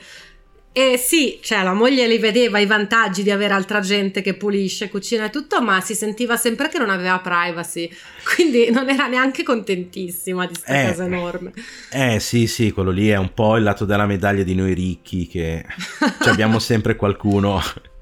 E 0.78 0.98
sì, 0.98 1.38
cioè 1.40 1.62
la 1.62 1.72
moglie 1.72 2.06
li 2.06 2.18
vedeva 2.18 2.58
i 2.58 2.66
vantaggi 2.66 3.22
di 3.22 3.30
avere 3.30 3.54
altra 3.54 3.80
gente 3.80 4.20
che 4.20 4.34
pulisce, 4.34 4.90
cucina 4.90 5.24
e 5.24 5.30
tutto, 5.30 5.62
ma 5.62 5.80
si 5.80 5.94
sentiva 5.94 6.36
sempre 6.36 6.68
che 6.68 6.76
non 6.76 6.90
aveva 6.90 7.18
privacy, 7.18 7.88
quindi 8.34 8.70
non 8.70 8.90
era 8.90 9.06
neanche 9.06 9.42
contentissima 9.42 10.44
di 10.44 10.52
questa 10.52 10.82
eh, 10.82 10.84
casa 10.88 11.04
enorme. 11.06 11.52
Eh 11.90 12.20
sì, 12.20 12.46
sì, 12.46 12.72
quello 12.72 12.90
lì 12.90 13.08
è 13.08 13.16
un 13.16 13.32
po' 13.32 13.56
il 13.56 13.62
lato 13.62 13.86
della 13.86 14.04
medaglia 14.04 14.42
di 14.42 14.54
noi 14.54 14.74
ricchi 14.74 15.26
che 15.26 15.64
abbiamo 16.28 16.58
sempre 16.58 16.94
qualcuno 16.94 17.58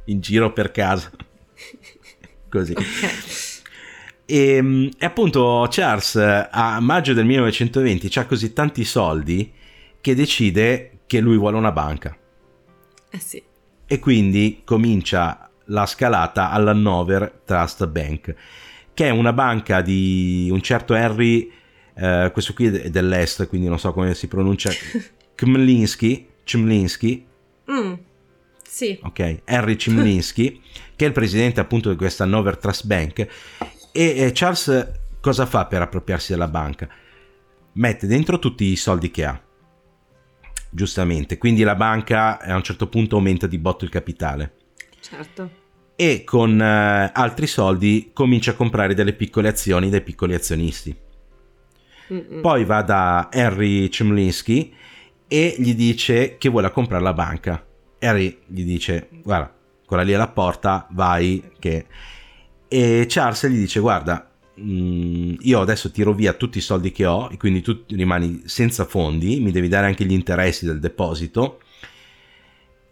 in 0.06 0.20
giro 0.20 0.52
per 0.52 0.72
casa. 0.72 1.12
Così. 2.48 2.72
Okay. 2.72 3.10
E, 4.26 4.54
ehm, 4.56 4.90
e, 4.98 5.06
appunto 5.06 5.68
Charles 5.70 6.16
a 6.16 6.80
maggio 6.80 7.12
del 7.12 7.24
1920 7.24 8.18
ha 8.18 8.26
così 8.26 8.52
tanti 8.52 8.82
soldi 8.82 9.52
che 10.00 10.14
decide 10.16 11.02
che 11.06 11.20
lui 11.20 11.36
vuole 11.36 11.56
una 11.56 11.70
banca. 11.70 12.18
Eh 13.14 13.20
sì. 13.20 13.40
E 13.86 13.98
quindi 14.00 14.62
comincia 14.64 15.48
la 15.66 15.86
scalata 15.86 16.50
all'Hannover 16.50 17.42
Trust 17.44 17.86
Bank, 17.86 18.34
che 18.92 19.06
è 19.06 19.10
una 19.10 19.32
banca 19.32 19.82
di 19.82 20.48
un 20.50 20.60
certo 20.60 20.94
Harry, 20.94 21.48
eh, 21.94 22.30
questo 22.32 22.54
qui 22.54 22.66
è 22.66 22.90
dell'est, 22.90 23.46
quindi 23.46 23.68
non 23.68 23.78
so 23.78 23.92
come 23.92 24.14
si 24.14 24.26
pronuncia, 24.26 24.70
Kmlinski, 25.36 26.28
Chmlinski. 26.42 27.26
Mm, 27.70 27.92
sì. 28.68 28.98
Ok, 29.02 29.42
Harry 29.44 29.76
Chmlinski, 29.76 30.60
che 30.96 31.04
è 31.04 31.06
il 31.06 31.14
presidente 31.14 31.60
appunto 31.60 31.90
di 31.90 31.96
questa 31.96 32.24
Hannover 32.24 32.56
Trust 32.56 32.84
Bank. 32.86 33.18
E, 33.20 33.28
e 33.92 34.30
Charles 34.34 34.90
cosa 35.20 35.46
fa 35.46 35.66
per 35.66 35.82
appropriarsi 35.82 36.32
della 36.32 36.48
banca? 36.48 36.88
Mette 37.74 38.08
dentro 38.08 38.40
tutti 38.40 38.64
i 38.64 38.76
soldi 38.76 39.12
che 39.12 39.24
ha 39.24 39.40
giustamente. 40.74 41.38
Quindi 41.38 41.62
la 41.62 41.76
banca 41.76 42.40
a 42.40 42.56
un 42.56 42.62
certo 42.62 42.88
punto 42.88 43.16
aumenta 43.16 43.46
di 43.46 43.58
botto 43.58 43.84
il 43.84 43.90
capitale. 43.90 44.54
Certo. 45.00 45.62
E 45.96 46.24
con 46.24 46.58
uh, 46.58 47.10
altri 47.12 47.46
soldi 47.46 48.10
comincia 48.12 48.50
a 48.50 48.54
comprare 48.54 48.94
delle 48.94 49.12
piccole 49.12 49.48
azioni 49.48 49.88
dai 49.88 50.02
piccoli 50.02 50.34
azionisti. 50.34 50.94
Mm-mm. 52.12 52.40
Poi 52.40 52.64
va 52.64 52.82
da 52.82 53.28
Henry 53.30 53.88
Chemlinski 53.88 54.74
e 55.28 55.54
gli 55.58 55.74
dice 55.74 56.36
che 56.36 56.48
vuole 56.48 56.70
comprare 56.72 57.02
la 57.02 57.14
banca. 57.14 57.64
Harry 58.00 58.40
gli 58.46 58.64
dice, 58.64 59.08
guarda, 59.22 59.54
quella 59.86 60.02
lì 60.02 60.12
alla 60.12 60.28
porta, 60.28 60.86
vai, 60.90 61.52
che... 61.58 61.86
E 62.68 63.06
Charles 63.08 63.46
gli 63.46 63.58
dice, 63.58 63.78
guarda, 63.78 64.33
Mm, 64.60 65.34
io 65.40 65.60
adesso 65.60 65.90
tiro 65.90 66.12
via 66.12 66.32
tutti 66.32 66.58
i 66.58 66.60
soldi 66.60 66.92
che 66.92 67.06
ho 67.06 67.28
e 67.30 67.36
quindi 67.36 67.60
tu 67.60 67.82
rimani 67.88 68.42
senza 68.44 68.84
fondi, 68.84 69.40
mi 69.40 69.50
devi 69.50 69.66
dare 69.66 69.86
anche 69.86 70.04
gli 70.04 70.12
interessi 70.12 70.64
del 70.64 70.78
deposito 70.78 71.60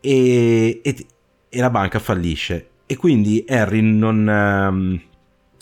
e, 0.00 0.80
e, 0.82 1.06
e 1.48 1.60
la 1.60 1.70
banca 1.70 1.98
fallisce. 2.00 2.68
E 2.86 2.96
quindi 2.96 3.44
Harry 3.48 3.80
non, 3.80 4.26
um, 4.26 5.00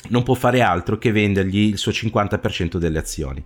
non 0.09 0.23
può 0.23 0.35
fare 0.35 0.63
altro 0.63 0.97
che 0.99 1.13
vendergli 1.13 1.59
il 1.59 1.79
suo 1.79 1.93
50% 1.93 2.79
delle 2.79 2.99
azioni. 2.99 3.45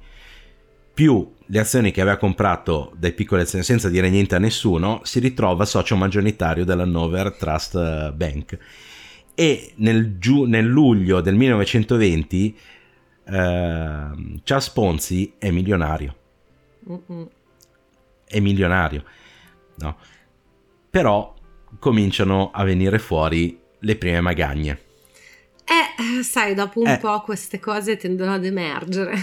Più 0.95 1.35
le 1.47 1.59
azioni 1.59 1.91
che 1.91 2.01
aveva 2.01 2.17
comprato 2.17 2.93
dai 2.97 3.13
piccoli 3.13 3.43
azioni 3.43 3.65
senza 3.65 3.89
dire 3.89 4.09
niente 4.09 4.37
a 4.37 4.39
nessuno, 4.39 5.01
si 5.03 5.19
ritrova 5.19 5.65
socio 5.65 5.97
maggioritario 5.97 6.65
dell'Hannover 6.65 7.33
Trust 7.33 8.13
Bank 8.13 8.59
e 9.35 9.73
nel, 9.77 10.19
giu- 10.19 10.47
nel 10.47 10.67
luglio 10.67 11.21
del 11.21 11.35
1920 11.35 12.59
eh, 13.27 14.11
Charles 14.43 14.71
Ponzi 14.71 15.35
è 15.39 15.51
milionario. 15.51 16.17
Mm-mm. 16.89 17.29
È 18.25 18.41
milionario, 18.41 19.05
no? 19.77 19.97
Però 20.91 21.35
cominciano 21.79 22.51
a 22.53 22.65
venire 22.65 22.99
fuori 22.99 23.59
le 23.79 23.97
prime 23.97 24.21
magagne. 24.21 24.81
Eh, 25.65 26.23
sai, 26.23 26.55
dopo 26.55 26.81
un 26.81 26.89
eh. 26.89 26.99
po' 26.99 27.21
queste 27.23 27.59
cose 27.59 27.97
tendono 27.97 28.35
ad 28.35 28.45
emergere. 28.45 29.17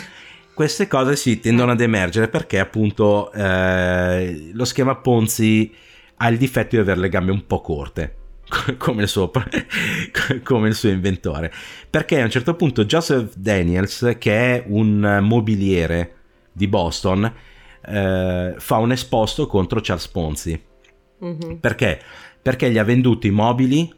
Queste 0.54 0.88
cose 0.88 1.16
sì, 1.16 1.40
tendono 1.40 1.72
ad 1.72 1.82
emergere 1.82 2.28
perché 2.28 2.60
appunto 2.60 3.32
eh, 3.32 4.52
lo 4.54 4.66
schema 4.66 4.96
Ponzi 4.96 5.74
ha 6.18 6.28
il 6.28 6.38
difetto 6.38 6.76
di 6.76 6.82
avere 6.82 7.00
le 7.00 7.10
gambe 7.10 7.32
un 7.32 7.48
po' 7.48 7.62
corte 7.62 8.21
come 8.78 9.04
il, 9.04 9.08
suo, 9.08 9.32
come 10.44 10.68
il 10.68 10.76
suo 10.76 10.90
inventore. 10.90 11.52
Perché 11.90 12.20
a 12.20 12.24
un 12.26 12.30
certo 12.30 12.56
punto 12.56 12.86
Joseph 12.86 13.34
Daniels, 13.36 14.16
che 14.20 14.56
è 14.56 14.64
un 14.68 15.20
mobiliere 15.22 16.16
di 16.52 16.68
Boston, 16.68 17.34
eh, 17.86 18.54
fa 18.58 18.78
un 18.78 18.92
esposto 18.92 19.48
contro 19.48 19.80
Charles 19.82 20.08
Ponzi. 20.08 20.64
Mm-hmm. 21.24 21.56
Perché? 21.56 22.02
Perché 22.42 22.72
gli 22.72 22.78
ha 22.78 22.84
venduto 22.84 23.28
i 23.28 23.32
mobili 23.32 23.94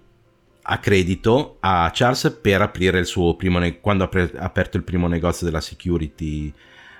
a 0.65 0.77
credito 0.79 1.57
a 1.59 1.89
Charles 1.93 2.37
per 2.41 2.61
aprire 2.61 2.99
il 2.99 3.05
suo 3.05 3.35
primo 3.35 3.59
ne- 3.59 3.79
quando 3.81 4.05
ha 4.05 4.07
pre- 4.07 4.31
aperto 4.35 4.77
il 4.77 4.83
primo 4.83 5.07
negozio 5.07 5.45
della 5.45 5.59
security 5.59 6.53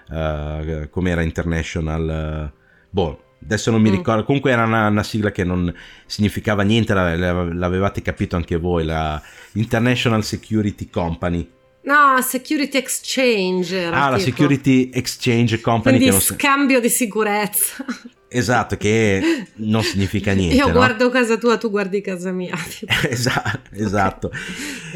uh, 0.10 0.90
come 0.90 1.10
era 1.10 1.22
International 1.22 2.52
uh, 2.52 2.60
boh 2.90 3.23
adesso 3.44 3.72
non 3.72 3.82
mi 3.82 3.90
mm. 3.90 3.94
ricordo, 3.94 4.24
comunque 4.24 4.52
era 4.52 4.64
una, 4.64 4.88
una, 4.88 5.04
sigla 5.04 5.32
che 5.32 5.44
non 5.44 5.74
significava 6.06 6.64
niente, 6.64 6.94
l'avevate 6.94 8.02
capito 8.02 8.36
anche 8.36 8.58
voi, 8.58 8.86
la 8.86 9.22
International 9.54 10.24
Security 10.24 10.90
Company. 10.90 11.50
No, 11.84 12.22
Security 12.22 12.78
Exchange. 12.78 13.86
ah, 13.86 13.90
tipo. 13.90 14.10
la 14.10 14.20
Security 14.20 14.90
Exchange 14.94 15.60
Company. 15.60 15.98
Quindi 15.98 16.20
scambio 16.20 16.80
di 16.80 16.90
sicurezza. 16.90 17.86
Esatto, 18.30 18.78
che 18.78 19.46
non 19.56 19.84
significa 19.84 20.32
niente. 20.34 20.56
Io 20.56 20.68
no? 20.68 20.74
guardo 20.74 21.10
casa 21.10 21.38
tua, 21.38 21.58
tu 21.58 21.70
guardi 21.70 22.02
casa 22.02 22.32
mia. 22.32 22.56
esatto, 23.08 23.70
esatto, 23.74 24.32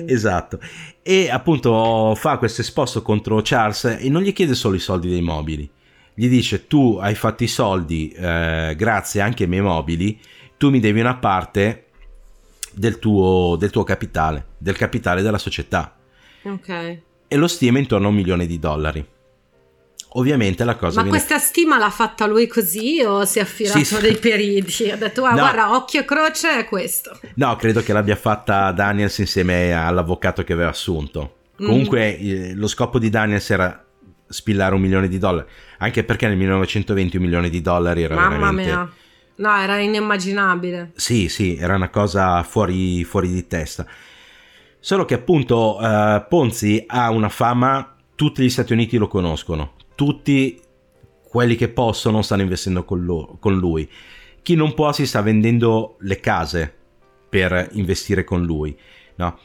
esatto. 0.05 0.59
E 1.03 1.29
appunto 1.29 2.15
fa 2.15 2.37
questo 2.37 2.61
esposto 2.61 3.01
contro 3.01 3.41
Charles 3.43 3.97
e 3.99 4.09
non 4.09 4.21
gli 4.21 4.33
chiede 4.33 4.55
solo 4.55 4.75
i 4.75 4.79
soldi 4.79 5.09
dei 5.09 5.21
mobili 5.21 5.69
gli 6.19 6.29
dice 6.29 6.65
tu 6.65 6.97
hai 6.99 7.13
fatto 7.13 7.43
i 7.43 7.47
soldi 7.47 8.09
eh, 8.09 8.73
grazie 8.75 9.21
anche 9.21 9.43
ai 9.43 9.49
miei 9.49 9.61
mobili, 9.61 10.19
tu 10.57 10.71
mi 10.71 10.79
devi 10.79 10.99
una 10.99 11.17
parte 11.17 11.89
del 12.73 12.97
tuo, 12.97 13.55
del 13.55 13.69
tuo 13.69 13.83
capitale, 13.83 14.47
del 14.57 14.75
capitale 14.75 15.21
della 15.21 15.37
società. 15.37 15.95
Ok. 16.41 16.97
E 17.27 17.35
lo 17.35 17.47
stima 17.47 17.77
intorno 17.77 18.07
a 18.07 18.09
un 18.09 18.15
milione 18.15 18.47
di 18.47 18.57
dollari. 18.57 19.05
Ovviamente 20.13 20.63
la 20.63 20.75
cosa. 20.75 20.95
Ma 20.95 21.03
viene... 21.03 21.19
questa 21.19 21.37
stima 21.37 21.77
l'ha 21.77 21.91
fatta 21.91 22.25
lui 22.25 22.47
così 22.47 22.99
o 23.03 23.23
si 23.23 23.37
è 23.37 23.43
affidato 23.43 23.83
sì, 23.83 23.99
dei 23.99 24.17
peridi? 24.17 24.89
Ha 24.89 24.97
detto, 24.97 25.23
ah, 25.23 25.33
no. 25.33 25.37
guarda, 25.37 25.75
occhio 25.75 26.01
e 26.01 26.05
croce 26.05 26.57
è 26.57 26.65
questo. 26.65 27.19
No, 27.35 27.55
credo 27.57 27.83
che 27.83 27.93
l'abbia 27.93 28.15
fatta 28.15 28.71
Daniels 28.71 29.19
insieme 29.19 29.71
all'avvocato 29.71 30.43
che 30.43 30.53
aveva 30.53 30.69
assunto. 30.69 31.35
Comunque, 31.55 32.17
mm. 32.19 32.57
lo 32.57 32.67
scopo 32.67 32.97
di 32.97 33.11
Daniels 33.11 33.47
era 33.51 33.86
spillare 34.27 34.75
un 34.75 34.81
milione 34.81 35.07
di 35.07 35.17
dollari, 35.17 35.47
anche 35.79 36.03
perché 36.03 36.27
nel 36.27 36.37
1920 36.37 37.17
un 37.17 37.23
milione 37.23 37.49
di 37.49 37.61
dollari 37.61 38.03
era 38.03 38.15
Mamma 38.15 38.29
veramente... 38.29 38.71
mia. 38.71 38.91
No, 39.35 39.55
era 39.55 39.77
inimmaginabile. 39.77 40.91
Sì, 40.95 41.29
sì, 41.29 41.55
era 41.57 41.75
una 41.75 41.89
cosa 41.89 42.41
fuori, 42.43 43.03
fuori 43.03 43.29
di 43.29 43.45
testa. 43.45 43.85
Solo 44.79 45.05
che 45.05 45.13
appunto 45.13 45.77
uh, 45.79 46.25
Ponzi 46.27 46.83
ha 46.87 47.11
una 47.11 47.29
fama, 47.29 47.95
tutti 48.15 48.41
gli 48.41 48.49
Stati 48.49 48.73
Uniti 48.73 48.97
lo 48.97 49.07
conoscono, 49.07 49.73
tutti 49.95 50.59
quelli 51.27 51.55
che 51.55 51.67
possono 51.67 52.21
stanno 52.21 52.41
investendo 52.41 52.83
con, 52.83 53.03
lo, 53.03 53.37
con 53.39 53.55
lui. 53.57 53.87
Chi 54.41 54.55
non 54.55 54.73
può 54.73 54.91
si 54.91 55.05
sta 55.05 55.21
vendendo 55.21 55.97
le 55.99 56.19
case 56.19 56.73
per 57.29 57.69
investire 57.73 58.23
con 58.23 58.43
lui. 58.43 58.75
No? 59.15 59.37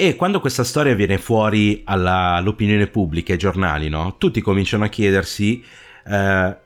E 0.00 0.16
quando 0.16 0.40
questa 0.40 0.64
storia 0.64 0.94
viene 0.94 1.18
fuori 1.18 1.82
alla, 1.84 2.36
all'opinione 2.36 2.86
pubblica, 2.86 3.32
ai 3.32 3.38
giornali, 3.38 3.90
no? 3.90 4.16
tutti 4.16 4.40
cominciano 4.40 4.84
a 4.84 4.88
chiedersi 4.88 5.62
eh, 6.06 6.56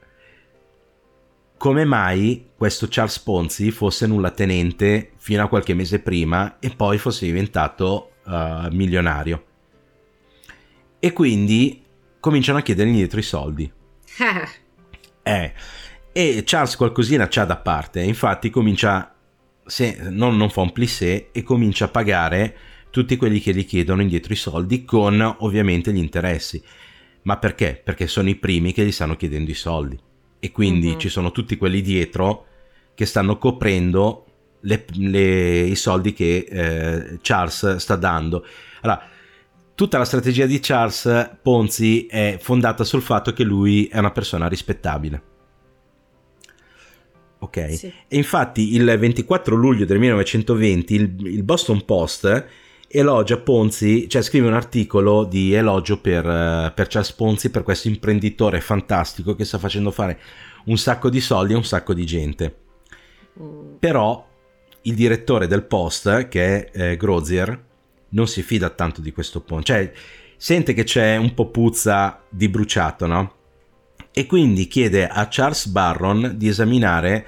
come 1.57 1.85
mai 1.85 2.51
questo 2.57 2.87
Charles 2.89 3.19
Ponzi 3.19 3.73
fosse 3.73 4.07
nulla 4.07 4.31
tenente 4.31 5.15
fino 5.17 5.43
a 5.43 5.49
qualche 5.49 5.75
mese 5.75 5.99
prima 5.99 6.61
e 6.61 6.71
poi 6.71 6.97
fosse 6.99 7.27
diventato 7.27 8.13
uh, 8.25 8.69
milionario. 8.71 9.45
E 11.01 11.13
quindi 11.13 11.83
cominciano 12.21 12.59
a 12.59 12.63
chiedere 12.63 12.89
indietro 12.89 13.19
i 13.19 13.25
soldi. 13.25 13.69
eh, 15.25 15.53
e 16.13 16.43
Charles 16.47 16.77
qualcosina 16.77 17.27
c'ha 17.27 17.45
da 17.45 17.57
parte, 17.57 18.01
infatti 18.01 18.49
comincia, 18.49 19.13
se, 19.67 19.97
non, 20.09 20.37
non 20.37 20.51
fa 20.51 20.61
un 20.61 20.71
plissé 20.71 21.31
e 21.33 21.43
comincia 21.43 21.87
a 21.87 21.89
pagare 21.89 22.57
tutti 22.95 23.17
quelli 23.17 23.41
che 23.41 23.53
gli 23.53 23.67
chiedono 23.67 24.03
indietro 24.03 24.33
i 24.33 24.37
soldi 24.37 24.85
con 24.85 25.21
ovviamente 25.41 25.93
gli 25.93 25.99
interessi. 25.99 26.63
Ma 27.23 27.39
perché? 27.39 27.81
Perché 27.83 28.07
sono 28.07 28.29
i 28.29 28.37
primi 28.37 28.73
che 28.73 28.85
gli 28.85 28.93
stanno 28.93 29.17
chiedendo 29.17 29.51
i 29.51 29.55
soldi 29.55 29.99
e 30.39 30.53
quindi 30.53 30.91
mm-hmm. 30.91 30.99
ci 30.99 31.09
sono 31.09 31.33
tutti 31.33 31.57
quelli 31.57 31.83
dietro 31.83 32.47
che 32.95 33.05
stanno 33.05 33.37
coprendo 33.37 34.27
le, 34.61 34.85
le, 34.93 35.63
i 35.63 35.75
soldi 35.75 36.13
che 36.13 36.47
eh, 36.49 37.19
Charles 37.21 37.77
sta 37.77 37.97
dando. 37.97 38.47
Allora, 38.83 39.03
tutta 39.75 39.99
la 39.99 40.05
strategia 40.05 40.47
di 40.47 40.61
Charles 40.61 41.39
Ponzi 41.43 42.07
è 42.07 42.39
fondata 42.41 42.85
sul 42.85 43.03
fatto 43.03 43.33
che 43.33 43.43
lui 43.43 43.87
è 43.87 43.99
una 43.99 44.13
persona 44.13 44.47
rispettabile. 44.47 45.23
Ok? 47.41 47.77
Sì. 47.77 47.93
E 48.07 48.17
infatti 48.17 48.75
il 48.77 48.85
24 48.85 49.57
luglio 49.57 49.85
del 49.85 49.99
1920 49.99 50.95
il, 50.95 51.27
il 51.27 51.43
Boston 51.43 51.85
Post 51.85 52.63
elogia 52.97 53.39
Ponzi, 53.39 54.09
cioè 54.09 54.23
scrive 54.23 54.47
un 54.47 54.55
articolo 54.55 55.25
di 55.25 55.53
elogio 55.53 56.01
per, 56.01 56.25
uh, 56.25 56.73
per 56.73 56.87
Charles 56.87 57.13
Ponzi, 57.13 57.51
per 57.51 57.65
questo 57.65 57.89
imprenditore 57.89 58.61
fantastico 58.61 59.35
che 59.35 59.45
sta 59.45 59.59
facendo 59.59 59.91
fare 59.91 60.19
un 60.67 60.79
sacco 60.79 61.11
di 61.11 61.21
soldi 61.21 61.55
a 61.55 61.57
un 61.57 61.65
sacco 61.65 61.93
di 61.93 62.07
gente. 62.07 62.57
Mm. 63.41 63.75
Però 63.81 64.25
il 64.83 64.95
direttore 64.95 65.49
del 65.49 65.65
Post, 65.65 66.29
che 66.29 66.71
è 66.71 66.91
eh, 66.93 66.97
Grozier, 66.97 67.65
non 68.11 68.29
si 68.29 68.43
fida 68.43 68.71
tanto 68.71 69.01
di 69.01 69.11
questo 69.11 69.41
Ponzi, 69.41 69.65
cioè 69.65 69.93
sente 70.37 70.73
che 70.73 70.85
c'è 70.85 71.17
un 71.17 71.35
po' 71.35 71.49
puzza 71.51 72.23
di 72.29 72.49
bruciato, 72.49 73.07
no? 73.07 73.35
E 74.13 74.27
quindi 74.27 74.69
chiede 74.69 75.09
a 75.09 75.27
Charles 75.29 75.67
Barron 75.67 76.35
di 76.37 76.47
esaminare 76.47 77.27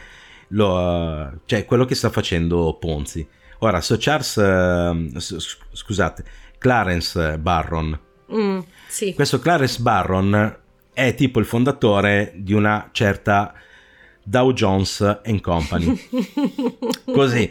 lo, 0.49 0.79
uh, 0.79 1.39
cioè 1.45 1.64
quello 1.64 1.85
che 1.85 1.97
sta 1.97 2.11
facendo 2.11 2.77
Ponzi. 2.79 3.27
Ora, 3.61 3.81
so 3.81 3.97
Charles, 3.99 4.37
uh, 4.37 5.19
scusate, 5.73 6.25
Clarence 6.59 7.39
Barron. 7.39 7.99
Mm, 8.33 8.59
sì. 8.89 9.15
Questo 9.15 9.39
Clarence 9.39 9.81
Barron 9.81 10.59
è 10.93 11.15
tipo 11.15 11.39
il 11.39 11.47
fondatore 11.47 12.33
di 12.37 12.53
una 12.53 12.89
certa 12.93 13.55
Dow 14.23 14.53
Jones 14.53 15.21
Company. 15.41 16.09
Così. 17.05 17.51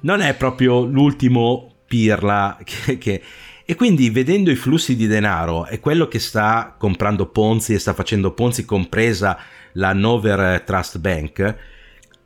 Non 0.00 0.20
è 0.20 0.34
proprio 0.34 0.84
l'ultimo 0.84 1.76
pirla 1.86 2.58
che, 2.64 2.98
che... 2.98 3.22
E 3.64 3.74
quindi 3.76 4.10
vedendo 4.10 4.50
i 4.50 4.56
flussi 4.56 4.96
di 4.96 5.06
denaro 5.06 5.66
e 5.66 5.78
quello 5.78 6.08
che 6.08 6.18
sta 6.18 6.74
comprando 6.76 7.26
Ponzi 7.26 7.74
e 7.74 7.78
sta 7.78 7.94
facendo 7.94 8.32
Ponzi, 8.32 8.64
compresa 8.64 9.38
la 9.74 9.92
Nover 9.92 10.62
Trust 10.62 10.98
Bank, 10.98 11.56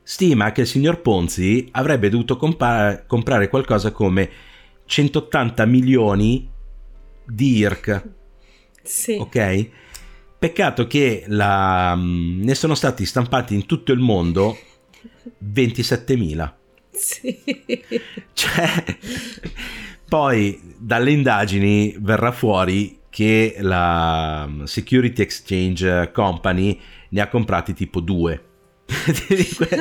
stima 0.09 0.53
che 0.53 0.61
il 0.61 0.67
signor 0.69 1.01
Ponzi 1.01 1.67
avrebbe 1.73 2.09
dovuto 2.09 2.37
compa- 2.37 3.03
comprare 3.09 3.49
qualcosa 3.49 3.91
come 3.91 4.31
180 4.85 5.67
milioni 5.67 6.49
di 7.27 7.57
IRC. 7.57 8.09
Sì. 8.85 9.17
Ok? 9.19 9.69
Peccato 10.39 10.87
che 10.87 11.25
la, 11.27 11.93
mm, 11.97 12.41
ne 12.41 12.55
sono 12.55 12.77
stati 12.77 13.05
stampati 13.05 13.57
in 13.57 13.67
tutto 13.67 13.91
il 13.91 13.99
mondo 13.99 14.57
27.000. 15.45 16.53
Sì. 16.93 17.43
Cioè, 18.33 18.85
poi 20.09 20.61
dalle 20.79 21.11
indagini 21.11 21.97
verrà 21.99 22.31
fuori 22.31 23.01
che 23.11 23.57
la 23.59 24.47
mm, 24.47 24.63
Security 24.63 25.23
Exchange 25.23 26.13
Company 26.13 26.81
ne 27.09 27.21
ha 27.21 27.29
comprati 27.29 27.75
tipo 27.75 27.99
due. 27.99 28.46
di, 29.29 29.49
que- 29.57 29.79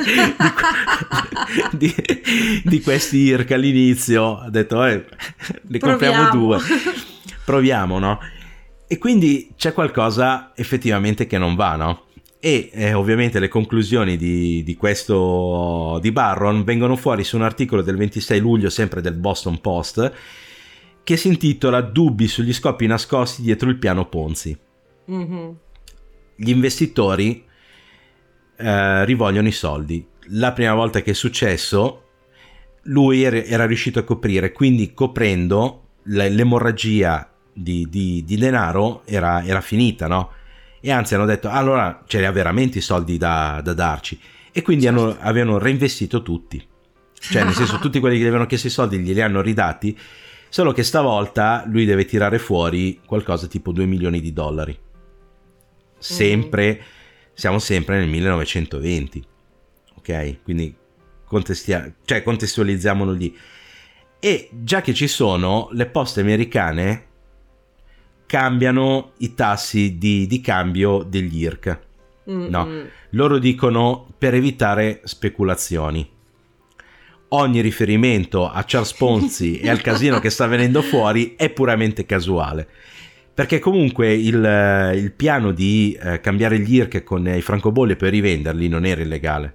di, 1.72 1.94
di, 1.94 2.62
di, 2.64 2.80
questi 2.80 3.18
IRC 3.18 3.50
all'inizio 3.52 4.38
ha 4.38 4.50
detto 4.50 4.84
eh, 4.84 5.04
ne 5.62 5.78
compriamo 5.78 6.30
due 6.30 6.58
proviamo 7.44 8.00
no 8.00 8.18
e 8.88 8.98
quindi 8.98 9.52
c'è 9.56 9.72
qualcosa 9.72 10.50
effettivamente 10.56 11.28
che 11.28 11.38
non 11.38 11.54
va 11.54 11.76
no 11.76 12.04
e 12.40 12.70
eh, 12.72 12.94
ovviamente 12.94 13.38
le 13.38 13.48
conclusioni 13.48 14.16
di, 14.16 14.62
di 14.64 14.76
questo 14.76 15.98
di 16.02 16.10
Barron 16.10 16.64
vengono 16.64 16.96
fuori 16.96 17.22
su 17.22 17.36
un 17.36 17.42
articolo 17.42 17.82
del 17.82 17.96
26 17.96 18.40
luglio 18.40 18.70
sempre 18.70 19.00
del 19.00 19.14
Boston 19.14 19.60
Post 19.60 20.12
che 21.06 21.16
si 21.16 21.28
intitola 21.28 21.80
Dubbi 21.82 22.26
sugli 22.26 22.52
scopi 22.52 22.88
nascosti 22.88 23.40
dietro 23.40 23.70
il 23.70 23.78
piano 23.78 24.08
Ponzi. 24.08 24.58
Mm-hmm. 25.08 25.50
Gli 26.34 26.48
investitori 26.50 27.44
eh, 28.56 29.04
rivogliono 29.04 29.48
i 29.48 29.52
soldi. 29.52 30.06
La 30.30 30.52
prima 30.52 30.74
volta 30.74 31.02
che 31.02 31.12
è 31.12 31.14
successo, 31.14 32.02
lui 32.82 33.22
era, 33.22 33.66
riuscito 33.66 33.98
a 33.98 34.02
coprire, 34.02 34.52
quindi 34.52 34.92
coprendo 34.92 35.82
l'emorragia 36.04 37.30
di, 37.52 37.86
di, 37.88 38.24
di 38.24 38.36
denaro 38.36 39.02
era, 39.04 39.44
era, 39.44 39.60
finita, 39.60 40.06
no? 40.06 40.32
E 40.80 40.90
anzi 40.90 41.14
hanno 41.14 41.24
detto, 41.24 41.48
allora 41.48 42.02
c'era 42.06 42.30
veramente 42.30 42.78
i 42.78 42.82
soldi 42.82 43.16
da, 43.16 43.60
da 43.62 43.72
darci. 43.72 44.18
E 44.52 44.62
quindi 44.62 44.86
hanno, 44.86 45.16
avevano 45.20 45.58
reinvestito 45.58 46.22
tutti. 46.22 46.64
Cioè, 47.18 47.44
nel 47.44 47.54
senso, 47.54 47.78
tutti 47.80 48.00
quelli 48.00 48.16
che 48.16 48.22
gli 48.22 48.26
avevano 48.26 48.46
chiesto 48.46 48.68
i 48.68 48.70
soldi 48.70 48.98
glieli 48.98 49.20
hanno 49.20 49.40
ridati, 49.40 49.96
solo 50.48 50.72
che 50.72 50.82
stavolta 50.82 51.64
lui 51.66 51.84
deve 51.84 52.04
tirare 52.04 52.38
fuori 52.38 53.00
qualcosa 53.04 53.46
tipo 53.46 53.72
2 53.72 53.86
milioni 53.86 54.20
di 54.20 54.32
dollari. 54.32 54.78
Sempre... 55.98 56.80
Mm 56.80 56.94
siamo 57.36 57.58
sempre 57.58 57.98
nel 57.98 58.08
1920, 58.08 59.22
ok? 59.96 60.38
Quindi 60.42 60.74
contestia- 61.26 61.92
cioè, 62.06 62.22
contestualizziamolo 62.22 63.12
lì. 63.12 63.36
E 64.18 64.48
già 64.50 64.80
che 64.80 64.94
ci 64.94 65.06
sono, 65.06 65.68
le 65.72 65.84
poste 65.84 66.22
americane 66.22 67.04
cambiano 68.24 69.12
i 69.18 69.34
tassi 69.34 69.98
di, 69.98 70.26
di 70.26 70.40
cambio 70.40 71.02
degli 71.02 71.42
IRC. 71.42 71.78
No, 72.48 72.84
loro 73.10 73.38
dicono 73.38 74.08
per 74.16 74.32
evitare 74.32 75.02
speculazioni. 75.04 76.10
Ogni 77.28 77.60
riferimento 77.60 78.48
a 78.48 78.64
Charles 78.66 78.94
Ponzi 78.94 79.60
e 79.60 79.68
al 79.68 79.82
casino 79.82 80.20
che 80.20 80.30
sta 80.30 80.46
venendo 80.46 80.80
fuori 80.80 81.34
è 81.36 81.50
puramente 81.50 82.06
casuale 82.06 82.68
perché 83.36 83.58
comunque 83.58 84.14
il, 84.14 84.42
eh, 84.42 84.96
il 84.96 85.12
piano 85.12 85.52
di 85.52 85.94
eh, 86.00 86.20
cambiare 86.22 86.58
gli 86.58 86.76
IRC 86.76 87.04
con 87.04 87.28
i 87.28 87.42
francobolli 87.42 87.92
e 87.92 87.96
poi 87.96 88.08
rivenderli 88.08 88.66
non 88.66 88.86
era 88.86 89.02
illegale 89.02 89.54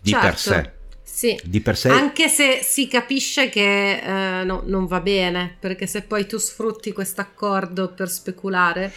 di 0.00 0.12
certo. 0.12 0.26
per 0.26 0.38
sé. 0.38 0.72
Sì, 1.02 1.38
di 1.44 1.60
per 1.60 1.76
sé. 1.76 1.90
Anche 1.90 2.28
se 2.28 2.60
si 2.62 2.88
capisce 2.88 3.50
che 3.50 3.98
eh, 3.98 4.44
no, 4.44 4.62
non 4.64 4.86
va 4.86 5.00
bene, 5.00 5.54
perché 5.60 5.86
se 5.86 6.04
poi 6.04 6.26
tu 6.26 6.38
sfrutti 6.38 6.92
questo 6.92 7.20
accordo 7.20 7.92
per 7.92 8.08
speculare, 8.08 8.90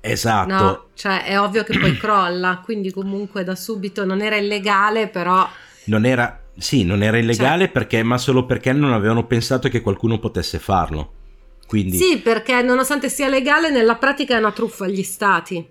esatto, 0.00 0.52
no, 0.54 0.86
cioè 0.94 1.24
è 1.24 1.38
ovvio 1.38 1.62
che 1.62 1.78
poi 1.78 1.94
crolla, 2.00 2.62
quindi 2.64 2.90
comunque 2.90 3.44
da 3.44 3.54
subito 3.54 4.06
non 4.06 4.22
era 4.22 4.36
illegale, 4.36 5.08
però 5.08 5.46
non 5.84 6.06
era 6.06 6.40
sì, 6.56 6.82
non 6.82 7.02
era 7.02 7.18
illegale 7.18 7.64
cioè, 7.64 7.72
perché 7.72 8.02
ma 8.02 8.16
solo 8.16 8.46
perché 8.46 8.72
non 8.72 8.94
avevano 8.94 9.26
pensato 9.26 9.68
che 9.68 9.82
qualcuno 9.82 10.18
potesse 10.18 10.58
farlo. 10.58 11.12
Quindi... 11.70 11.98
Sì, 11.98 12.18
perché 12.18 12.62
nonostante 12.62 13.08
sia 13.08 13.28
legale, 13.28 13.70
nella 13.70 13.94
pratica 13.94 14.34
è 14.34 14.38
una 14.38 14.50
truffa 14.50 14.86
agli 14.86 15.04
stati. 15.04 15.64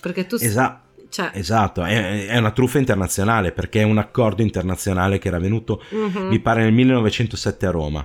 Perché 0.00 0.26
tu... 0.26 0.34
Esatto. 0.40 1.04
Cioè... 1.08 1.30
Esatto, 1.34 1.84
è, 1.84 2.26
è, 2.26 2.36
una 2.36 2.50
truffa 2.50 2.78
internazionale 2.78 3.52
perché 3.52 3.82
è 3.82 3.84
un 3.84 3.96
accordo 3.96 4.42
internazionale 4.42 5.18
che 5.18 5.28
era 5.28 5.38
venuto, 5.38 5.80
uh-huh. 5.88 6.26
mi 6.26 6.40
pare, 6.40 6.64
nel 6.64 6.72
1907 6.72 7.64
a 7.64 7.70
Roma 7.70 8.04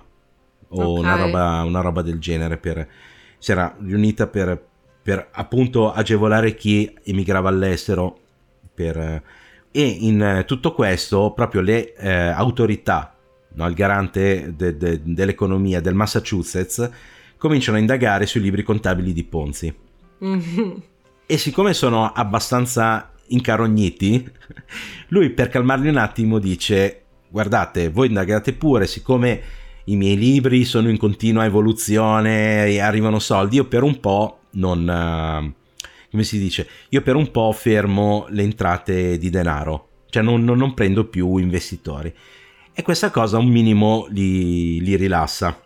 o 0.69 0.83
okay. 0.83 1.01
una, 1.01 1.15
roba, 1.15 1.63
una, 1.63 1.81
roba, 1.81 2.03
del 2.03 2.19
genere. 2.19 2.57
Per, 2.57 2.87
si 3.39 3.51
era 3.51 3.75
riunita 3.81 4.27
per, 4.27 4.63
per, 5.01 5.29
appunto 5.31 5.91
agevolare 5.91 6.53
chi 6.53 6.95
emigrava 7.05 7.49
all'estero. 7.49 8.19
Per, 8.71 9.23
e 9.71 9.83
in 9.83 10.43
tutto 10.45 10.75
questo, 10.75 11.31
proprio 11.31 11.61
le 11.61 11.95
eh, 11.95 12.11
autorità, 12.11 13.15
no, 13.53 13.67
il 13.67 13.73
garante 13.73 14.53
de, 14.55 14.77
de, 14.77 15.01
dell'economia 15.03 15.81
del 15.81 15.95
Massachusetts, 15.95 16.87
cominciano 17.41 17.77
a 17.77 17.79
indagare 17.79 18.27
sui 18.27 18.39
libri 18.39 18.61
contabili 18.61 19.13
di 19.13 19.23
Ponzi. 19.23 19.73
Mm-hmm. 20.23 20.71
E 21.25 21.37
siccome 21.39 21.73
sono 21.73 22.11
abbastanza 22.11 23.13
incarogniti, 23.29 24.29
lui 25.09 25.31
per 25.31 25.49
calmarli 25.49 25.89
un 25.89 25.97
attimo 25.97 26.37
dice 26.37 27.01
guardate, 27.27 27.89
voi 27.89 28.09
indagate 28.09 28.53
pure, 28.53 28.85
siccome 28.85 29.41
i 29.85 29.95
miei 29.95 30.17
libri 30.17 30.65
sono 30.65 30.87
in 30.89 30.97
continua 30.97 31.43
evoluzione 31.43 32.67
e 32.67 32.79
arrivano 32.79 33.17
soldi, 33.17 33.55
io 33.55 33.65
per 33.65 33.81
un 33.81 33.99
po' 33.99 34.41
non... 34.51 34.81
Uh, 34.81 35.59
come 36.11 36.23
si 36.23 36.37
dice? 36.37 36.67
Io 36.89 37.01
per 37.01 37.15
un 37.15 37.31
po' 37.31 37.51
fermo 37.53 38.27
le 38.29 38.43
entrate 38.43 39.17
di 39.17 39.31
denaro, 39.31 39.87
cioè 40.09 40.21
non, 40.21 40.43
non, 40.43 40.59
non 40.59 40.75
prendo 40.75 41.05
più 41.05 41.37
investitori. 41.37 42.13
E 42.71 42.83
questa 42.83 43.09
cosa 43.09 43.39
un 43.39 43.47
minimo 43.47 44.05
li, 44.09 44.79
li 44.81 44.95
rilassa 44.95 45.57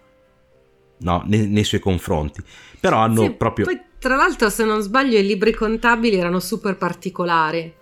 no, 1.00 1.24
nei, 1.26 1.48
nei, 1.48 1.64
suoi 1.64 1.80
confronti. 1.80 2.42
Però 2.80 2.98
hanno 2.98 3.22
sì, 3.24 3.32
proprio... 3.32 3.66
Poi, 3.66 3.80
tra 4.00 4.16
l'altro, 4.16 4.50
se 4.50 4.64
non 4.64 4.82
sbaglio, 4.82 5.18
i 5.18 5.26
libri 5.26 5.54
contabili 5.54 6.18
erano 6.18 6.40
super 6.40 6.78
particolari. 6.78 7.74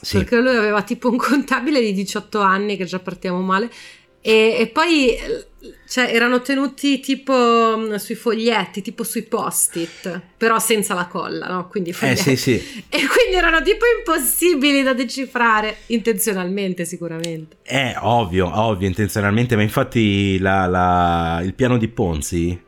Sì. 0.00 0.18
Perché 0.18 0.40
lui 0.40 0.56
aveva 0.56 0.82
tipo 0.82 1.10
un 1.10 1.16
contabile 1.16 1.80
di 1.80 1.92
18 1.92 2.40
anni, 2.40 2.76
che 2.76 2.84
già 2.84 2.98
partiamo 2.98 3.40
male, 3.40 3.70
e, 4.20 4.56
e 4.58 4.66
poi 4.68 5.16
cioè, 5.86 6.14
erano 6.14 6.40
tenuti 6.40 7.00
tipo 7.00 7.76
mm, 7.76 7.94
sui 7.96 8.14
foglietti, 8.14 8.80
tipo 8.80 9.04
sui 9.04 9.22
post-it, 9.24 10.20
però 10.36 10.58
senza 10.58 10.94
la 10.94 11.06
colla, 11.06 11.48
no? 11.48 11.68
Quindi 11.68 11.94
eh, 12.00 12.16
sì, 12.16 12.36
sì. 12.36 12.52
E 12.88 12.98
quindi 13.06 13.34
erano 13.36 13.60
tipo 13.60 13.84
impossibili 13.98 14.82
da 14.82 14.94
decifrare, 14.94 15.78
intenzionalmente 15.86 16.86
sicuramente. 16.86 17.58
È 17.62 17.94
ovvio, 18.00 18.50
ovvio, 18.52 18.86
intenzionalmente, 18.86 19.54
ma 19.54 19.62
infatti 19.62 20.38
la, 20.38 20.66
la, 20.66 21.40
il 21.42 21.54
piano 21.54 21.76
di 21.76 21.88
Ponzi 21.88 22.64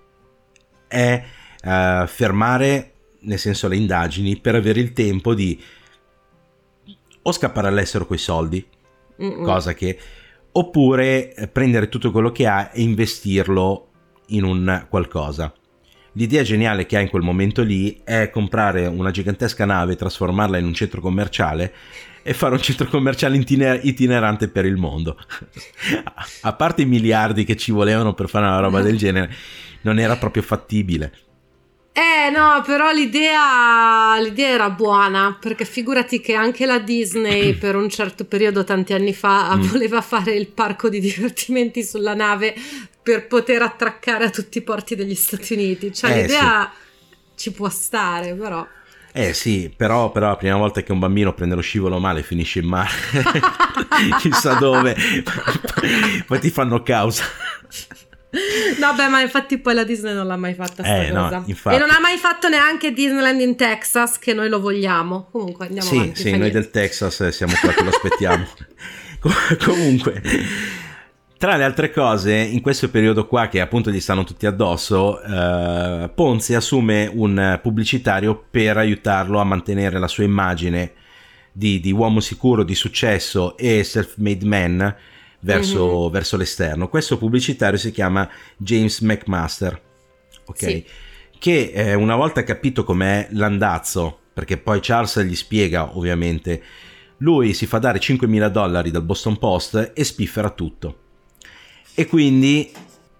è 0.86 1.24
uh, 1.64 2.06
fermare, 2.06 2.92
nel 3.20 3.38
senso 3.38 3.68
le 3.68 3.76
indagini, 3.76 4.36
per 4.36 4.54
avere 4.54 4.80
il 4.80 4.92
tempo 4.92 5.32
di 5.32 5.58
o 7.24 7.32
scappare 7.32 7.68
all'estero 7.68 8.04
coi 8.04 8.18
soldi, 8.18 8.66
Mm-mm. 9.22 9.44
cosa 9.44 9.72
che... 9.72 9.98
Oppure 10.52 11.34
eh, 11.34 11.48
prendere 11.48 11.88
tutto 11.88 12.10
quello 12.10 12.30
che 12.30 12.46
ha 12.46 12.70
e 12.72 12.82
investirlo 12.82 13.88
in 14.28 14.44
un 14.44 14.86
qualcosa. 14.88 15.52
L'idea 16.14 16.42
geniale 16.42 16.84
che 16.84 16.96
ha 16.96 17.00
in 17.00 17.08
quel 17.08 17.22
momento 17.22 17.62
lì 17.62 18.02
è 18.04 18.28
comprare 18.30 18.86
una 18.86 19.10
gigantesca 19.10 19.64
nave, 19.64 19.96
trasformarla 19.96 20.58
in 20.58 20.66
un 20.66 20.74
centro 20.74 21.00
commerciale 21.00 21.72
e 22.22 22.34
fare 22.34 22.54
un 22.54 22.60
centro 22.60 22.86
commerciale 22.86 23.36
itiner- 23.36 23.82
itinerante 23.82 24.48
per 24.48 24.66
il 24.66 24.76
mondo. 24.76 25.16
A 26.42 26.52
parte 26.52 26.82
i 26.82 26.86
miliardi 26.86 27.44
che 27.44 27.56
ci 27.56 27.72
volevano 27.72 28.12
per 28.12 28.28
fare 28.28 28.46
una 28.46 28.60
roba 28.60 28.82
del 28.82 28.98
genere, 28.98 29.34
non 29.82 29.98
era 29.98 30.16
proprio 30.16 30.42
fattibile. 30.42 31.12
Eh 31.94 32.30
no, 32.30 32.62
però 32.64 32.90
l'idea, 32.90 34.18
l'idea, 34.18 34.48
era 34.48 34.70
buona, 34.70 35.36
perché 35.38 35.66
figurati 35.66 36.20
che 36.20 36.32
anche 36.32 36.64
la 36.64 36.78
Disney 36.78 37.52
per 37.58 37.76
un 37.76 37.90
certo 37.90 38.24
periodo, 38.24 38.64
tanti 38.64 38.94
anni 38.94 39.12
fa, 39.12 39.54
mm. 39.54 39.60
voleva 39.68 40.00
fare 40.00 40.32
il 40.32 40.48
parco 40.48 40.88
di 40.88 41.00
divertimenti 41.00 41.84
sulla 41.84 42.14
nave 42.14 42.54
per 43.02 43.26
poter 43.26 43.60
attraccare 43.60 44.24
a 44.24 44.30
tutti 44.30 44.58
i 44.58 44.62
porti 44.62 44.94
degli 44.94 45.14
Stati 45.14 45.52
Uniti. 45.52 45.92
Cioè 45.92 46.12
eh, 46.12 46.22
l'idea 46.22 46.72
sì. 46.72 47.50
ci 47.50 47.52
può 47.52 47.68
stare, 47.68 48.34
però... 48.34 48.66
Eh 49.14 49.34
sì, 49.34 49.70
però, 49.76 50.10
però, 50.10 50.28
la 50.28 50.36
prima 50.36 50.56
volta 50.56 50.82
che 50.82 50.92
un 50.92 50.98
bambino 50.98 51.34
prende 51.34 51.54
lo 51.54 51.60
scivolo 51.60 51.98
male 51.98 52.22
finisce 52.22 52.60
in 52.60 52.68
mare, 52.68 52.90
chissà 54.18 54.54
dove, 54.54 54.96
poi 56.26 56.40
ti 56.40 56.48
fanno 56.48 56.82
causa. 56.82 57.24
No, 58.80 58.94
beh, 58.94 59.08
ma 59.08 59.20
infatti 59.20 59.58
poi 59.58 59.74
la 59.74 59.84
Disney 59.84 60.14
non 60.14 60.26
l'ha 60.26 60.36
mai 60.36 60.54
fatta 60.54 60.82
eh, 60.82 61.10
cosa. 61.10 61.44
No, 61.46 61.70
e 61.70 61.78
non 61.78 61.90
ha 61.90 62.00
mai 62.00 62.16
fatto 62.16 62.48
neanche 62.48 62.92
Disneyland 62.92 63.40
in 63.40 63.56
Texas, 63.56 64.18
che 64.18 64.32
noi 64.32 64.48
lo 64.48 64.58
vogliamo. 64.58 65.28
Comunque 65.30 65.66
andiamo 65.66 65.88
sì, 65.88 65.96
avanti. 65.96 66.20
Sì, 66.20 66.30
noi 66.30 66.38
niente. 66.38 66.58
del 66.58 66.70
Texas 66.70 67.28
siamo 67.28 67.52
qua 67.60 67.70
che 67.72 67.82
lo 67.82 67.90
aspettiamo. 67.90 68.46
Comunque, 69.62 70.22
tra 71.36 71.56
le 71.56 71.64
altre 71.64 71.90
cose, 71.90 72.34
in 72.34 72.62
questo 72.62 72.88
periodo 72.88 73.26
qua, 73.26 73.48
che 73.48 73.60
appunto 73.60 73.90
gli 73.90 74.00
stanno 74.00 74.24
tutti 74.24 74.46
addosso, 74.46 75.22
eh, 75.22 76.10
Ponzi 76.14 76.54
assume 76.54 77.10
un 77.12 77.58
pubblicitario 77.62 78.46
per 78.50 78.78
aiutarlo 78.78 79.40
a 79.40 79.44
mantenere 79.44 79.98
la 79.98 80.08
sua 80.08 80.24
immagine 80.24 80.92
di, 81.52 81.80
di 81.80 81.92
uomo 81.92 82.20
sicuro, 82.20 82.62
di 82.62 82.74
successo 82.74 83.58
e 83.58 83.84
self-made 83.84 84.46
man 84.46 84.96
verso, 85.42 86.02
mm-hmm. 86.02 86.12
verso 86.12 86.36
l'esterno. 86.36 86.88
Questo 86.88 87.18
pubblicitario 87.18 87.78
si 87.78 87.90
chiama 87.90 88.28
James 88.56 89.00
McMaster, 89.00 89.80
ok? 90.46 90.58
Sì. 90.58 90.84
Che 91.38 91.72
eh, 91.74 91.94
una 91.94 92.16
volta 92.16 92.44
capito 92.44 92.84
com'è 92.84 93.28
l'andazzo, 93.32 94.18
perché 94.32 94.58
poi 94.58 94.80
Charles 94.80 95.20
gli 95.22 95.34
spiega 95.34 95.96
ovviamente, 95.96 96.62
lui 97.18 97.52
si 97.54 97.66
fa 97.66 97.78
dare 97.78 97.98
5.000 97.98 98.48
dollari 98.48 98.90
dal 98.90 99.02
Boston 99.02 99.38
Post 99.38 99.92
e 99.94 100.04
spiffera 100.04 100.50
tutto. 100.50 100.98
E 101.94 102.06
quindi 102.06 102.72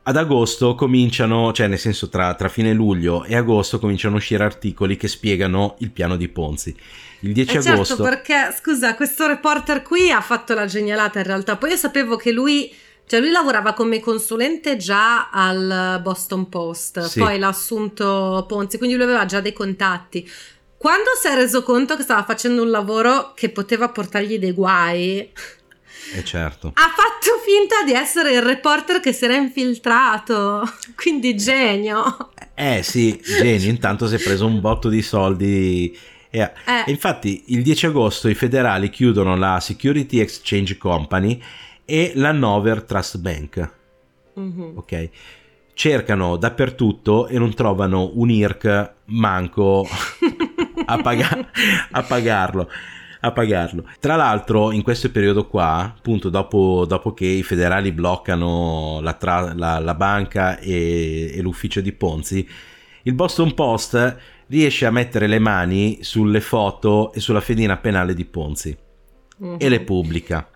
ad 0.04 0.16
agosto 0.16 0.74
cominciano, 0.74 1.52
cioè 1.52 1.68
nel 1.68 1.78
senso 1.78 2.08
tra, 2.08 2.34
tra, 2.34 2.48
fine 2.48 2.72
luglio 2.72 3.24
e 3.24 3.36
agosto 3.36 3.78
cominciano 3.78 4.14
a 4.14 4.18
uscire 4.18 4.42
articoli 4.42 4.96
che 4.96 5.06
spiegano 5.06 5.76
il 5.78 5.90
piano 5.90 6.16
di 6.16 6.28
Ponzi. 6.28 6.74
Il 7.20 7.32
10 7.32 7.48
eh 7.48 7.52
certo, 7.52 7.70
agosto... 7.70 7.96
Certo, 7.96 8.10
perché 8.10 8.56
scusa, 8.58 8.96
questo 8.96 9.26
reporter 9.28 9.82
qui 9.82 10.10
ha 10.10 10.20
fatto 10.20 10.54
la 10.54 10.66
genialata 10.66 11.20
in 11.20 11.24
realtà. 11.26 11.56
Poi 11.56 11.70
io 11.70 11.76
sapevo 11.76 12.16
che 12.16 12.32
lui, 12.32 12.74
cioè 13.06 13.20
lui 13.20 13.30
lavorava 13.30 13.74
come 13.74 14.00
consulente 14.00 14.76
già 14.76 15.30
al 15.30 16.00
Boston 16.02 16.48
Post, 16.48 17.00
sì. 17.02 17.20
poi 17.20 17.38
l'ha 17.38 17.48
assunto 17.48 18.44
Ponzi, 18.48 18.78
quindi 18.78 18.96
lui 18.96 19.04
aveva 19.04 19.24
già 19.24 19.40
dei 19.40 19.52
contatti. 19.52 20.28
Quando 20.76 21.10
si 21.20 21.28
è 21.28 21.34
reso 21.36 21.62
conto 21.62 21.94
che 21.96 22.02
stava 22.02 22.24
facendo 22.24 22.60
un 22.60 22.70
lavoro 22.70 23.34
che 23.36 23.50
poteva 23.50 23.88
portargli 23.88 24.36
dei 24.40 24.50
guai, 24.50 25.30
eh 26.14 26.24
certo. 26.24 26.72
Ha 26.74 26.88
fatto 26.94 27.40
finta 27.44 27.82
di 27.84 27.92
essere 27.92 28.32
il 28.34 28.42
reporter 28.42 29.00
che 29.00 29.12
si 29.12 29.24
era 29.24 29.34
infiltrato, 29.34 30.62
quindi 30.94 31.36
genio. 31.36 32.30
Eh 32.54 32.82
sì, 32.82 33.20
genio, 33.22 33.70
intanto 33.70 34.06
si 34.06 34.16
è 34.16 34.18
preso 34.18 34.46
un 34.46 34.60
botto 34.60 34.88
di 34.88 35.02
soldi. 35.02 35.96
E, 36.30 36.40
eh. 36.40 36.50
infatti 36.86 37.44
il 37.48 37.62
10 37.62 37.86
agosto 37.86 38.28
i 38.28 38.34
federali 38.34 38.90
chiudono 38.90 39.36
la 39.36 39.60
Security 39.60 40.18
Exchange 40.18 40.78
Company 40.78 41.42
e 41.84 42.12
la 42.14 42.32
Nover 42.32 42.82
Trust 42.82 43.18
Bank. 43.18 43.70
Mm-hmm. 44.38 44.76
Ok? 44.76 45.10
Cercano 45.74 46.36
dappertutto 46.36 47.26
e 47.26 47.38
non 47.38 47.54
trovano 47.54 48.10
un 48.14 48.30
IRC 48.30 48.92
manco 49.06 49.86
a, 50.86 50.98
paga- 50.98 51.50
a 51.90 52.02
pagarlo 52.02 52.68
a 53.24 53.32
pagarlo. 53.32 53.88
Tra 54.00 54.16
l'altro, 54.16 54.72
in 54.72 54.82
questo 54.82 55.10
periodo 55.10 55.46
qua, 55.46 55.94
appunto, 55.96 56.28
dopo, 56.28 56.84
dopo 56.86 57.14
che 57.14 57.26
i 57.26 57.42
federali 57.42 57.92
bloccano 57.92 58.98
la, 59.00 59.12
tra- 59.12 59.54
la, 59.54 59.78
la 59.78 59.94
banca 59.94 60.58
e, 60.58 61.32
e 61.32 61.40
l'ufficio 61.40 61.80
di 61.80 61.92
Ponzi, 61.92 62.48
il 63.02 63.14
Boston 63.14 63.54
Post 63.54 64.16
riesce 64.48 64.86
a 64.86 64.90
mettere 64.90 65.28
le 65.28 65.38
mani 65.38 65.98
sulle 66.02 66.40
foto 66.40 67.12
e 67.12 67.20
sulla 67.20 67.40
fedina 67.40 67.76
penale 67.76 68.12
di 68.12 68.24
Ponzi 68.24 68.76
uh-huh. 69.38 69.56
e 69.58 69.68
le 69.68 69.80
pubblica. 69.80 70.48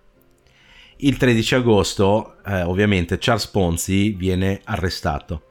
Il 0.99 1.17
13 1.17 1.55
agosto, 1.55 2.37
eh, 2.45 2.63
ovviamente, 2.63 3.19
Charles 3.19 3.47
Ponzi 3.47 4.11
viene 4.11 4.61
arrestato 4.65 5.43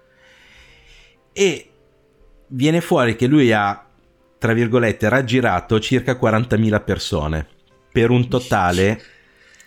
e 1.32 1.70
viene 2.47 2.82
fuori 2.82 3.16
che 3.16 3.28
lui 3.28 3.53
ha 3.53 3.85
tra 4.38 4.54
virgolette, 4.54 5.10
raggirato 5.10 5.80
circa 5.80 6.18
40.000 6.20 6.84
persone 6.84 7.48
per 7.92 8.10
un 8.10 8.28
totale 8.28 9.02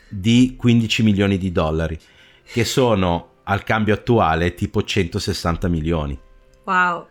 di 0.09 0.55
15 0.57 1.03
milioni 1.03 1.39
di 1.39 1.51
dollari, 1.53 1.99
che 2.45 2.65
sono 2.65 3.37
al 3.45 3.63
cambio 3.65 3.95
attuale 3.95 4.55
tipo 4.55 4.83
160 4.83 5.69
milioni. 5.69 6.19
Wow. 6.65 7.07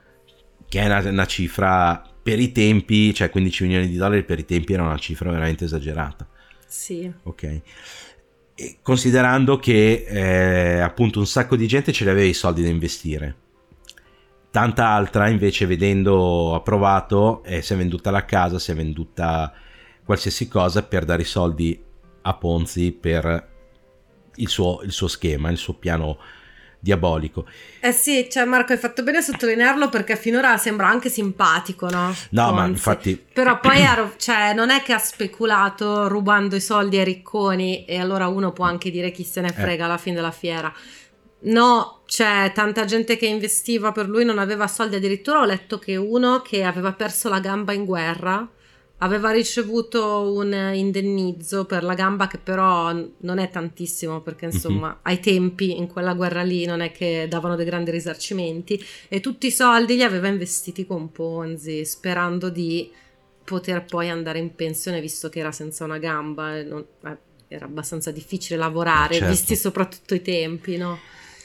Che 0.68 0.80
è 0.80 0.86
una, 0.86 1.10
una 1.10 1.26
cifra 1.26 2.04
per 2.22 2.40
i 2.40 2.52
tempi, 2.52 3.14
cioè 3.14 3.30
15 3.30 3.64
milioni 3.64 3.88
di 3.88 3.96
dollari 3.96 4.24
per 4.24 4.40
i 4.40 4.46
tempi 4.46 4.74
era 4.74 4.84
una 4.84 4.98
cifra 4.98 5.32
veramente 5.32 5.66
esagerata. 5.66 6.28
Sì. 6.68 7.12
Ok. 7.24 7.62
E 8.54 8.78
considerando 8.82 9.58
che 9.58 10.06
eh, 10.08 10.80
appunto 10.80 11.20
un 11.20 11.28
sacco 11.28 11.56
di 11.56 11.68
gente 11.68 11.92
ce 11.92 12.04
li 12.04 12.10
aveva 12.10 12.28
i 12.28 12.34
soldi 12.34 12.64
da 12.64 12.70
investire 12.70 13.36
tanta 14.58 14.88
altra 14.88 15.30
invece 15.30 15.68
vedendo 15.68 16.56
approvato 16.56 17.44
eh, 17.44 17.62
si 17.62 17.74
è 17.74 17.78
venduta 17.78 18.10
la 18.10 18.26
casa, 18.26 18.58
si 18.58 18.72
è 18.72 18.74
venduta 18.74 19.54
qualsiasi 20.04 20.48
cosa 20.48 20.82
per 20.82 21.06
dare 21.06 21.22
i 21.22 21.26
soldi 21.26 21.80
a 22.24 22.34
Ponzi 22.34 22.92
per 22.92 23.50
il 24.38 24.50
suo, 24.50 24.82
il 24.82 24.92
suo 24.92 25.08
schema, 25.08 25.52
il 25.52 25.58
suo 25.58 25.76
piano 25.76 26.18
diabolico. 26.80 27.46
Eh 27.80 27.92
sì, 27.92 28.28
cioè 28.32 28.46
Marco 28.46 28.74
hai 28.74 28.80
fatto 28.80 29.04
bene 29.04 29.20
a 29.20 29.22
sottolinearlo 29.22 29.90
perché 29.90 30.16
finora 30.16 30.58
sembra 30.58 30.88
anche 30.88 31.10
simpatico, 31.10 31.88
no? 31.92 32.16
No, 32.30 32.46
Ponzi. 32.46 32.56
ma 32.56 32.66
infatti... 32.66 33.26
Però 33.32 33.60
poi 33.60 33.86
ha, 33.86 34.12
cioè, 34.18 34.56
non 34.56 34.72
è 34.72 34.82
che 34.82 34.94
ha 34.94 34.98
speculato 34.98 36.08
rubando 36.08 36.56
i 36.56 36.62
soldi 36.62 36.98
ai 36.98 37.06
ricconi 37.06 37.86
e 37.86 38.00
allora 38.00 38.26
uno 38.28 38.52
può 38.54 38.66
anche 38.66 38.90
dire 38.90 39.12
chi 39.12 39.24
se 39.24 39.40
ne 39.40 39.50
eh. 39.50 39.54
frega 39.54 39.84
eh. 39.84 39.86
alla 39.86 40.00
fine 40.00 40.16
della 40.16 40.32
fiera. 40.32 40.74
No, 41.40 42.02
c'è 42.06 42.52
tanta 42.54 42.86
gente 42.86 43.16
che 43.16 43.28
investiva 43.28 43.92
per 43.92 44.10
lui, 44.10 44.26
non 44.26 44.40
aveva 44.40 44.68
soldi. 44.68 44.96
Addirittura 44.96 45.42
ho 45.42 45.46
letto 45.46 45.78
che 45.78 45.96
uno 45.96 46.42
che 46.42 46.64
aveva 46.64 46.94
perso 46.94 47.30
la 47.30 47.40
gamba 47.40 47.74
in 47.74 47.86
guerra 47.86 48.50
aveva 49.00 49.32
ricevuto 49.32 50.34
un 50.34 50.52
indennizzo 50.74 51.66
per 51.66 51.84
la 51.84 51.94
gamba 51.94 52.28
che 52.28 52.40
però 52.40 52.92
non 53.20 53.38
è 53.38 53.50
tantissimo 53.50 54.22
perché 54.22 54.48
mhm. 54.48 54.52
insomma 54.54 54.88
mm-hmm. 54.88 55.00
ai 55.04 55.20
tempi 55.20 55.78
in 55.78 55.88
quella 55.88 56.14
guerra 56.14 56.42
lì 56.42 56.66
non 56.66 56.82
è 56.82 56.92
che 56.92 57.28
davano 57.30 57.56
dei 57.56 57.66
grandi 57.66 57.92
risarcimenti 57.92 58.84
e 59.08 59.20
tutti 59.20 59.48
i 59.48 59.52
soldi 59.52 59.96
li 59.96 60.04
aveva 60.04 60.28
investiti 60.28 60.86
con 60.86 61.12
Ponzi 61.12 61.86
sperando 61.86 62.50
di 62.50 62.92
poter 63.44 63.86
poi 63.86 64.10
andare 64.10 64.40
in 64.40 64.56
pensione 64.56 65.00
visto 65.00 65.30
che 65.30 65.40
era 65.40 65.52
senza 65.52 65.84
una 65.84 66.00
gamba 66.00 66.64
non, 66.64 66.84
eh, 67.06 67.18
era 67.50 67.66
abbastanza 67.66 68.12
difficile 68.12 68.58
lavorare 68.58 69.16
certo. 69.16 69.30
visti 69.30 69.56
soprattutto 69.56 70.16
i 70.16 70.22
tempi 70.24 70.76
no? 70.78 70.98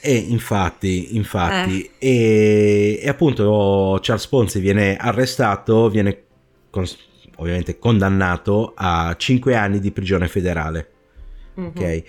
E 0.05 0.17
infatti, 0.17 1.15
infatti, 1.15 1.89
eh. 1.97 2.07
e, 2.09 2.99
e, 3.01 3.07
appunto 3.07 3.99
Charles 4.01 4.27
Ponzi 4.27 4.59
viene 4.59 4.97
arrestato, 4.97 5.89
viene 5.89 6.23
cons- 6.69 6.97
ovviamente 7.37 7.79
condannato 7.79 8.73
a 8.75 9.15
5 9.17 9.55
anni 9.55 9.79
di 9.79 9.91
prigione 9.91 10.27
federale. 10.27 10.91
Mm-hmm. 11.57 11.69
Ok, 11.69 12.03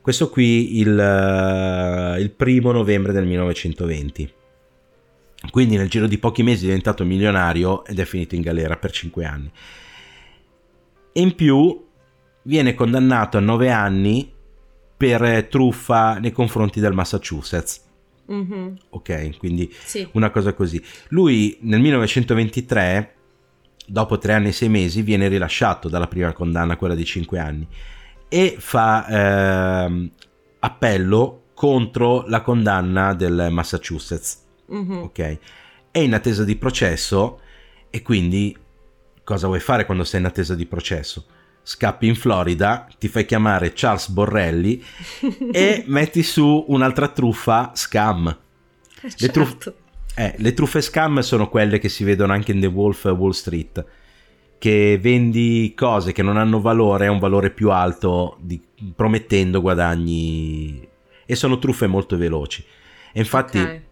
questo 0.00 0.30
qui 0.30 0.78
il, 0.78 2.16
il 2.18 2.30
primo 2.30 2.72
novembre 2.72 3.12
del 3.12 3.26
1920. 3.26 4.32
Quindi 5.50 5.76
nel 5.76 5.90
giro 5.90 6.06
di 6.06 6.16
pochi 6.16 6.42
mesi 6.42 6.62
è 6.62 6.68
diventato 6.68 7.04
milionario 7.04 7.84
ed 7.84 7.98
è 7.98 8.06
finito 8.06 8.34
in 8.34 8.40
galera 8.40 8.78
per 8.78 8.90
5 8.90 9.22
anni. 9.26 9.50
E 11.12 11.20
in 11.20 11.34
più 11.34 11.86
viene 12.44 12.72
condannato 12.72 13.36
a 13.36 13.40
9 13.40 13.70
anni 13.70 14.33
per 14.96 15.46
truffa 15.48 16.18
nei 16.18 16.32
confronti 16.32 16.80
del 16.80 16.92
Massachusetts. 16.92 17.82
Mm-hmm. 18.30 18.74
Ok, 18.90 19.36
quindi 19.38 19.72
sì. 19.84 20.08
una 20.12 20.30
cosa 20.30 20.54
così. 20.54 20.82
Lui 21.08 21.58
nel 21.62 21.80
1923, 21.80 23.14
dopo 23.86 24.18
tre 24.18 24.32
anni 24.32 24.48
e 24.48 24.52
sei 24.52 24.68
mesi, 24.68 25.02
viene 25.02 25.28
rilasciato 25.28 25.88
dalla 25.88 26.06
prima 26.06 26.32
condanna, 26.32 26.76
quella 26.76 26.94
di 26.94 27.04
cinque 27.04 27.38
anni, 27.38 27.66
e 28.28 28.56
fa 28.58 29.06
eh, 29.86 30.10
appello 30.60 31.42
contro 31.54 32.24
la 32.26 32.40
condanna 32.40 33.14
del 33.14 33.48
Massachusetts. 33.50 34.42
Mm-hmm. 34.72 35.02
Ok? 35.02 35.38
È 35.90 35.98
in 35.98 36.14
attesa 36.14 36.44
di 36.44 36.56
processo 36.56 37.40
e 37.90 38.02
quindi 38.02 38.56
cosa 39.22 39.46
vuoi 39.46 39.60
fare 39.60 39.84
quando 39.86 40.04
sei 40.04 40.20
in 40.20 40.26
attesa 40.26 40.54
di 40.54 40.66
processo? 40.66 41.26
Scappi 41.66 42.06
in 42.06 42.14
Florida, 42.14 42.86
ti 42.98 43.08
fai 43.08 43.24
chiamare 43.24 43.72
Charles 43.74 44.08
Borrelli 44.08 44.84
e 45.50 45.82
metti 45.86 46.22
su 46.22 46.66
un'altra 46.68 47.08
truffa 47.08 47.72
scam. 47.74 48.28
Eh, 48.28 49.10
certo. 49.10 49.16
Le, 49.18 49.30
truff- 49.30 49.74
eh, 50.14 50.34
le 50.36 50.52
truffe 50.52 50.82
scam 50.82 51.20
sono 51.20 51.48
quelle 51.48 51.78
che 51.78 51.88
si 51.88 52.04
vedono 52.04 52.34
anche 52.34 52.52
in 52.52 52.60
The 52.60 52.66
Wolf 52.66 53.04
Wall 53.04 53.30
Street 53.30 53.84
che 54.58 54.98
vendi 55.00 55.74
cose 55.76 56.12
che 56.12 56.22
non 56.22 56.36
hanno 56.36 56.60
valore 56.60 57.06
a 57.06 57.10
un 57.10 57.18
valore 57.18 57.50
più 57.50 57.70
alto 57.70 58.38
di, 58.40 58.60
promettendo 58.94 59.60
guadagni 59.60 60.86
e 61.26 61.34
sono 61.34 61.58
truffe 61.58 61.86
molto 61.86 62.16
veloci 62.16 62.64
e 63.12 63.18
infatti 63.18 63.58
okay. 63.58 63.82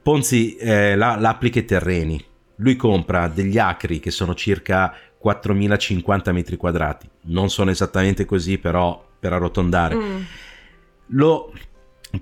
Ponzi 0.00 0.56
eh, 0.56 0.96
la, 0.96 1.16
l'applica 1.16 1.58
i 1.58 1.64
terreni 1.64 2.24
lui 2.56 2.76
compra 2.76 3.28
degli 3.28 3.58
acri 3.58 4.00
che 4.00 4.10
sono 4.10 4.34
circa 4.34 4.94
4050 5.18 6.32
metri 6.32 6.56
quadrati 6.56 7.08
non 7.22 7.50
sono 7.50 7.70
esattamente 7.70 8.24
così 8.24 8.58
però 8.58 9.04
per 9.18 9.32
arrotondare 9.32 9.94
mm. 9.94 10.20
lo 11.08 11.52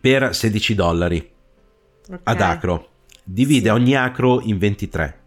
per 0.01 0.35
16 0.35 0.75
dollari 0.75 1.31
okay. 2.05 2.19
ad 2.23 2.41
acro 2.41 2.89
divide 3.23 3.69
sì. 3.69 3.75
ogni 3.75 3.97
acro 3.97 4.41
in 4.41 4.59
23 4.59 5.21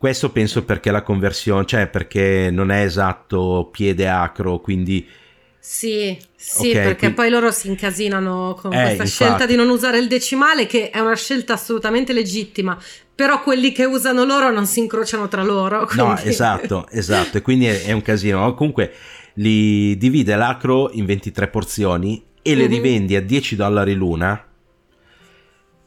questo 0.00 0.30
penso 0.30 0.64
perché 0.64 0.90
la 0.90 1.02
conversione, 1.02 1.66
cioè 1.66 1.86
perché 1.86 2.48
non 2.50 2.70
è 2.70 2.84
esatto 2.84 3.68
piede 3.70 4.08
acro, 4.08 4.58
quindi... 4.58 5.06
Sì, 5.58 6.16
sì, 6.34 6.70
okay, 6.70 6.72
perché 6.72 6.96
quindi... 6.96 7.16
poi 7.16 7.28
loro 7.28 7.50
si 7.50 7.68
incasinano 7.68 8.56
con 8.58 8.72
eh, 8.72 8.76
questa 8.76 9.02
infatti. 9.02 9.10
scelta 9.10 9.44
di 9.44 9.56
non 9.56 9.68
usare 9.68 9.98
il 9.98 10.08
decimale, 10.08 10.64
che 10.64 10.88
è 10.88 11.00
una 11.00 11.16
scelta 11.16 11.52
assolutamente 11.52 12.14
legittima, 12.14 12.78
però 13.20 13.42
quelli 13.42 13.70
che 13.70 13.84
usano 13.84 14.24
loro 14.24 14.50
non 14.50 14.64
si 14.64 14.80
incrociano 14.80 15.28
tra 15.28 15.42
loro. 15.42 15.84
Quindi... 15.84 16.02
No, 16.02 16.16
esatto, 16.16 16.88
esatto, 16.88 17.36
e 17.36 17.42
quindi 17.42 17.66
è, 17.66 17.82
è 17.84 17.92
un 17.92 18.00
casino. 18.00 18.54
Comunque 18.54 18.94
li 19.34 19.94
divide 19.98 20.36
l'acro 20.36 20.90
in 20.90 21.04
23 21.04 21.48
porzioni 21.48 22.24
e 22.40 22.54
le 22.54 22.62
mm-hmm. 22.62 22.72
rivendi 22.72 23.16
a 23.16 23.20
10 23.20 23.56
dollari 23.56 23.92
l'una 23.92 24.44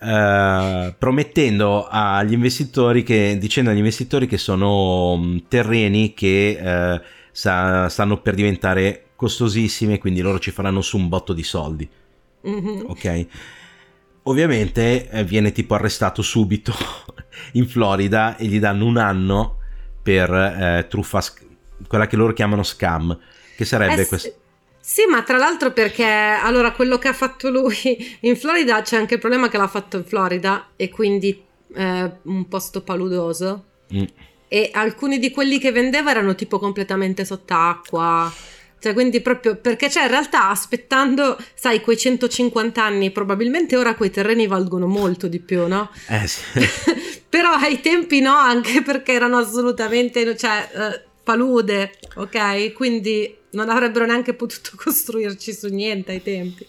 Uh, 0.03 0.93
promettendo 0.97 1.87
agli 1.89 2.33
investitori 2.33 3.03
che 3.03 3.37
dicendo 3.39 3.69
agli 3.69 3.77
investitori 3.77 4.27
che 4.27 4.37
sono 4.37 5.13
um, 5.13 5.45
terreni 5.47 6.13
che 6.13 6.59
uh, 6.61 7.01
sa, 7.31 7.87
stanno 7.87 8.19
per 8.19 8.33
diventare 8.33 9.11
costosissimi 9.15 9.99
quindi 9.99 10.19
loro 10.19 10.39
ci 10.39 10.51
faranno 10.51 10.81
su 10.81 10.97
un 10.97 11.07
botto 11.07 11.31
di 11.31 11.43
soldi 11.43 11.89
mm-hmm. 12.45 12.81
ok 12.85 13.27
ovviamente 14.23 15.09
eh, 15.09 15.23
viene 15.23 15.51
tipo 15.51 15.73
arrestato 15.75 16.21
subito 16.21 16.73
in 17.53 17.67
Florida 17.67 18.37
e 18.37 18.45
gli 18.45 18.59
danno 18.59 18.85
un 18.85 18.97
anno 18.97 19.57
per 20.01 20.31
eh, 20.31 20.87
truffa 20.89 21.21
quella 21.87 22.07
che 22.07 22.15
loro 22.15 22.33
chiamano 22.33 22.63
scam 22.63 23.17
che 23.55 23.65
sarebbe 23.65 24.01
eh, 24.01 24.07
questa 24.07 24.29
sì, 24.85 25.05
ma 25.07 25.23
tra 25.23 25.37
l'altro 25.37 25.71
perché 25.71 26.03
allora 26.03 26.73
quello 26.73 26.97
che 26.97 27.07
ha 27.07 27.13
fatto 27.13 27.49
lui 27.49 28.17
in 28.19 28.35
Florida 28.35 28.81
c'è 28.81 28.97
anche 28.97 29.13
il 29.13 29.21
problema 29.21 29.47
che 29.47 29.55
l'ha 29.55 29.69
fatto 29.69 29.95
in 29.95 30.03
Florida 30.03 30.71
e 30.75 30.89
quindi 30.89 31.41
eh, 31.73 32.11
un 32.23 32.47
posto 32.49 32.81
paludoso. 32.81 33.63
Mm. 33.95 34.03
E 34.49 34.71
alcuni 34.73 35.19
di 35.19 35.31
quelli 35.31 35.57
che 35.57 35.71
vendeva 35.71 36.11
erano 36.11 36.35
tipo 36.35 36.59
completamente 36.59 37.23
sott'acqua. 37.23 38.29
Cioè, 38.83 38.91
quindi 38.91 39.21
proprio 39.21 39.55
perché 39.55 39.85
c'è 39.85 39.93
cioè, 39.93 40.03
in 40.03 40.09
realtà 40.09 40.49
aspettando, 40.49 41.37
sai, 41.53 41.79
quei 41.79 41.97
150 41.97 42.83
anni, 42.83 43.11
probabilmente 43.11 43.77
ora 43.77 43.95
quei 43.95 44.11
terreni 44.11 44.45
valgono 44.45 44.87
molto 44.87 45.29
di 45.29 45.39
più, 45.39 45.67
no? 45.67 45.89
Eh 46.09 46.27
sì. 46.27 46.41
Però 47.29 47.51
ai 47.51 47.79
tempi 47.79 48.19
no, 48.19 48.35
anche 48.35 48.81
perché 48.81 49.13
erano 49.13 49.37
assolutamente, 49.37 50.35
cioè, 50.35 50.69
eh, 50.73 51.01
palude, 51.23 51.93
ok? 52.15 52.73
Quindi 52.73 53.33
non 53.51 53.69
avrebbero 53.69 54.05
neanche 54.05 54.33
potuto 54.33 54.71
costruirci 54.75 55.53
su 55.53 55.69
niente 55.69 56.11
ai 56.11 56.21
tempi. 56.21 56.67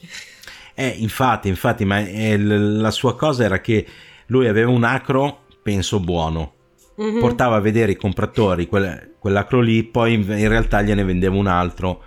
Eh, 0.74 0.94
infatti, 0.98 1.48
infatti, 1.48 1.84
ma 1.84 1.98
eh, 1.98 2.38
la 2.38 2.92
sua 2.92 3.16
cosa 3.16 3.42
era 3.42 3.60
che 3.60 3.84
lui 4.26 4.46
aveva 4.46 4.70
un 4.70 4.84
acro, 4.84 5.46
penso 5.64 5.98
buono. 5.98 6.53
Mm-hmm. 7.00 7.18
Portava 7.18 7.56
a 7.56 7.60
vedere 7.60 7.92
i 7.92 7.96
compratori 7.96 8.66
quel, 8.66 9.16
quell'acro 9.18 9.60
lì, 9.60 9.82
poi 9.82 10.14
in, 10.14 10.48
realtà 10.48 10.82
gliene 10.82 11.04
vendeva 11.04 11.36
un 11.36 11.46
altro. 11.46 12.02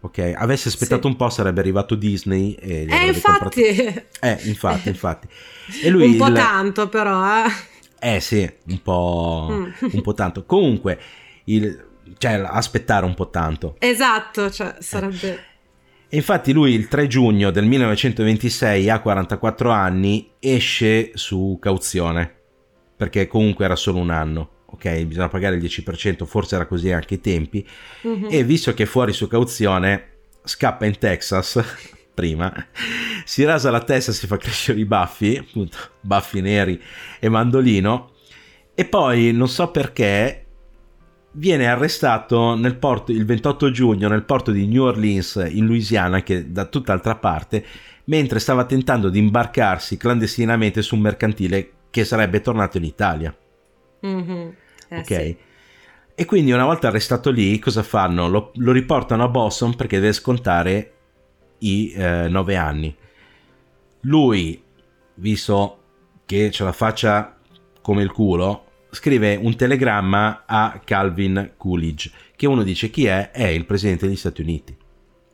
Ok, 0.00 0.32
avesse 0.36 0.68
aspettato 0.68 1.02
sì. 1.02 1.06
un 1.08 1.16
po' 1.16 1.30
sarebbe 1.30 1.60
arrivato 1.60 1.94
Disney 1.94 2.52
e 2.52 2.86
eh, 2.88 3.06
infatti. 3.06 3.62
Eh, 3.62 4.38
infatti, 4.44 4.88
infatti. 4.88 5.28
E 5.82 5.88
lui 5.88 6.04
un 6.12 6.16
po' 6.16 6.26
il... 6.26 6.34
tanto 6.34 6.88
però, 6.88 7.22
eh. 7.24 7.72
Eh 7.98 8.20
sì, 8.20 8.50
un 8.68 8.82
po', 8.82 9.48
mm. 9.50 9.88
un 9.92 10.00
po' 10.02 10.12
tanto. 10.12 10.44
Comunque, 10.44 11.00
il, 11.44 11.86
cioè 12.18 12.42
aspettare 12.44 13.06
un 13.06 13.14
po' 13.14 13.30
tanto. 13.30 13.76
Esatto, 13.78 14.50
cioè 14.50 14.76
sarebbe... 14.78 15.52
E 16.08 16.16
infatti 16.16 16.52
lui 16.52 16.74
il 16.74 16.86
3 16.86 17.06
giugno 17.06 17.50
del 17.50 17.64
1926 17.64 18.88
a 18.88 19.00
44 19.00 19.70
anni 19.70 20.30
esce 20.38 21.10
su 21.14 21.56
cauzione, 21.60 22.42
perché 22.96 23.26
comunque 23.26 23.64
era 23.64 23.76
solo 23.76 23.98
un 23.98 24.10
anno, 24.10 24.50
ok? 24.66 25.04
Bisogna 25.04 25.28
pagare 25.28 25.56
il 25.56 25.62
10%, 25.62 26.24
forse 26.24 26.54
era 26.54 26.66
così 26.66 26.90
anche 26.92 27.14
ai 27.14 27.20
tempi, 27.20 27.66
mm-hmm. 28.06 28.28
e 28.30 28.44
visto 28.44 28.72
che 28.74 28.84
è 28.84 28.86
fuori 28.86 29.12
su 29.12 29.26
cauzione 29.28 30.08
scappa 30.44 30.84
in 30.84 30.98
Texas 30.98 31.62
prima, 32.14 32.52
si 33.24 33.44
rasa 33.44 33.70
la 33.70 33.82
testa, 33.82 34.12
si 34.12 34.26
fa 34.26 34.36
crescere 34.36 34.78
i 34.78 34.84
baffi, 34.84 35.36
appunto, 35.36 35.76
baffi 36.00 36.40
neri 36.40 36.80
e 37.18 37.28
mandolino, 37.28 38.12
e 38.74 38.84
poi 38.84 39.32
non 39.32 39.48
so 39.48 39.70
perché 39.70 40.44
viene 41.32 41.66
arrestato 41.66 42.54
nel 42.54 42.76
porto, 42.76 43.10
il 43.10 43.24
28 43.24 43.70
giugno 43.70 44.08
nel 44.08 44.24
porto 44.24 44.52
di 44.52 44.66
New 44.66 44.84
Orleans 44.84 45.44
in 45.48 45.66
Louisiana, 45.66 46.22
che 46.22 46.52
da 46.52 46.66
tutt'altra 46.66 47.16
parte, 47.16 47.64
mentre 48.04 48.38
stava 48.38 48.64
tentando 48.64 49.08
di 49.08 49.18
imbarcarsi 49.18 49.96
clandestinamente 49.96 50.82
su 50.82 50.94
un 50.94 51.00
mercantile 51.00 51.70
che 51.94 52.04
sarebbe 52.04 52.40
tornato 52.40 52.76
in 52.76 52.82
Italia. 52.82 53.32
Mm-hmm. 54.04 54.48
Eh, 54.88 54.98
ok. 54.98 55.06
Sì. 55.06 55.36
E 56.16 56.24
quindi 56.24 56.50
una 56.50 56.64
volta 56.64 56.88
arrestato 56.88 57.30
lì, 57.30 57.56
cosa 57.60 57.84
fanno? 57.84 58.28
Lo, 58.28 58.50
lo 58.56 58.72
riportano 58.72 59.22
a 59.22 59.28
Boston 59.28 59.76
perché 59.76 60.00
deve 60.00 60.12
scontare 60.12 60.92
i 61.58 61.92
eh, 61.92 62.26
nove 62.28 62.56
anni. 62.56 62.96
Lui, 64.00 64.60
visto 65.14 65.82
che 66.26 66.50
ce 66.50 66.64
la 66.64 66.72
faccia 66.72 67.38
come 67.80 68.02
il 68.02 68.10
culo, 68.10 68.64
scrive 68.90 69.36
un 69.36 69.54
telegramma 69.54 70.42
a 70.46 70.80
Calvin 70.84 71.52
Coolidge, 71.56 72.10
che 72.34 72.48
uno 72.48 72.64
dice 72.64 72.90
chi 72.90 73.06
è? 73.06 73.30
È 73.30 73.46
il 73.46 73.66
presidente 73.66 74.08
degli 74.08 74.16
Stati 74.16 74.42
Uniti. 74.42 74.76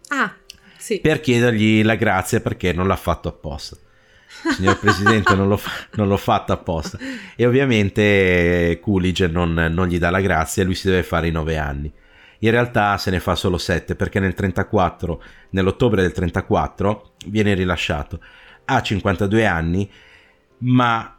Ah, 0.09 0.37
sì. 0.77 1.01
Per 1.01 1.21
chiedergli 1.21 1.83
la 1.83 1.95
grazia 1.95 2.41
perché 2.41 2.75
non 2.75 2.87
l'ha 2.87 2.97
fatto 2.97 3.29
apposta. 3.31 3.79
Signor 4.55 4.79
Presidente, 4.79 5.35
non, 5.35 5.49
l'ho 5.49 5.61
non, 5.95 6.09
l'ho 6.09 6.17
fatto 6.17 6.53
apposta. 6.53 6.99
E 7.37 7.47
ovviamente 7.47 8.79
Coolidge 8.81 9.27
non, 9.27 9.53
non 9.53 9.87
gli 9.87 9.99
dà 9.99 10.11
la 10.11 10.21
grazia 10.21 10.63
e 10.63 10.67
lui 10.67 10.75
si 10.75 10.89
deve 10.89 11.03
fare 11.03 11.29
i 11.29 11.33
nove 11.33 11.59
anni. 11.59 11.93
In 12.43 12.51
realtà 12.51 12.97
se 12.97 13.11
ne 13.11 13.21
fa 13.21 13.35
solo 13.35 13.59
sette 13.59 13.97
perché 13.97 14.19
nel 14.19 14.35
34, 14.35 15.23
nell'ottobre 15.51 16.03
del 16.03 16.13
34 16.13 17.13
viene 17.27 17.55
rilasciato. 17.55 18.21
Ha 18.65 18.81
52 18.81 19.47
anni, 19.47 19.91
ma 20.59 21.19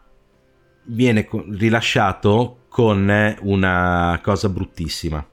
viene 0.86 1.28
rilasciato 1.52 2.62
con 2.70 3.36
una 3.42 4.20
cosa 4.24 4.50
bruttissima, 4.50 5.24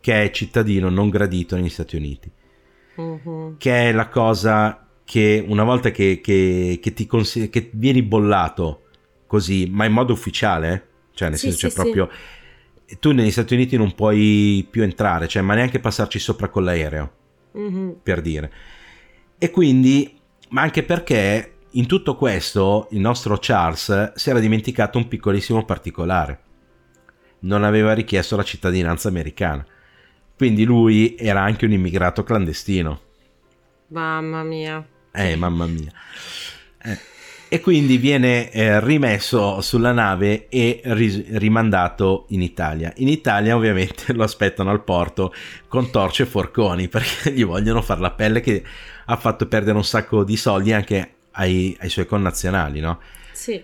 che 0.00 0.24
è 0.24 0.30
cittadino 0.30 0.90
non 0.90 1.08
gradito 1.08 1.56
negli 1.56 1.70
Stati 1.70 1.96
Uniti. 1.96 2.30
Uh-huh. 2.96 3.54
Che 3.56 3.88
è 3.88 3.92
la 3.92 4.08
cosa 4.08 4.83
che 5.04 5.44
una 5.46 5.64
volta 5.64 5.90
che, 5.90 6.20
che, 6.22 6.78
che 6.80 6.92
ti 6.92 7.06
consigli, 7.06 7.50
che 7.50 7.70
vieni 7.72 8.02
bollato 8.02 8.82
così, 9.26 9.68
ma 9.70 9.84
in 9.84 9.92
modo 9.92 10.12
ufficiale, 10.12 10.88
cioè 11.12 11.28
nel 11.28 11.38
sì, 11.38 11.50
senso 11.50 11.68
sì, 11.68 11.74
c'è 11.74 11.82
proprio... 11.82 12.10
Tu 13.00 13.12
negli 13.12 13.30
Stati 13.30 13.54
Uniti 13.54 13.76
non 13.76 13.94
puoi 13.94 14.66
più 14.70 14.82
entrare, 14.82 15.26
cioè, 15.26 15.42
ma 15.42 15.54
neanche 15.54 15.80
passarci 15.80 16.18
sopra 16.18 16.48
con 16.48 16.64
l'aereo, 16.64 17.12
uh-huh. 17.52 18.00
per 18.02 18.20
dire. 18.20 18.52
E 19.38 19.50
quindi, 19.50 20.16
ma 20.50 20.62
anche 20.62 20.82
perché 20.82 21.56
in 21.70 21.86
tutto 21.86 22.14
questo 22.14 22.88
il 22.90 23.00
nostro 23.00 23.38
Charles 23.40 24.12
si 24.14 24.30
era 24.30 24.38
dimenticato 24.38 24.98
un 24.98 25.08
piccolissimo 25.08 25.64
particolare. 25.64 26.40
Non 27.40 27.64
aveva 27.64 27.94
richiesto 27.94 28.36
la 28.36 28.44
cittadinanza 28.44 29.08
americana. 29.08 29.66
Quindi 30.36 30.64
lui 30.64 31.16
era 31.18 31.40
anche 31.40 31.64
un 31.64 31.72
immigrato 31.72 32.22
clandestino. 32.22 33.00
Mamma 33.88 34.42
mia. 34.44 34.86
Eh, 35.14 35.36
mamma 35.36 35.66
mia. 35.66 35.92
Eh. 36.82 36.98
e 37.48 37.60
quindi 37.60 37.98
viene 37.98 38.50
eh, 38.50 38.80
rimesso 38.80 39.60
sulla 39.60 39.92
nave 39.92 40.48
e 40.48 40.80
ris- 40.84 41.22
rimandato 41.36 42.26
in 42.30 42.42
Italia. 42.42 42.92
In 42.96 43.06
Italia 43.06 43.54
ovviamente 43.54 44.12
lo 44.14 44.24
aspettano 44.24 44.70
al 44.70 44.82
porto 44.82 45.32
con 45.68 45.90
torce 45.90 46.24
e 46.24 46.26
forconi 46.26 46.88
perché 46.88 47.30
gli 47.30 47.44
vogliono 47.44 47.80
fare 47.80 48.00
la 48.00 48.10
pelle 48.10 48.40
che 48.40 48.64
ha 49.06 49.16
fatto 49.16 49.46
perdere 49.46 49.76
un 49.76 49.84
sacco 49.84 50.24
di 50.24 50.36
soldi 50.36 50.72
anche 50.72 51.14
ai, 51.32 51.76
ai 51.80 51.88
suoi 51.88 52.06
connazionali, 52.06 52.80
no? 52.80 53.00
Sì. 53.32 53.62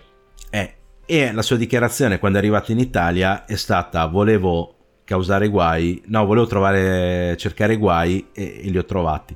Eh, 0.49 0.75
e 1.05 1.33
la 1.33 1.41
sua 1.41 1.57
dichiarazione 1.57 2.17
quando 2.17 2.37
è 2.37 2.41
arrivato 2.41 2.71
in 2.71 2.79
Italia 2.79 3.43
è 3.45 3.55
stata 3.55 4.05
volevo 4.05 4.75
causare 5.03 5.49
guai, 5.49 6.01
no, 6.05 6.25
volevo 6.25 6.47
trovare, 6.47 7.35
cercare 7.35 7.75
guai 7.75 8.27
e, 8.31 8.61
e 8.63 8.69
li 8.69 8.77
ho 8.77 8.85
trovati. 8.85 9.35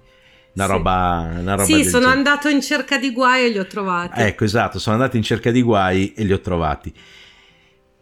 Una 0.56 0.66
Sì. 0.66 0.72
roba, 0.72 1.28
una 1.38 1.52
roba 1.56 1.64
Sì, 1.66 1.84
sono 1.84 2.00
genere. 2.00 2.12
andato 2.18 2.48
in 2.48 2.62
cerca 2.62 2.98
di 2.98 3.12
guai 3.12 3.46
e 3.46 3.50
li 3.50 3.60
ho 3.60 3.68
trovati. 3.68 4.22
Ecco, 4.22 4.44
esatto, 4.46 4.80
sono 4.80 4.96
andato 4.96 5.18
in 5.18 5.24
cerca 5.24 5.52
di 5.52 5.62
guai 5.62 6.14
e 6.14 6.24
li 6.24 6.32
ho 6.32 6.40
trovati. 6.40 6.94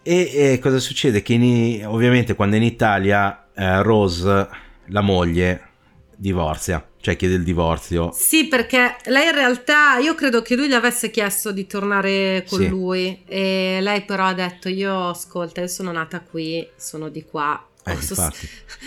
E, 0.04 0.32
e 0.54 0.60
cosa 0.60 0.80
succede? 0.80 1.22
Che 1.22 1.34
in- 1.34 1.86
ovviamente 1.88 2.36
quando 2.36 2.56
è 2.56 2.60
in 2.60 2.66
Italia 2.66 3.48
eh, 3.56 3.82
Rose, 3.82 4.48
la 4.88 5.02
moglie, 5.02 5.70
divorzia, 6.16 6.86
cioè 7.02 7.16
chiede 7.16 7.36
il 7.36 7.44
divorzio. 7.44 8.12
Sì, 8.14 8.48
perché 8.48 8.98
lei 9.06 9.28
in 9.28 9.34
realtà, 9.34 9.98
io 9.98 10.14
credo 10.14 10.42
che 10.44 10.56
lui 10.56 10.68
gli 10.68 10.74
avesse 10.74 11.10
chiesto 11.10 11.52
di 11.52 11.66
tornare 11.66 12.46
con 12.48 12.60
Sì. 12.60 12.68
lui 12.68 13.24
e 13.26 13.80
lei 13.82 14.04
però 14.04 14.26
ha 14.26 14.34
detto 14.34 14.70
io 14.70 15.10
ascolta, 15.10 15.62
io 15.62 15.68
sono 15.68 15.92
nata 15.92 16.22
qui, 16.22 16.68
sono 16.76 17.10
di 17.10 17.24
qua. 17.24 17.68
Eh, 17.86 17.92
Oh, 17.94 18.00
so- 18.00 18.32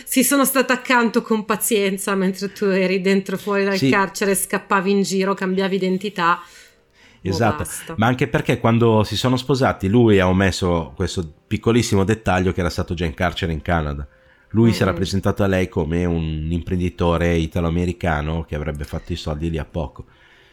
sì, 0.05 0.25
sono 0.25 0.45
stata 0.45 0.73
accanto 0.73 1.21
con 1.23 1.45
pazienza 1.45 2.15
mentre 2.15 2.51
tu 2.53 2.65
eri 2.67 3.01
dentro 3.01 3.37
fuori 3.37 3.65
dal 3.65 3.77
Sì. 3.77 3.91
carcere, 3.91 4.35
scappavi 4.35 4.91
in 4.91 5.03
giro, 5.03 5.35
cambiavi 5.35 5.77
identità. 5.77 6.41
Oh, 6.43 7.29
Esatto, 7.29 7.57
basta. 7.59 7.95
ma 7.99 8.07
anche 8.07 8.29
perché 8.29 8.59
quando 8.61 9.03
si 9.05 9.17
sono 9.17 9.37
sposati 9.37 9.89
lui 9.89 10.21
ha 10.21 10.29
omesso 10.29 10.93
questo 10.95 11.29
piccolissimo 11.47 12.05
dettaglio 12.05 12.53
che 12.53 12.61
era 12.61 12.71
stato 12.71 12.95
già 12.95 13.05
in 13.05 13.15
carcere 13.15 13.53
in 13.53 13.63
Canada. 13.63 14.07
Lui 14.51 14.73
si 14.73 14.83
era 14.83 14.93
Mm. 14.93 14.97
presentato 14.97 15.43
a 15.43 15.47
lei 15.49 15.69
come 15.69 16.05
un 16.05 16.47
imprenditore 16.51 17.35
italo-americano 17.37 18.45
che 18.45 18.55
avrebbe 18.55 18.85
fatto 18.85 19.13
i 19.13 19.17
soldi 19.17 19.51
lì 19.51 19.59
a 19.59 19.65
poco. 19.65 20.05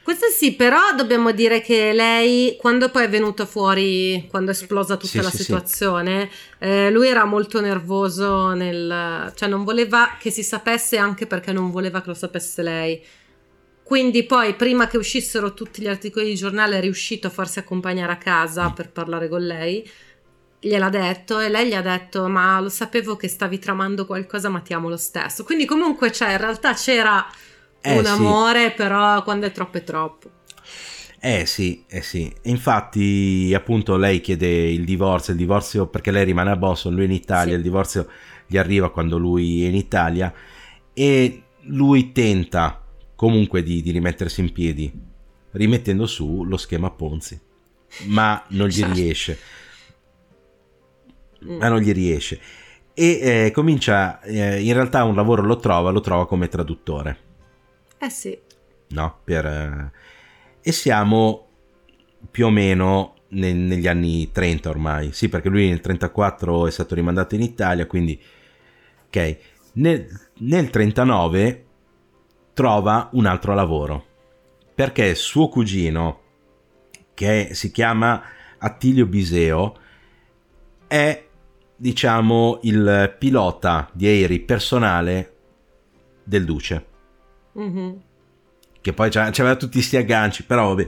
Questo 0.03 0.27
sì, 0.27 0.53
però 0.53 0.93
dobbiamo 0.97 1.31
dire 1.31 1.61
che 1.61 1.93
lei, 1.93 2.57
quando 2.59 2.89
poi 2.89 3.05
è 3.05 3.09
venuta 3.09 3.45
fuori, 3.45 4.27
quando 4.29 4.51
è 4.51 4.53
esplosa 4.53 4.97
tutta 4.97 5.07
Sì, 5.07 5.21
la 5.21 5.29
sì, 5.29 5.37
sì. 5.37 5.43
situazione, 5.43 6.29
eh, 6.59 6.91
lui 6.91 7.07
era 7.07 7.23
molto 7.23 7.61
nervoso 7.61 8.49
nel... 8.51 9.31
cioè 9.33 9.47
non 9.47 9.63
voleva 9.63 10.17
che 10.19 10.29
si 10.29 10.43
sapesse 10.43 10.97
anche 10.97 11.25
perché 11.25 11.53
non 11.53 11.71
voleva 11.71 12.01
che 12.01 12.09
lo 12.09 12.13
sapesse 12.15 12.61
lei. 12.61 13.01
Quindi 13.81 14.25
poi, 14.25 14.55
prima 14.55 14.87
che 14.87 14.97
uscissero 14.97 15.53
tutti 15.53 15.81
gli 15.81 15.87
articoli 15.87 16.25
di 16.25 16.35
giornale, 16.35 16.77
è 16.79 16.81
riuscito 16.81 17.27
a 17.27 17.29
farsi 17.29 17.59
accompagnare 17.59 18.11
a 18.11 18.17
casa 18.17 18.71
per 18.71 18.91
parlare 18.91 19.29
con 19.29 19.41
lei. 19.45 19.89
Gliel'ha 20.59 20.89
detto 20.89 21.39
e 21.39 21.47
lei 21.49 21.67
gli 21.67 21.73
ha 21.73 21.81
detto: 21.81 22.27
Ma 22.27 22.59
lo 22.59 22.69
sapevo 22.69 23.15
che 23.15 23.27
stavi 23.29 23.57
tramando 23.59 24.05
qualcosa, 24.05 24.49
ma 24.49 24.59
ti 24.59 24.73
amo 24.73 24.89
lo 24.89 24.97
stesso. 24.97 25.43
Quindi, 25.45 25.65
comunque, 25.65 26.11
cioè, 26.11 26.31
in 26.31 26.37
realtà 26.37 26.73
c'era 26.73 27.25
Eh, 27.85 27.97
un 27.97 28.05
sì. 28.05 28.11
amore, 28.11 28.71
però 28.71 29.21
quando 29.23 29.45
è 29.45 29.51
troppo 29.51 29.77
è 29.77 29.83
troppo. 29.83 30.29
Eh 31.19 31.45
sì, 31.45 31.83
eh 31.87 32.01
sì. 32.01 32.33
Infatti, 32.43 33.51
appunto, 33.55 33.95
lei 33.97 34.19
chiede 34.21 34.47
il 34.69 34.83
divorzio, 34.85 35.33
il 35.33 35.39
divorzio 35.39 35.87
perché 35.87 36.11
lei 36.11 36.25
rimane 36.25 36.51
a 36.51 36.55
Boston, 36.55 36.93
lui 36.93 37.03
è 37.03 37.05
in 37.07 37.13
Italia, 37.13 37.51
Sì. 37.53 37.57
il 37.57 37.63
divorzio 37.63 38.07
gli 38.47 38.57
arriva 38.57 38.91
quando 38.91 39.17
lui 39.17 39.63
è 39.63 39.67
in 39.67 39.75
Italia 39.75 40.33
e 40.93 41.43
lui 41.67 42.11
tenta 42.11 42.81
comunque 43.15 43.63
di, 43.63 43.81
di 43.81 43.91
rimettersi 43.91 44.41
in 44.41 44.51
piedi, 44.51 44.91
rimettendo 45.51 46.05
su 46.05 46.43
lo 46.43 46.57
schema 46.57 46.89
Ponzi, 46.91 47.39
ma 48.07 48.43
non 48.49 48.67
gli 48.67 48.71
Certo. 48.79 48.93
riesce, 48.93 49.39
Mm. 51.45 51.57
ma 51.57 51.67
non 51.67 51.79
gli 51.79 51.91
riesce. 51.91 52.39
E 52.93 53.45
eh, 53.45 53.51
comincia, 53.51 54.21
eh, 54.21 54.61
in 54.61 54.73
realtà 54.73 55.03
un 55.03 55.15
lavoro 55.15 55.41
lo 55.41 55.57
trova, 55.57 55.89
lo 55.89 55.99
trova 55.99 56.27
come 56.27 56.47
traduttore 56.47 57.17
Eh 58.03 58.09
sì. 58.09 58.37
no? 58.89 59.19
Per, 59.23 59.45
eh, 59.45 59.91
e 60.61 60.71
siamo 60.73 61.47
più 62.29 62.47
o 62.47 62.49
meno 62.49 63.13
ne- 63.29 63.53
negli 63.53 63.87
anni 63.87 64.29
30 64.29 64.69
ormai, 64.69 65.13
sì 65.13 65.29
perché 65.29 65.47
lui 65.47 65.69
nel 65.69 65.79
34 65.79 66.67
è 66.67 66.71
stato 66.71 66.95
rimandato 66.95 67.35
in 67.35 67.41
Italia, 67.41 67.85
quindi 67.85 68.21
ok, 69.05 69.37
nel, 69.73 70.05
nel 70.39 70.69
39 70.69 71.65
trova 72.53 73.07
un 73.13 73.25
altro 73.25 73.53
lavoro, 73.53 74.05
perché 74.75 75.15
suo 75.15 75.47
cugino, 75.47 76.19
che 77.13 77.51
si 77.53 77.71
chiama 77.71 78.21
Attilio 78.57 79.05
Biseo, 79.05 79.77
è 80.87 81.25
diciamo 81.73 82.59
il 82.63 83.15
pilota 83.17 83.89
di 83.93 84.07
aerei 84.07 84.41
personale 84.41 85.35
del 86.25 86.43
Duce 86.43 86.91
Mhm. 87.53 88.01
che 88.81 88.91
poi 88.93 89.09
c'aveva 89.09 89.55
tutti 89.55 89.81
sti 89.81 89.97
agganci, 89.97 90.43
però 90.45 90.69
vabbè, 90.69 90.87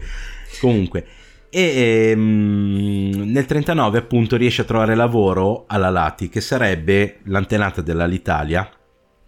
comunque. 0.60 1.06
E 1.50 2.10
ehm, 2.12 3.32
nel 3.32 3.46
39 3.46 4.00
appunto 4.00 4.36
riesce 4.36 4.64
a 4.64 4.66
trovare 4.66 4.96
lavoro 4.96 5.64
alla 5.68 5.90
Lati, 5.90 6.28
che 6.28 6.42
sarebbe 6.42 7.20
l'antenata 7.26 7.82
dell'Alitalia, 7.82 8.70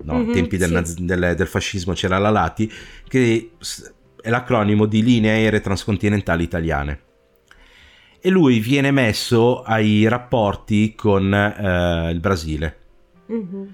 no? 0.04 0.14
ai 0.14 0.26
Mhm, 0.26 0.34
tempi 0.34 0.58
del, 0.58 0.68
sì. 0.68 0.74
naz- 0.74 0.98
del- 1.00 1.36
del 1.36 1.48
fascismo 1.48 1.94
c'era 1.94 2.18
la 2.18 2.30
Lati, 2.30 2.70
che 3.08 3.52
è 4.22 4.30
l'acronimo 4.30 4.86
di 4.86 5.02
linee 5.04 5.32
aeree 5.32 5.62
transcontinentali 5.62 6.44
italiane. 6.44 7.02
E 8.20 8.30
lui 8.30 8.60
viene 8.60 8.92
messo 8.92 9.62
ai 9.62 10.06
rapporti 10.10 10.94
con 10.96 11.34
eh, 11.34 12.10
il 12.12 12.20
Brasile. 12.20 12.78
Mhm. 13.28 13.74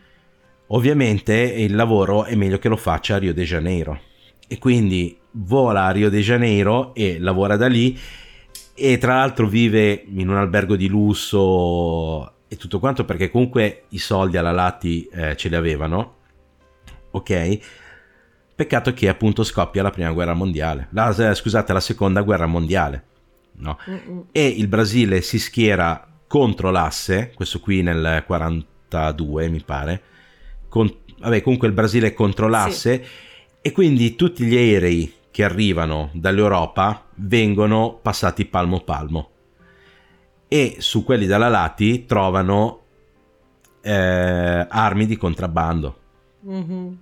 Ovviamente 0.68 1.34
il 1.36 1.76
lavoro 1.76 2.24
è 2.24 2.36
meglio 2.36 2.58
che 2.58 2.70
lo 2.70 2.78
faccia 2.78 3.16
a 3.16 3.20
Rio 3.20 3.34
de 3.34 3.44
Janeiro 3.44 4.00
e 4.48 4.58
quindi 4.58 5.18
vola 5.32 5.86
a 5.86 5.92
Rio 5.92 6.10
de 6.10 6.22
Janeiro 6.22 6.94
e 6.96 7.20
lavora 7.20 7.58
da 7.58 7.68
lì 7.68 7.98
e 8.76 8.98
tra 8.98 9.16
l'altro 9.16 9.48
vive 9.48 10.04
in 10.08 10.30
un 10.30 10.38
albergo 10.38 10.76
di 10.76 10.88
lusso 10.88 12.32
e 12.48 12.56
tutto 12.58 12.80
quanto 12.80 13.06
perché 13.06 13.30
comunque 13.30 13.84
i 13.90 13.98
soldi 13.98 14.38
alla 14.38 14.52
Lati 14.52 15.08
eh, 15.12 15.36
ce 15.36 15.50
li 15.50 15.56
avevano, 15.56 16.16
ok? 17.12 17.58
Peccato 18.56 18.94
che 18.94 19.10
appunto 19.10 19.44
scoppia 19.44 19.82
la 19.82 19.90
prima 19.90 20.12
guerra 20.12 20.34
mondiale, 20.34 20.88
la, 20.92 21.30
eh, 21.30 21.36
scusate 21.36 21.74
la 21.74 21.80
seconda 21.80 22.22
guerra 22.22 22.46
mondiale, 22.46 23.04
no? 23.54 23.78
E 24.32 24.48
il 24.48 24.68
Brasile 24.68 25.22
si 25.22 25.40
schiera 25.40 26.08
contro 26.28 26.70
l'asse, 26.70 27.32
questo 27.34 27.60
qui 27.60 27.82
nel 27.82 28.24
42 28.26 29.50
mi 29.50 29.62
pare, 29.64 30.02
con- 30.74 30.92
vabbè 31.20 31.44
comunque 31.44 31.68
il 31.68 31.74
Brasile 31.76 32.08
è 32.08 32.14
contro 32.16 32.48
l'asse 32.48 33.06
e 33.62 33.72
quindi 33.72 34.16
tutti 34.16 34.44
gli 34.44 34.56
aerei 34.56 35.14
che 35.30 35.44
arrivano 35.44 36.10
dall'Europa 36.14 37.06
vengono 37.18 38.00
passati 38.02 38.46
palmo 38.46 38.80
palmo. 38.82 39.30
E 40.48 40.78
su 40.80 41.04
quelli 41.04 41.28
dalla 41.28 41.48
Lati 41.48 42.06
trovano 42.08 42.82
eh, 43.82 44.66
armi 44.68 45.06
di 45.06 45.16
contrabbando. 45.16 45.98
Mhm. 46.42 46.98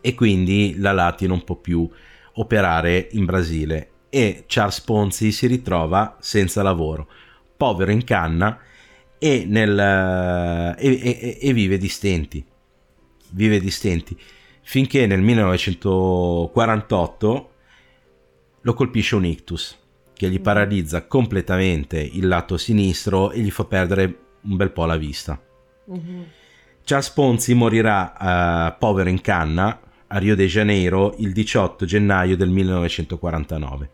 e 0.00 0.14
quindi 0.14 0.74
la 0.78 0.92
Lati 0.92 1.26
non 1.26 1.42
può 1.44 1.54
più 1.56 1.88
operare 2.34 3.08
in 3.12 3.24
Brasile. 3.24 3.90
E 4.10 4.44
Charles 4.48 4.80
Ponzi 4.80 5.30
si 5.32 5.46
ritrova 5.46 6.16
senza 6.20 6.62
lavoro, 6.62 7.06
povero 7.56 7.90
in 7.92 8.02
canna 8.04 8.58
e, 9.18 9.44
nel, 9.46 9.78
e, 9.78 10.76
e- 10.78 11.38
e 11.40 11.52
vive 11.52 11.78
di 11.78 11.88
stenti, 11.88 12.44
vive 13.32 13.60
di 13.60 13.70
stenti, 13.70 14.18
finché 14.62 15.06
nel 15.06 15.20
1948 15.20 17.50
lo 18.60 18.74
colpisce 18.74 19.16
un 19.16 19.24
ictus 19.24 19.76
che 20.12 20.28
gli 20.28 20.40
paralizza 20.40 21.06
completamente 21.06 22.00
il 22.00 22.26
lato 22.26 22.56
sinistro 22.56 23.30
e 23.30 23.40
gli 23.40 23.50
fa 23.50 23.64
perdere 23.64 24.18
un 24.42 24.56
bel 24.56 24.72
po' 24.72 24.84
la 24.84 24.96
vista. 24.96 25.40
Mhm. 25.86 26.26
Charles 26.84 27.10
Ponzi 27.10 27.54
morirà 27.54 28.70
eh, 28.70 28.76
povero 28.78 29.08
in 29.08 29.20
canna 29.20 29.80
a 30.06 30.18
Rio 30.18 30.34
de 30.34 30.46
Janeiro 30.46 31.14
il 31.18 31.32
18 31.32 31.84
gennaio 31.84 32.36
del 32.36 32.48
1949. 32.48 33.90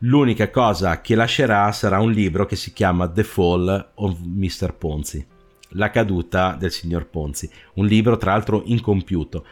L'unica 0.00 0.50
cosa 0.50 1.00
che 1.00 1.14
lascerà 1.14 1.70
sarà 1.72 2.00
un 2.00 2.10
libro 2.10 2.46
che 2.46 2.56
si 2.56 2.72
chiama 2.72 3.08
The 3.08 3.24
Fall 3.24 3.92
of 3.94 4.18
Mr. 4.20 4.74
Ponzi, 4.74 5.26
la 5.70 5.90
caduta 5.90 6.56
del 6.58 6.72
signor 6.72 7.06
Ponzi, 7.06 7.50
un 7.74 7.86
libro 7.86 8.16
tra 8.16 8.32
l'altro 8.32 8.62
incompiuto, 8.64 9.44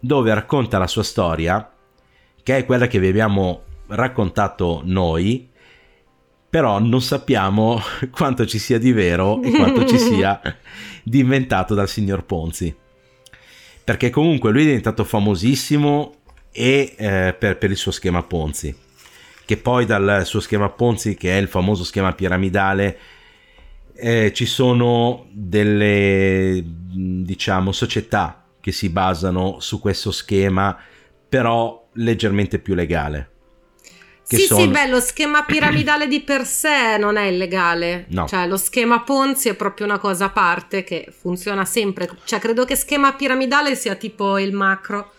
dove 0.00 0.32
racconta 0.34 0.78
la 0.78 0.86
sua 0.86 1.02
storia, 1.02 1.70
che 2.42 2.56
è 2.56 2.64
quella 2.64 2.86
che 2.86 2.98
vi 2.98 3.08
abbiamo 3.08 3.62
raccontato 3.88 4.82
noi, 4.84 5.48
però 6.48 6.80
non 6.80 7.00
sappiamo 7.00 7.80
quanto 8.10 8.46
ci 8.46 8.58
sia 8.58 8.78
di 8.78 8.92
vero 8.92 9.40
e 9.42 9.50
quanto 9.50 9.84
ci 9.84 9.98
sia 9.98 10.40
di 11.04 11.20
inventato 11.20 11.74
dal 11.74 11.88
signor 11.88 12.24
Ponzi. 12.24 12.74
Perché 13.82 14.10
comunque 14.10 14.50
lui 14.50 14.62
è 14.62 14.66
diventato 14.66 15.04
famosissimo 15.04 16.14
e, 16.52 16.94
eh, 16.96 17.36
per, 17.38 17.58
per 17.58 17.70
il 17.70 17.76
suo 17.76 17.92
schema 17.92 18.22
Ponzi, 18.22 18.76
che 19.44 19.56
poi 19.56 19.86
dal 19.86 20.22
suo 20.24 20.40
schema 20.40 20.68
Ponzi, 20.68 21.14
che 21.14 21.36
è 21.36 21.40
il 21.40 21.48
famoso 21.48 21.84
schema 21.84 22.12
piramidale, 22.12 22.98
eh, 24.00 24.32
ci 24.32 24.46
sono 24.46 25.26
delle 25.30 26.62
diciamo 26.64 27.72
società 27.72 28.44
che 28.60 28.72
si 28.72 28.88
basano 28.88 29.60
su 29.60 29.80
questo 29.80 30.10
schema, 30.10 30.76
però 31.28 31.88
leggermente 31.94 32.58
più 32.58 32.74
legale. 32.74 33.28
Sì, 34.22 34.42
sono... 34.42 34.60
sì, 34.60 34.68
beh, 34.68 34.86
lo 34.86 35.00
schema 35.00 35.42
piramidale 35.42 36.06
di 36.06 36.20
per 36.20 36.44
sé 36.44 36.96
non 36.98 37.16
è 37.16 37.24
illegale. 37.24 38.06
No. 38.10 38.28
Cioè, 38.28 38.46
lo 38.46 38.56
schema 38.56 39.00
Ponzi 39.00 39.48
è 39.48 39.54
proprio 39.54 39.86
una 39.86 39.98
cosa 39.98 40.26
a 40.26 40.30
parte 40.30 40.84
che 40.84 41.12
funziona 41.16 41.64
sempre. 41.64 42.08
Cioè, 42.24 42.38
credo 42.38 42.64
che 42.64 42.76
schema 42.76 43.12
piramidale 43.14 43.74
sia 43.74 43.96
tipo 43.96 44.38
il 44.38 44.52
macro 44.52 45.12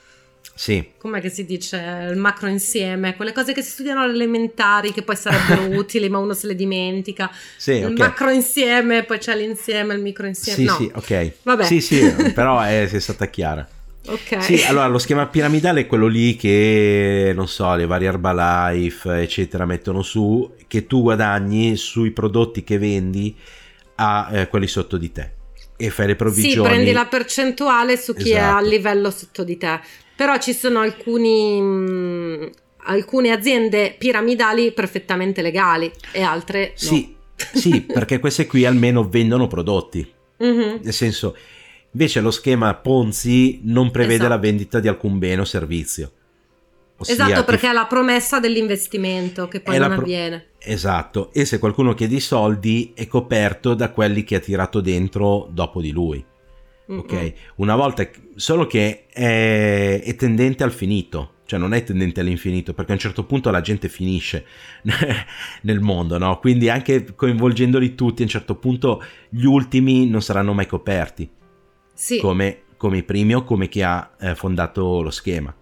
sì. 0.62 0.92
Com'è 1.00 1.20
che 1.22 1.30
si 1.30 1.44
dice? 1.44 2.08
Il 2.12 2.18
macro 2.18 2.48
insieme, 2.48 3.16
quelle 3.16 3.32
cose 3.34 3.52
che 3.52 3.64
si 3.64 3.72
studiano 3.72 4.02
alle 4.02 4.14
elementari 4.14 4.94
che 4.94 5.02
poi 5.02 5.16
sarebbero 5.16 5.64
utili, 5.76 6.08
ma 6.08 6.20
uno 6.20 6.36
se 6.36 6.46
le 6.46 6.54
dimentica. 6.54 7.32
Sì, 7.58 7.72
il 7.72 7.86
okay. 7.86 7.98
macro 7.98 8.30
insieme, 8.30 9.02
poi 9.02 9.18
c'è 9.18 9.36
l'insieme, 9.36 9.96
il 9.96 10.02
micro 10.02 10.28
insieme. 10.28 10.60
Sì, 10.60 10.66
no. 10.66 10.76
sì, 10.76 10.92
ok. 10.94 11.32
Vabbè. 11.42 11.64
Sì, 11.64 11.82
sì, 11.82 12.14
però 12.32 12.62
è, 12.62 12.88
è 12.88 13.00
stata 13.00 13.26
chiara. 13.26 13.68
Ok. 14.06 14.44
Sì, 14.44 14.64
allora 14.68 14.86
lo 14.86 15.00
schema 15.00 15.26
piramidale 15.26 15.82
è 15.82 15.88
quello 15.88 16.06
lì 16.06 16.36
che, 16.36 17.32
non 17.34 17.48
so, 17.48 17.74
le 17.74 17.88
varie 17.88 18.10
Herbalife, 18.10 19.20
eccetera, 19.20 19.66
mettono 19.66 20.04
su, 20.04 20.58
che 20.68 20.86
tu 20.86 21.02
guadagni 21.02 21.76
sui 21.76 22.12
prodotti 22.12 22.64
che 22.64 22.78
vendi 22.78 23.36
a 23.96 24.30
eh, 24.32 24.48
quelli 24.48 24.68
sotto 24.68 24.98
di 24.98 25.12
te 25.12 25.32
e 25.76 25.90
fai 25.90 26.06
le 26.06 26.16
provvigioni. 26.16 26.68
Sì, 26.68 26.74
prendi 26.74 26.92
la 26.92 27.06
percentuale 27.06 27.98
su 27.98 28.14
chi 28.14 28.34
esatto. 28.34 28.58
è 28.58 28.58
a 28.60 28.62
livello 28.62 29.10
sotto 29.10 29.44
di 29.44 29.58
te. 29.58 29.82
Però 30.22 30.38
ci 30.38 30.54
sono 30.54 30.82
alcuni, 30.82 31.60
mh, 31.60 32.50
alcune 32.84 33.32
aziende 33.32 33.96
piramidali 33.98 34.72
perfettamente 34.72 35.42
legali 35.42 35.92
e 36.12 36.22
altre 36.22 36.74
sì, 36.76 37.16
no. 37.36 37.60
sì, 37.60 37.82
perché 37.92 38.20
queste 38.20 38.46
qui 38.46 38.64
almeno 38.64 39.10
vendono 39.10 39.48
prodotti. 39.48 40.08
Mm-hmm. 40.44 40.78
Nel 40.84 40.94
senso, 40.94 41.36
invece 41.94 42.22
lo 42.22 42.30
schema 42.30 42.72
Ponzi 42.76 43.62
non 43.64 43.90
prevede 43.90 44.14
Esatto. 44.14 44.30
la 44.30 44.38
vendita 44.38 44.80
di 44.80 44.88
alcun 44.88 45.18
bene 45.18 45.42
o 45.42 45.46
servizio. 45.46 46.12
Ossia, 46.98 47.14
esatto, 47.16 47.44
perché 47.44 47.72
è 47.72 47.74
la 47.74 47.88
promessa 47.88 48.40
dell'investimento 48.40 49.48
che 49.48 49.62
poi 49.62 49.80
non 49.80 49.88
pro- 49.90 50.02
avviene. 50.02 50.50
Esatto, 50.60 51.32
e 51.34 51.46
se 51.46 51.58
qualcuno 51.58 51.96
chiede 51.96 52.14
i 52.14 52.20
soldi 52.20 52.92
è 52.94 53.08
coperto 53.08 53.74
da 53.74 53.90
quelli 53.90 54.24
che 54.24 54.36
ha 54.36 54.40
tirato 54.40 54.82
dentro 54.82 55.48
dopo 55.50 55.82
di 55.82 55.90
lui. 55.90 56.24
Ok, 56.88 57.34
una 57.56 57.76
volta 57.76 58.10
solo 58.36 58.68
che 58.68 59.06
è, 59.08 60.02
è 60.04 60.16
tendente 60.16 60.64
al 60.64 60.74
finito, 60.74 61.36
cioè 61.46 61.58
non 61.58 61.74
è 61.74 61.84
tendente 61.84 62.20
all'infinito, 62.20 62.74
perché 62.74 62.92
a 62.92 62.96
un 62.96 63.00
certo 63.00 63.24
punto 63.24 63.50
la 63.50 63.62
gente 63.62 63.88
finisce 63.88 64.46
nel 65.62 65.80
mondo, 65.80 66.18
no? 66.18 66.40
Quindi 66.40 66.70
anche 66.70 67.14
coinvolgendoli 67.16 67.96
tutti, 67.96 68.22
a 68.24 68.26
un 68.26 68.32
certo 68.32 68.56
punto 68.56 69.02
gli 69.30 69.46
ultimi 69.46 70.06
non 70.08 70.22
saranno 70.22 70.54
mai 70.54 70.66
coperti, 70.68 71.30
Sì, 71.94 72.20
come, 72.20 72.64
come 72.76 72.98
i 72.98 73.04
primi 73.04 73.36
o 73.36 73.44
come 73.44 73.70
chi 73.70 73.82
ha 73.82 74.12
eh, 74.20 74.36
fondato 74.36 75.02
lo 75.02 75.12
schema. 75.12 75.54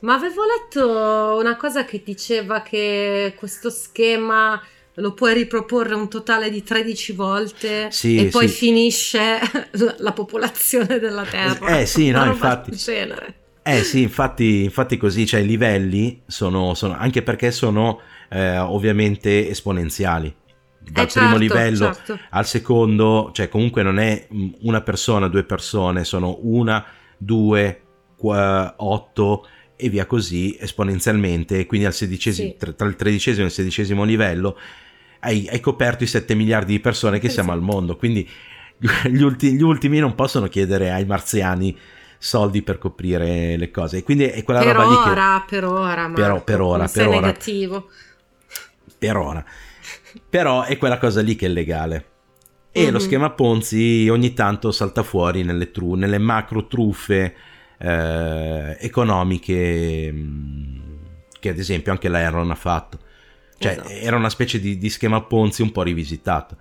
ma 0.00 0.14
avevo 0.14 0.42
letto 0.44 1.36
una 1.38 1.56
cosa 1.56 1.84
che 1.84 2.02
diceva 2.04 2.62
che 2.62 3.34
questo 3.36 3.70
schema 3.70 4.60
lo 4.98 5.14
puoi 5.14 5.34
riproporre 5.34 5.94
un 5.94 6.08
totale 6.08 6.50
di 6.50 6.62
13 6.62 7.12
volte 7.12 7.90
Sì, 7.90 8.16
e 8.16 8.26
poi 8.26 8.48
sì. 8.48 8.54
finisce 8.54 9.38
la, 9.72 9.94
la 9.98 10.12
popolazione 10.12 10.98
della 10.98 11.26
Terra. 11.26 11.78
Eh, 11.78 11.86
sì, 11.86 12.10
no, 12.10 12.24
infatti. 12.24 12.70
Eh 13.62 13.84
sì, 13.84 14.00
infatti, 14.00 14.64
infatti 14.64 14.96
così, 14.96 15.26
cioè 15.26 15.40
i 15.40 15.46
livelli 15.46 16.22
sono, 16.26 16.72
sono 16.74 16.94
anche 16.96 17.22
perché 17.22 17.50
sono 17.50 18.00
eh, 18.30 18.56
ovviamente 18.58 19.48
esponenziali. 19.48 20.34
Dal 20.78 21.06
Eh, 21.06 21.10
primo 21.12 21.36
certo, 21.36 21.38
livello 21.38 21.92
certo. 21.92 22.18
al 22.30 22.46
secondo, 22.46 23.30
cioè 23.34 23.48
comunque 23.48 23.82
non 23.82 23.98
è 23.98 24.26
mh, 24.30 24.48
una 24.60 24.80
persona, 24.80 25.28
due 25.28 25.44
persone, 25.44 26.04
sono 26.04 26.38
una, 26.42 26.82
due, 27.18 27.82
qua- 28.16 28.74
otto 28.78 29.46
e 29.76 29.90
via 29.90 30.06
così 30.06 30.56
esponenzialmente. 30.58 31.66
Quindi 31.66 31.86
al 31.86 31.92
sedicesimo, 31.92 32.48
Sì. 32.48 32.56
tra, 32.56 32.72
tra 32.72 32.86
il 32.88 32.96
tredicesimo 32.96 33.44
e 33.44 33.48
il 33.48 33.52
sedicesimo 33.54 34.04
livello 34.04 34.56
hai, 35.20 35.48
hai 35.50 35.60
coperto 35.60 36.04
i 36.04 36.06
7 36.06 36.34
miliardi 36.34 36.72
di 36.72 36.80
persone 36.80 37.18
che 37.18 37.28
siamo 37.28 37.52
al 37.52 37.60
mondo. 37.62 37.96
Quindi 37.96 38.28
gli, 39.10 39.22
ulti- 39.22 39.52
gli 39.54 39.62
ultimi 39.62 39.98
non 39.98 40.14
possono 40.14 40.46
chiedere 40.48 40.90
ai 40.92 41.04
marziani 41.04 41.76
soldi 42.18 42.62
per 42.62 42.78
coprire 42.78 43.56
le 43.56 43.70
cose. 43.70 43.98
E 43.98 44.02
quindi 44.02 44.24
è 44.24 44.42
quella 44.42 44.60
Per 44.60 44.74
roba 44.74 44.88
lì 44.88 45.02
che 45.02 45.10
ora, 45.10 45.44
per 45.48 45.64
ora, 45.64 46.10
Per- 46.10 46.28
Marco, 46.30 46.44
per 46.44 46.60
ora, 46.60 46.78
non 46.78 46.88
sei 46.88 47.04
per 47.06 47.16
ora. 47.16 47.26
negativo. 47.26 47.88
per 48.98 49.16
ora. 49.16 49.44
Però 50.28 50.62
è 50.64 50.76
quella 50.76 50.98
cosa 50.98 51.20
lì 51.22 51.36
che 51.36 51.46
è 51.46 51.48
legale. 51.48 52.04
E 52.72 52.90
lo 52.90 52.98
Mhm. 52.98 53.04
schema 53.04 53.30
Ponzi 53.30 54.08
ogni 54.10 54.34
tanto 54.34 54.70
salta 54.72 55.02
fuori 55.02 55.42
nelle, 55.42 55.70
tru- 55.70 55.96
nelle 55.96 56.18
macro 56.18 56.66
truffe 56.66 57.34
eh, 57.80 58.76
economiche 58.80 60.10
mh, 60.12 60.80
che 61.38 61.48
ad 61.50 61.58
esempio 61.58 61.92
anche 61.92 62.08
la 62.08 62.20
Enron 62.20 62.50
ha 62.50 62.54
fatto. 62.56 62.98
Cioè 63.58 63.72
Esatto. 63.72 63.88
era 63.88 64.16
una 64.16 64.30
specie 64.30 64.60
di, 64.60 64.78
di 64.78 64.88
schema 64.90 65.20
Ponzi 65.22 65.62
un 65.62 65.72
po' 65.72 65.82
rivisitato. 65.82 66.56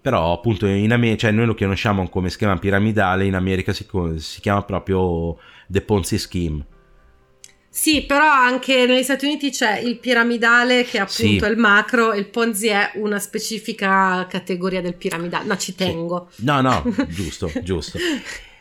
Però 0.00 0.32
appunto 0.32 0.66
in 0.66 0.92
America, 0.92 1.18
cioè 1.22 1.30
noi 1.32 1.46
lo 1.46 1.54
conosciamo 1.54 2.08
come 2.08 2.30
schema 2.30 2.56
piramidale, 2.56 3.24
in 3.26 3.34
America 3.34 3.72
si, 3.72 3.86
si 4.16 4.40
chiama 4.40 4.62
proprio 4.62 5.36
The 5.66 5.80
Ponzi 5.82 6.18
Scheme. 6.18 6.64
Sì, 7.70 8.04
però 8.06 8.24
anche 8.28 8.86
negli 8.86 9.02
Stati 9.02 9.26
Uniti 9.26 9.50
c'è 9.50 9.78
il 9.78 9.98
piramidale 9.98 10.84
che 10.84 10.96
è 10.98 11.00
appunto 11.00 11.44
Sì. 11.44 11.50
il 11.50 11.56
macro 11.58 12.12
e 12.12 12.18
il 12.18 12.26
Ponzi 12.28 12.68
è 12.68 12.92
una 12.94 13.18
specifica 13.18 14.26
categoria 14.28 14.80
del 14.80 14.94
piramidale. 14.94 15.44
No, 15.46 15.56
ci 15.56 15.74
tengo. 15.74 16.28
No, 16.36 16.60
no, 16.60 16.82
giusto, 17.08 17.50
giusto. 17.62 17.98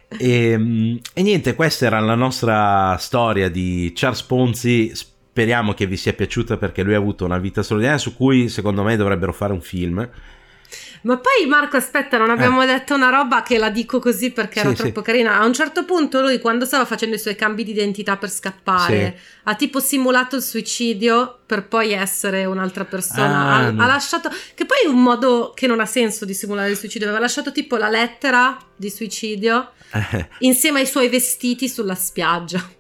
E, 0.10 0.58
mm, 0.58 0.96
e 1.14 1.22
niente, 1.22 1.56
questa 1.56 1.86
era 1.86 2.00
la 2.00 2.16
nostra 2.16 2.96
storia 2.98 3.50
di 3.50 3.92
Charles 3.96 4.22
Ponzi. 4.24 4.92
Speriamo 5.38 5.76
che 5.76 5.86
vi 5.86 5.98
sia 5.98 6.14
piaciuta 6.14 6.58
perché 6.58 6.82
lui 6.82 6.96
ha 6.96 6.98
avuto 6.98 7.24
una 7.24 7.38
vita 7.38 7.62
straordinaria 7.62 8.02
su 8.02 8.16
cui 8.16 8.50
secondo 8.50 8.82
me 8.82 8.96
dovrebbero 8.96 9.32
fare 9.32 9.54
un 9.54 9.62
film. 9.62 10.10
Ma 11.02 11.18
poi 11.18 11.46
Marco, 11.48 11.78
aspetta, 11.78 12.18
non 12.18 12.32
abbiamo 12.32 12.66
detto 12.66 12.96
una 12.96 13.12
roba 13.12 13.44
che 13.44 13.60
la 13.60 13.70
dico 13.70 14.00
così 14.00 14.32
perché 14.32 14.62
era 14.62 14.70
Eh. 14.70 14.76
Sì, 14.76 14.82
troppo 14.82 15.02
sì. 15.02 15.06
carina. 15.06 15.40
A 15.40 15.46
un 15.46 15.54
certo 15.54 15.86
punto 15.86 16.22
lui 16.22 16.40
quando 16.40 16.66
stava 16.66 16.86
facendo 16.86 17.18
i 17.18 17.20
suoi 17.20 17.36
cambi 17.36 17.64
di 17.64 17.70
identità 17.70 18.18
per 18.18 18.32
scappare, 18.32 19.20
ha 19.44 19.54
tipo 19.54 19.80
simulato 19.80 20.38
il 20.38 20.42
suicidio 20.42 21.38
per 21.46 21.68
poi 21.68 21.92
essere 21.92 22.46
un'altra 22.46 22.86
persona. 22.86 23.38
Ah, 23.38 23.56
ha, 23.58 23.70
no. 23.70 23.84
ha 23.84 23.86
lasciato 23.86 24.32
che 24.56 24.66
poi 24.66 24.86
è 24.86 24.88
un 24.88 25.04
modo 25.04 25.52
che 25.54 25.68
non 25.68 25.80
ha 25.80 25.86
senso 25.86 26.26
di 26.26 26.34
simulare 26.34 26.72
il 26.72 26.78
suicidio, 26.78 27.06
aveva 27.06 27.22
lasciato 27.22 27.52
tipo 27.52 27.78
la 27.78 27.90
lettera 27.90 28.58
di 28.76 28.90
suicidio 28.90 29.74
insieme 30.40 30.80
ai 30.80 30.88
suoi 30.88 31.10
vestiti 31.10 31.70
sulla 31.70 31.94
spiaggia. 31.94 32.76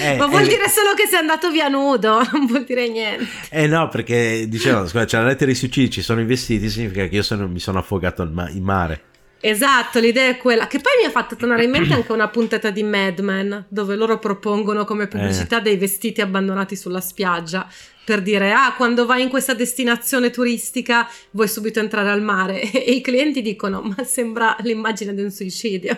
Eh, 0.00 0.16
Ma 0.16 0.26
vuol 0.26 0.42
eh, 0.42 0.48
dire 0.48 0.68
solo 0.68 0.94
che 0.94 1.06
sei 1.06 1.18
andato 1.18 1.50
via 1.50 1.68
nudo, 1.68 2.22
non 2.32 2.46
vuol 2.46 2.64
dire 2.64 2.88
niente. 2.88 3.26
Eh 3.50 3.66
no, 3.66 3.88
perché 3.88 4.46
dicevano, 4.48 4.86
scusa, 4.86 5.04
c'è 5.04 5.18
la 5.18 5.24
lettera 5.26 5.50
di 5.50 5.56
suicidio, 5.56 5.90
ci 5.90 6.02
sono 6.02 6.20
i 6.20 6.24
vestiti, 6.24 6.68
significa 6.70 7.06
che 7.06 7.16
io 7.16 7.22
sono- 7.22 7.48
mi 7.48 7.58
sono 7.60 7.78
affogato 7.78 8.22
in 8.22 8.62
mare. 8.62 9.02
Esatto, 9.42 9.98
l'idea 10.00 10.28
è 10.28 10.36
quella. 10.36 10.66
Che 10.66 10.78
poi 10.80 10.92
mi 11.00 11.06
ha 11.06 11.10
fatto 11.10 11.34
tornare 11.36 11.64
in 11.64 11.70
mente 11.70 11.94
anche 11.94 12.12
una 12.12 12.28
puntata 12.28 12.70
di 12.70 12.82
Mad 12.82 13.20
Men, 13.20 13.64
dove 13.68 13.96
loro 13.96 14.18
propongono 14.18 14.84
come 14.84 15.06
pubblicità 15.06 15.60
dei 15.60 15.76
vestiti 15.76 16.20
abbandonati 16.20 16.76
sulla 16.76 17.00
spiaggia. 17.00 17.66
Per 18.04 18.22
dire, 18.22 18.52
ah, 18.52 18.74
quando 18.76 19.06
vai 19.06 19.22
in 19.22 19.28
questa 19.28 19.54
destinazione 19.54 20.30
turistica 20.30 21.08
vuoi 21.30 21.46
subito 21.48 21.78
entrare 21.78 22.10
al 22.10 22.22
mare. 22.22 22.60
E 22.72 22.92
i 22.92 23.00
clienti 23.00 23.40
dicono, 23.40 23.80
ma 23.82 24.02
sembra 24.04 24.56
l'immagine 24.60 25.14
di 25.14 25.22
un 25.22 25.30
suicidio. 25.30 25.96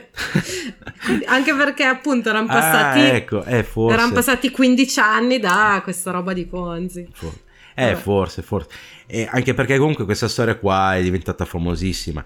Anche 1.26 1.54
perché 1.54 1.84
appunto 1.84 2.28
erano 2.28 2.46
passati, 2.46 2.98
Ah, 3.00 3.14
ecco, 3.14 3.44
eh, 3.44 3.66
erano 3.90 4.12
passati 4.12 4.50
15 4.50 5.00
anni 5.00 5.38
da 5.38 5.80
questa 5.82 6.10
roba 6.10 6.32
di 6.32 6.44
Ponzi. 6.46 7.08
For- 7.12 7.32
Eh, 7.74 7.92
Vabbè. 7.92 7.96
forse, 8.02 8.42
forse. 8.42 8.68
E 9.06 9.26
anche 9.30 9.54
perché 9.54 9.78
comunque 9.78 10.04
questa 10.04 10.28
storia 10.28 10.56
qua 10.56 10.96
è 10.96 11.02
diventata 11.02 11.44
famosissima. 11.46 12.22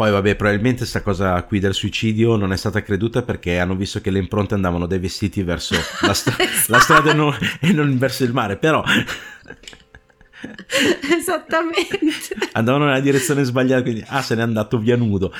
Poi, 0.00 0.10
vabbè, 0.10 0.34
probabilmente 0.34 0.78
questa 0.78 1.02
cosa 1.02 1.42
qui 1.42 1.58
del 1.60 1.74
suicidio 1.74 2.36
non 2.36 2.54
è 2.54 2.56
stata 2.56 2.80
creduta 2.82 3.20
perché 3.20 3.58
hanno 3.58 3.76
visto 3.76 4.00
che 4.00 4.08
le 4.10 4.18
impronte 4.18 4.54
andavano 4.54 4.86
dai 4.86 4.98
vestiti 4.98 5.42
verso 5.42 5.74
la, 6.00 6.14
stra- 6.14 6.36
Esatto. 6.38 6.72
la 6.72 6.78
strada 6.78 7.10
e 7.10 7.12
non, 7.12 7.36
e 7.60 7.70
non 7.72 7.98
verso 7.98 8.24
il 8.24 8.32
mare. 8.32 8.56
Però 8.56 8.82
Esattamente. 11.18 11.98
andavano 12.52 12.86
nella 12.86 13.00
direzione 13.00 13.44
sbagliata, 13.44 13.82
quindi 13.82 14.02
ah, 14.06 14.22
se 14.22 14.36
n'è 14.36 14.40
andato 14.40 14.78
via 14.78 14.96
nudo. 14.96 15.34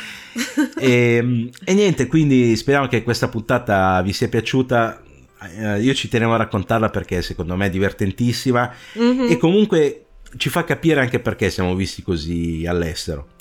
E, 0.79 1.49
e 1.65 1.73
niente, 1.75 2.07
quindi 2.07 2.55
speriamo 2.55 2.87
che 2.87 3.03
questa 3.03 3.29
puntata 3.29 4.03
vi 4.03 4.13
sia 4.13 4.29
piaciuta. 4.29 5.03
Eh, 5.57 5.81
io 5.81 5.95
ci 5.95 6.09
tenevo 6.09 6.35
a 6.35 6.37
raccontarla 6.37 6.91
perché 6.91 7.23
secondo 7.23 7.57
me 7.57 7.65
è 7.65 7.71
divertentissima 7.71 8.71
Mhm. 8.97 9.27
e 9.31 9.39
comunque 9.39 10.05
ci 10.37 10.51
fa 10.51 10.65
capire 10.65 11.01
anche 11.01 11.19
perché 11.19 11.49
siamo 11.49 11.75
visti 11.75 12.03
così 12.03 12.67
all'estero. 12.69 13.39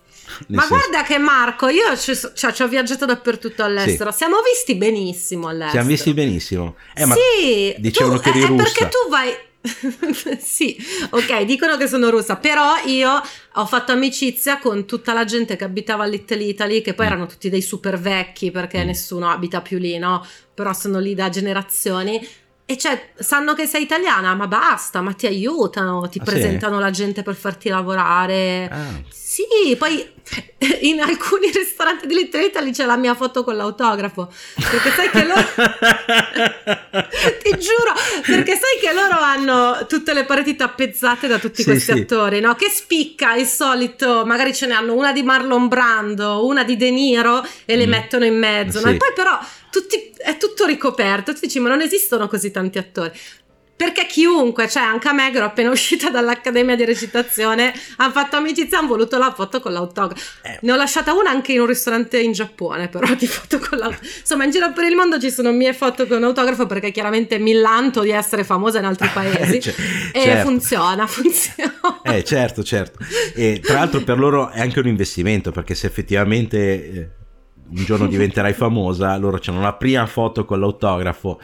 Ma 0.47 0.61
senso, 0.61 0.75
guarda 0.75 1.03
che 1.03 1.17
Marco, 1.17 1.67
io 1.67 1.95
ci, 1.97 2.13
cioè, 2.33 2.51
ci 2.53 2.61
ho 2.61 2.67
viaggiato 2.67 3.05
dappertutto 3.05 3.63
all'estero, 3.63 4.11
siamo 4.11 4.37
visti 4.41 4.75
benissimo 4.75 5.47
all'estero. 5.47 5.71
siamo 5.71 5.87
visti 5.87 6.13
benissimo. 6.13 6.75
Eh, 6.95 7.05
sì, 7.05 7.75
dicevano 7.79 8.15
tu- 8.15 8.23
che 8.23 8.29
eri 8.29 8.41
è 8.41 8.47
russa. 8.47 8.63
perché 8.63 8.89
tu 8.89 9.09
vai, 9.09 9.33
sì, 10.39 10.77
ok, 11.09 11.41
dicono 11.43 11.77
che 11.77 11.87
sono 11.87 12.09
russa, 12.09 12.37
però 12.37 12.75
io 12.85 13.21
ho 13.53 13.65
fatto 13.65 13.91
amicizia 13.91 14.57
con 14.59 14.85
tutta 14.85 15.13
la 15.13 15.25
gente 15.25 15.55
che 15.55 15.63
abitava 15.63 16.03
a 16.03 16.07
Little 16.07 16.43
Italy, 16.43 16.81
che 16.81 16.93
poi 16.93 17.05
mm. 17.05 17.09
erano 17.09 17.25
tutti 17.25 17.49
dei 17.49 17.61
super 17.61 17.99
vecchi 17.99 18.51
perché 18.51 18.83
mm. 18.83 18.87
nessuno 18.87 19.29
abita 19.29 19.61
più 19.61 19.77
lì, 19.77 19.97
no? 19.97 20.25
Però 20.53 20.73
sono 20.73 20.99
lì 20.99 21.13
da 21.13 21.29
generazioni 21.29 22.25
e 22.69 22.77
cioè, 22.77 23.13
sanno 23.17 23.55
che 23.55 23.65
sei 23.65 23.81
italiana, 23.81 24.35
ma 24.35 24.45
basta, 24.45 25.01
ma 25.01 25.13
ti 25.13 25.25
aiutano, 25.25 26.07
ti 26.07 26.19
ah, 26.19 26.23
presentano 26.23 26.75
sì? 26.75 26.81
la 26.83 26.89
gente 26.91 27.23
per 27.23 27.33
farti 27.33 27.67
lavorare. 27.67 28.69
Ah. 28.71 29.01
Sì, 29.29 29.75
poi 29.77 30.03
in 30.81 30.99
alcuni 31.01 31.51
ristoranti 31.53 32.07
di 32.07 32.15
Little 32.15 32.45
Italy 32.45 32.71
c'è 32.71 32.85
la 32.85 32.97
mia 32.97 33.13
foto 33.13 33.43
con 33.43 33.55
l'autografo. 33.55 34.33
Perché 34.55 34.89
sai 34.89 35.09
che 35.11 35.23
loro. 35.23 35.45
ti 37.43 37.51
giuro, 37.59 37.93
perché 38.25 38.53
sai 38.53 38.79
che 38.81 38.91
loro 38.91 39.19
hanno 39.19 39.85
tutte 39.87 40.13
le 40.13 40.25
pareti 40.25 40.55
tappezzate 40.55 41.27
da 41.27 41.37
tutti 41.37 41.61
sì, 41.61 41.69
questi 41.69 41.93
sì. 41.93 41.99
attori, 41.99 42.39
no? 42.39 42.55
Che 42.55 42.69
spicca 42.69 43.35
il 43.35 43.45
solito, 43.45 44.25
magari 44.25 44.51
ce 44.51 44.65
ne 44.65 44.73
hanno 44.73 44.95
una 44.95 45.11
di 45.11 45.21
Marlon 45.21 45.67
Brando, 45.67 46.43
una 46.47 46.63
di 46.63 46.75
De 46.75 46.89
Niro 46.89 47.45
e 47.65 47.75
le 47.75 47.85
mm. 47.85 47.89
mettono 47.89 48.25
in 48.25 48.35
mezzo, 48.35 48.81
no? 48.81 48.89
E 48.89 48.97
poi 48.97 49.13
però 49.13 49.37
tutti, 49.69 50.11
è 50.17 50.37
tutto 50.37 50.65
ricoperto. 50.65 51.33
Tu 51.33 51.41
dici, 51.41 51.59
ma 51.59 51.69
non 51.69 51.81
esistono 51.81 52.27
così 52.27 52.49
tanti 52.49 52.79
attori. 52.79 53.11
Perché 53.79 54.07
chiunque, 54.07 54.67
cioè 54.67 54.83
anche 54.83 55.07
a 55.07 55.13
me 55.13 55.31
che 55.31 55.37
ero 55.37 55.45
appena 55.45 55.69
uscita 55.71 56.09
dall'accademia 56.09 56.75
di 56.75 56.83
recitazione, 56.83 57.73
hanno 57.95 58.11
fatto 58.11 58.35
amicizia, 58.35 58.79
hanno 58.79 58.89
voluto 58.89 59.17
la 59.17 59.31
foto 59.33 59.61
con 59.61 59.71
l'autografo. 59.71 60.21
Eh. 60.41 60.59
Ne 60.63 60.73
ho 60.73 60.75
lasciata 60.75 61.13
una 61.13 61.29
anche 61.29 61.53
in 61.53 61.61
un 61.61 61.65
ristorante 61.65 62.19
in 62.19 62.33
Giappone, 62.33 62.89
però 62.89 63.07
di 63.15 63.25
foto 63.25 63.57
con 63.57 63.77
l'autografo. 63.77 64.17
Insomma, 64.19 64.43
in 64.43 64.51
giro 64.51 64.73
per 64.73 64.83
il 64.83 64.97
mondo 64.97 65.17
ci 65.17 65.31
sono 65.31 65.53
mie 65.53 65.71
foto 65.71 66.07
con 66.07 66.21
autografo 66.21 66.65
perché 66.65 66.91
chiaramente 66.91 67.39
mi 67.39 67.53
lanto 67.53 68.01
di 68.01 68.09
essere 68.09 68.43
famosa 68.43 68.79
in 68.79 68.83
altri 68.83 69.07
paesi. 69.13 69.61
cioè, 69.61 69.73
e 70.11 70.21
certo. 70.23 70.49
funziona, 70.49 71.07
funziona. 71.07 72.01
Eh, 72.03 72.23
certo, 72.25 72.65
certo. 72.65 72.99
E 73.33 73.61
tra 73.63 73.75
l'altro 73.75 74.01
per 74.01 74.19
loro 74.19 74.49
è 74.49 74.59
anche 74.59 74.79
un 74.79 74.87
investimento 74.87 75.51
perché 75.51 75.73
se 75.73 75.87
effettivamente... 75.87 76.91
Eh 76.91 77.09
un 77.71 77.83
giorno 77.83 78.07
diventerai 78.07 78.53
famosa, 78.53 79.15
loro 79.17 79.39
hanno 79.45 79.61
la 79.61 79.73
prima 79.73 80.07
foto 80.07 80.43
con 80.43 80.59
l'autografo. 80.59 81.39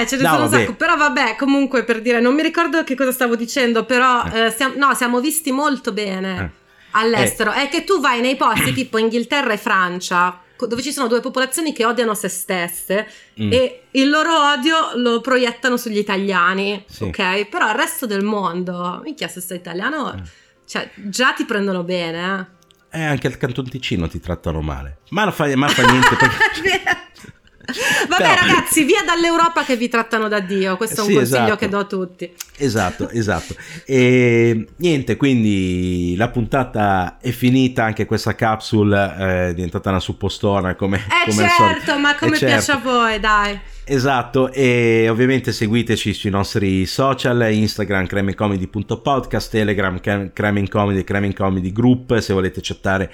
Eh, 0.00 0.06
ce 0.06 0.16
ne 0.16 0.22
no, 0.22 0.30
sono 0.30 0.44
un 0.44 0.50
sacco, 0.50 0.74
però 0.74 0.96
vabbè, 0.96 1.36
comunque 1.36 1.84
per 1.84 2.00
dire, 2.00 2.20
non 2.20 2.34
mi 2.34 2.42
ricordo 2.42 2.84
che 2.84 2.94
cosa 2.94 3.12
stavo 3.12 3.36
dicendo, 3.36 3.84
però 3.84 4.24
eh. 4.24 4.46
Eh, 4.46 4.50
siamo, 4.50 4.74
no, 4.76 4.94
siamo 4.94 5.20
visti 5.20 5.52
molto 5.52 5.92
bene 5.92 6.40
eh. 6.40 6.50
all'estero. 6.92 7.52
È 7.52 7.68
che 7.68 7.84
tu 7.84 8.00
vai 8.00 8.20
nei 8.20 8.36
posti 8.36 8.72
tipo 8.72 8.98
Inghilterra 8.98 9.52
e 9.52 9.58
Francia, 9.58 10.40
dove 10.56 10.82
ci 10.82 10.92
sono 10.92 11.08
due 11.08 11.20
popolazioni 11.20 11.72
che 11.72 11.84
odiano 11.84 12.14
se 12.14 12.28
stesse 12.28 13.08
mm. 13.40 13.52
e 13.52 13.82
il 13.92 14.10
loro 14.10 14.52
odio 14.52 14.90
lo 14.96 15.20
proiettano 15.20 15.76
sugli 15.76 15.98
italiani, 15.98 16.84
sì. 16.86 17.04
ok? 17.04 17.46
Però 17.46 17.68
il 17.68 17.74
resto 17.74 18.06
del 18.06 18.22
mondo, 18.22 19.00
minchia, 19.02 19.28
se 19.28 19.40
sei 19.40 19.56
italiano, 19.56 20.12
eh. 20.14 20.22
cioè 20.66 20.90
già 20.94 21.32
ti 21.32 21.44
prendono 21.44 21.82
bene, 21.82 22.38
eh. 22.38 22.58
Eh, 22.92 23.04
anche 23.04 23.28
al 23.28 23.36
Canton 23.36 23.68
Ticino 23.68 24.08
ti 24.08 24.18
trattano 24.18 24.60
male. 24.60 24.98
Ma 25.10 25.22
non 25.22 25.32
fa, 25.32 25.54
ma 25.56 25.68
fa 25.68 25.84
niente. 25.84 26.08
Perché... 26.18 26.82
Vabbè 28.08 28.22
Però... 28.22 28.34
ragazzi, 28.34 28.84
via 28.84 29.02
dall'Europa 29.04 29.64
che 29.64 29.76
vi 29.76 29.88
trattano 29.88 30.28
da 30.28 30.40
Dio, 30.40 30.76
questo 30.76 31.00
è 31.00 31.04
un 31.04 31.08
sì, 31.08 31.14
consiglio 31.14 31.42
esatto. 31.42 31.56
che 31.56 31.68
do 31.68 31.78
a 31.78 31.84
tutti. 31.84 32.32
Esatto, 32.56 33.08
esatto. 33.10 33.54
E 33.84 34.66
niente, 34.76 35.16
quindi 35.16 36.14
la 36.16 36.28
puntata 36.28 37.18
è 37.20 37.30
finita, 37.30 37.84
anche 37.84 38.06
questa 38.06 38.34
capsule 38.34 39.16
è 39.16 39.54
diventata 39.54 39.90
una 39.90 40.00
suppostona 40.00 40.74
come... 40.74 40.96
Eh 40.96 41.30
come 41.30 41.48
certo, 41.48 41.98
ma 41.98 42.14
come 42.16 42.36
eh, 42.36 42.38
piace 42.38 42.72
certo. 42.72 42.88
a 42.88 42.92
voi, 42.92 43.20
dai. 43.20 43.60
Esatto, 43.84 44.52
e 44.52 45.08
ovviamente 45.08 45.52
seguiteci 45.52 46.12
sui 46.12 46.30
nostri 46.30 46.86
social, 46.86 47.52
Instagram 47.52 48.06
cremencomedy.podcast, 48.06 49.50
Telegram 49.50 49.98
cremencomedy, 50.32 51.02
cremencomedy 51.02 51.72
group, 51.72 52.16
se 52.18 52.32
volete 52.32 52.60
chattare 52.62 53.12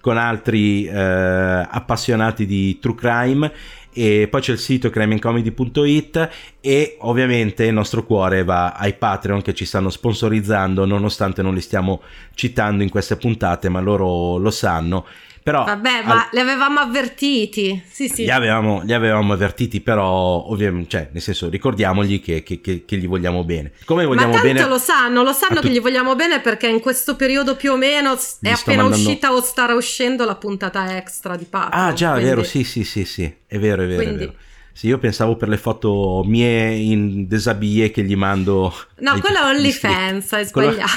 con 0.00 0.16
altri 0.18 0.86
eh, 0.86 0.94
appassionati 0.96 2.44
di 2.46 2.78
true 2.78 2.94
crime 2.94 3.52
e 3.94 4.26
poi 4.28 4.40
c'è 4.40 4.52
il 4.52 4.58
sito 4.58 4.90
cremencomedy.it 4.90 6.28
e 6.60 6.96
ovviamente 7.00 7.64
il 7.64 7.72
nostro 7.72 8.04
cuore 8.04 8.42
va 8.42 8.72
ai 8.72 8.94
Patreon 8.94 9.40
che 9.40 9.54
ci 9.54 9.64
stanno 9.64 9.88
sponsorizzando 9.88 10.84
nonostante 10.84 11.42
non 11.42 11.54
li 11.54 11.60
stiamo 11.60 12.02
citando 12.34 12.82
in 12.82 12.90
queste 12.90 13.16
puntate 13.16 13.68
ma 13.68 13.80
loro 13.80 14.36
lo 14.36 14.50
sanno 14.50 15.06
però, 15.44 15.62
Vabbè, 15.64 16.04
ma 16.04 16.22
al... 16.22 16.28
li 16.32 16.40
avevamo 16.40 16.80
avvertiti. 16.80 17.82
Sì, 17.86 18.08
sì. 18.08 18.22
Li 18.22 18.30
avevamo, 18.30 18.80
li 18.82 18.94
avevamo 18.94 19.34
avvertiti, 19.34 19.82
però 19.82 20.42
ovviamente, 20.48 20.88
cioè, 20.88 21.08
nel 21.12 21.20
senso, 21.20 21.50
ricordiamogli 21.50 22.22
che, 22.22 22.42
che, 22.42 22.62
che, 22.62 22.86
che, 22.86 22.96
gli 22.96 23.06
vogliamo 23.06 23.44
bene. 23.44 23.72
Come 23.84 24.06
vogliamo 24.06 24.28
ma 24.28 24.40
tanto 24.40 24.54
bene? 24.54 24.66
lo 24.66 24.78
sanno, 24.78 25.22
lo 25.22 25.34
sanno 25.34 25.60
che 25.60 25.66
tu... 25.66 25.74
gli 25.74 25.80
vogliamo 25.82 26.14
bene 26.14 26.40
perché 26.40 26.66
in 26.68 26.80
questo 26.80 27.14
periodo 27.14 27.56
più 27.56 27.72
o 27.72 27.76
meno 27.76 28.14
è 28.40 28.48
appena 28.48 28.84
mandando... 28.84 28.96
uscita 28.96 29.34
o 29.34 29.42
starà 29.42 29.74
uscendo 29.74 30.24
la 30.24 30.36
puntata 30.36 30.96
extra 30.96 31.36
di 31.36 31.44
Patreon. 31.44 31.88
Ah, 31.88 31.92
già, 31.92 32.12
quindi... 32.12 32.30
è 32.30 32.34
vero, 32.34 32.42
sì, 32.42 32.64
sì, 32.64 32.82
sì, 32.82 33.04
sì, 33.04 33.30
è 33.46 33.58
vero, 33.58 33.82
è 33.82 33.86
vero, 33.86 34.02
quindi... 34.02 34.24
è 34.24 34.26
vero. 34.26 34.38
Sì, 34.76 34.88
io 34.88 34.98
pensavo 34.98 35.36
per 35.36 35.48
le 35.48 35.56
foto 35.56 36.24
mie 36.26 36.74
in 36.74 37.28
desabille 37.28 37.92
che 37.92 38.02
gli 38.02 38.16
mando. 38.16 38.74
No, 38.98 39.20
quella 39.20 39.42
è 39.42 39.54
OnlyFans, 39.54 40.32
hai 40.32 40.44
sbagliato. 40.44 40.90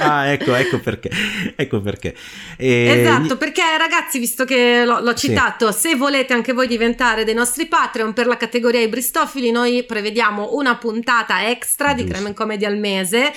ah, 0.00 0.26
ecco, 0.26 0.52
ecco 0.54 0.80
perché. 0.80 1.08
Ecco 1.54 1.80
perché. 1.80 2.16
E... 2.56 2.98
Esatto, 2.98 3.36
perché 3.36 3.62
ragazzi, 3.78 4.18
visto 4.18 4.44
che 4.44 4.84
l'ho, 4.84 4.98
l'ho 4.98 5.14
citato, 5.14 5.70
sì. 5.70 5.90
se 5.90 5.94
volete 5.94 6.32
anche 6.32 6.52
voi 6.52 6.66
diventare 6.66 7.22
dei 7.22 7.32
nostri 7.34 7.66
Patreon 7.66 8.12
per 8.12 8.26
la 8.26 8.36
categoria 8.36 8.80
i 8.80 8.88
Bristofili, 8.88 9.52
noi 9.52 9.84
prevediamo 9.84 10.56
una 10.56 10.76
puntata 10.76 11.48
extra 11.48 11.94
Giusto. 11.94 12.02
di 12.02 12.10
Creme 12.10 12.34
Comedy 12.34 12.64
al 12.64 12.76
mese 12.76 13.32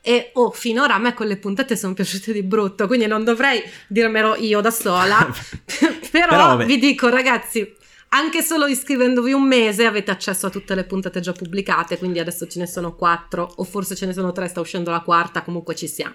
e 0.00 0.30
oh, 0.32 0.50
finora 0.50 0.94
a 0.94 0.98
me 0.98 1.14
quelle 1.14 1.36
puntate 1.36 1.76
sono 1.76 1.94
piaciute 1.94 2.32
di 2.32 2.42
brutto, 2.42 2.88
quindi 2.88 3.06
non 3.06 3.22
dovrei 3.22 3.62
dirmelo 3.86 4.34
io 4.34 4.60
da 4.60 4.72
sola. 4.72 5.18
Però, 6.10 6.26
Però 6.28 6.56
vi 6.56 6.78
dico, 6.78 7.08
ragazzi, 7.08 7.76
anche 8.08 8.42
solo 8.42 8.66
iscrivendovi 8.66 9.32
un 9.32 9.46
mese 9.46 9.84
avete 9.84 10.10
accesso 10.10 10.46
a 10.46 10.50
tutte 10.50 10.74
le 10.74 10.84
puntate 10.84 11.20
già 11.20 11.32
pubblicate, 11.32 11.98
quindi 11.98 12.18
adesso 12.18 12.46
ce 12.46 12.58
ne 12.58 12.66
sono 12.66 12.94
quattro 12.94 13.52
o 13.56 13.64
forse 13.64 13.94
ce 13.94 14.06
ne 14.06 14.12
sono 14.12 14.32
tre, 14.32 14.48
sta 14.48 14.60
uscendo 14.60 14.90
la 14.90 15.00
quarta, 15.00 15.42
comunque 15.42 15.74
ci 15.74 15.88
siamo. 15.88 16.14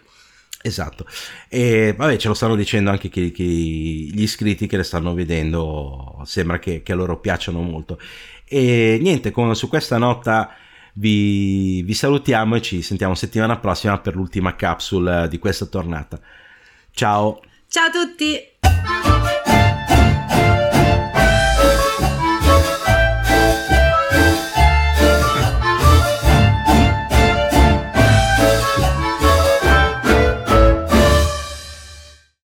Esatto, 0.65 1.05
e 1.49 1.93
vabbè 1.95 2.15
ce 2.15 2.29
lo 2.29 2.33
stanno 2.33 2.55
dicendo 2.55 2.89
anche 2.89 3.09
chi, 3.09 3.31
chi, 3.31 4.13
gli 4.13 4.21
iscritti 4.21 4.65
che 4.65 4.77
le 4.77 4.83
stanno 4.83 5.13
vedendo, 5.13 6.21
sembra 6.23 6.57
che, 6.57 6.81
che 6.83 6.93
a 6.93 6.95
loro 6.95 7.19
piacciono 7.19 7.59
molto. 7.59 7.99
E 8.45 8.97
niente, 9.01 9.31
con, 9.31 9.53
su 9.55 9.67
questa 9.67 9.97
nota 9.97 10.55
vi, 10.93 11.81
vi 11.83 11.93
salutiamo 11.93 12.55
e 12.55 12.61
ci 12.61 12.81
sentiamo 12.81 13.13
settimana 13.13 13.57
prossima 13.57 13.99
per 13.99 14.15
l'ultima 14.15 14.55
capsule 14.55 15.27
di 15.27 15.37
questa 15.37 15.65
tornata. 15.65 16.19
Ciao! 16.91 17.41
Ciao 17.67 17.87
a 17.87 17.91
tutti! 17.91 18.52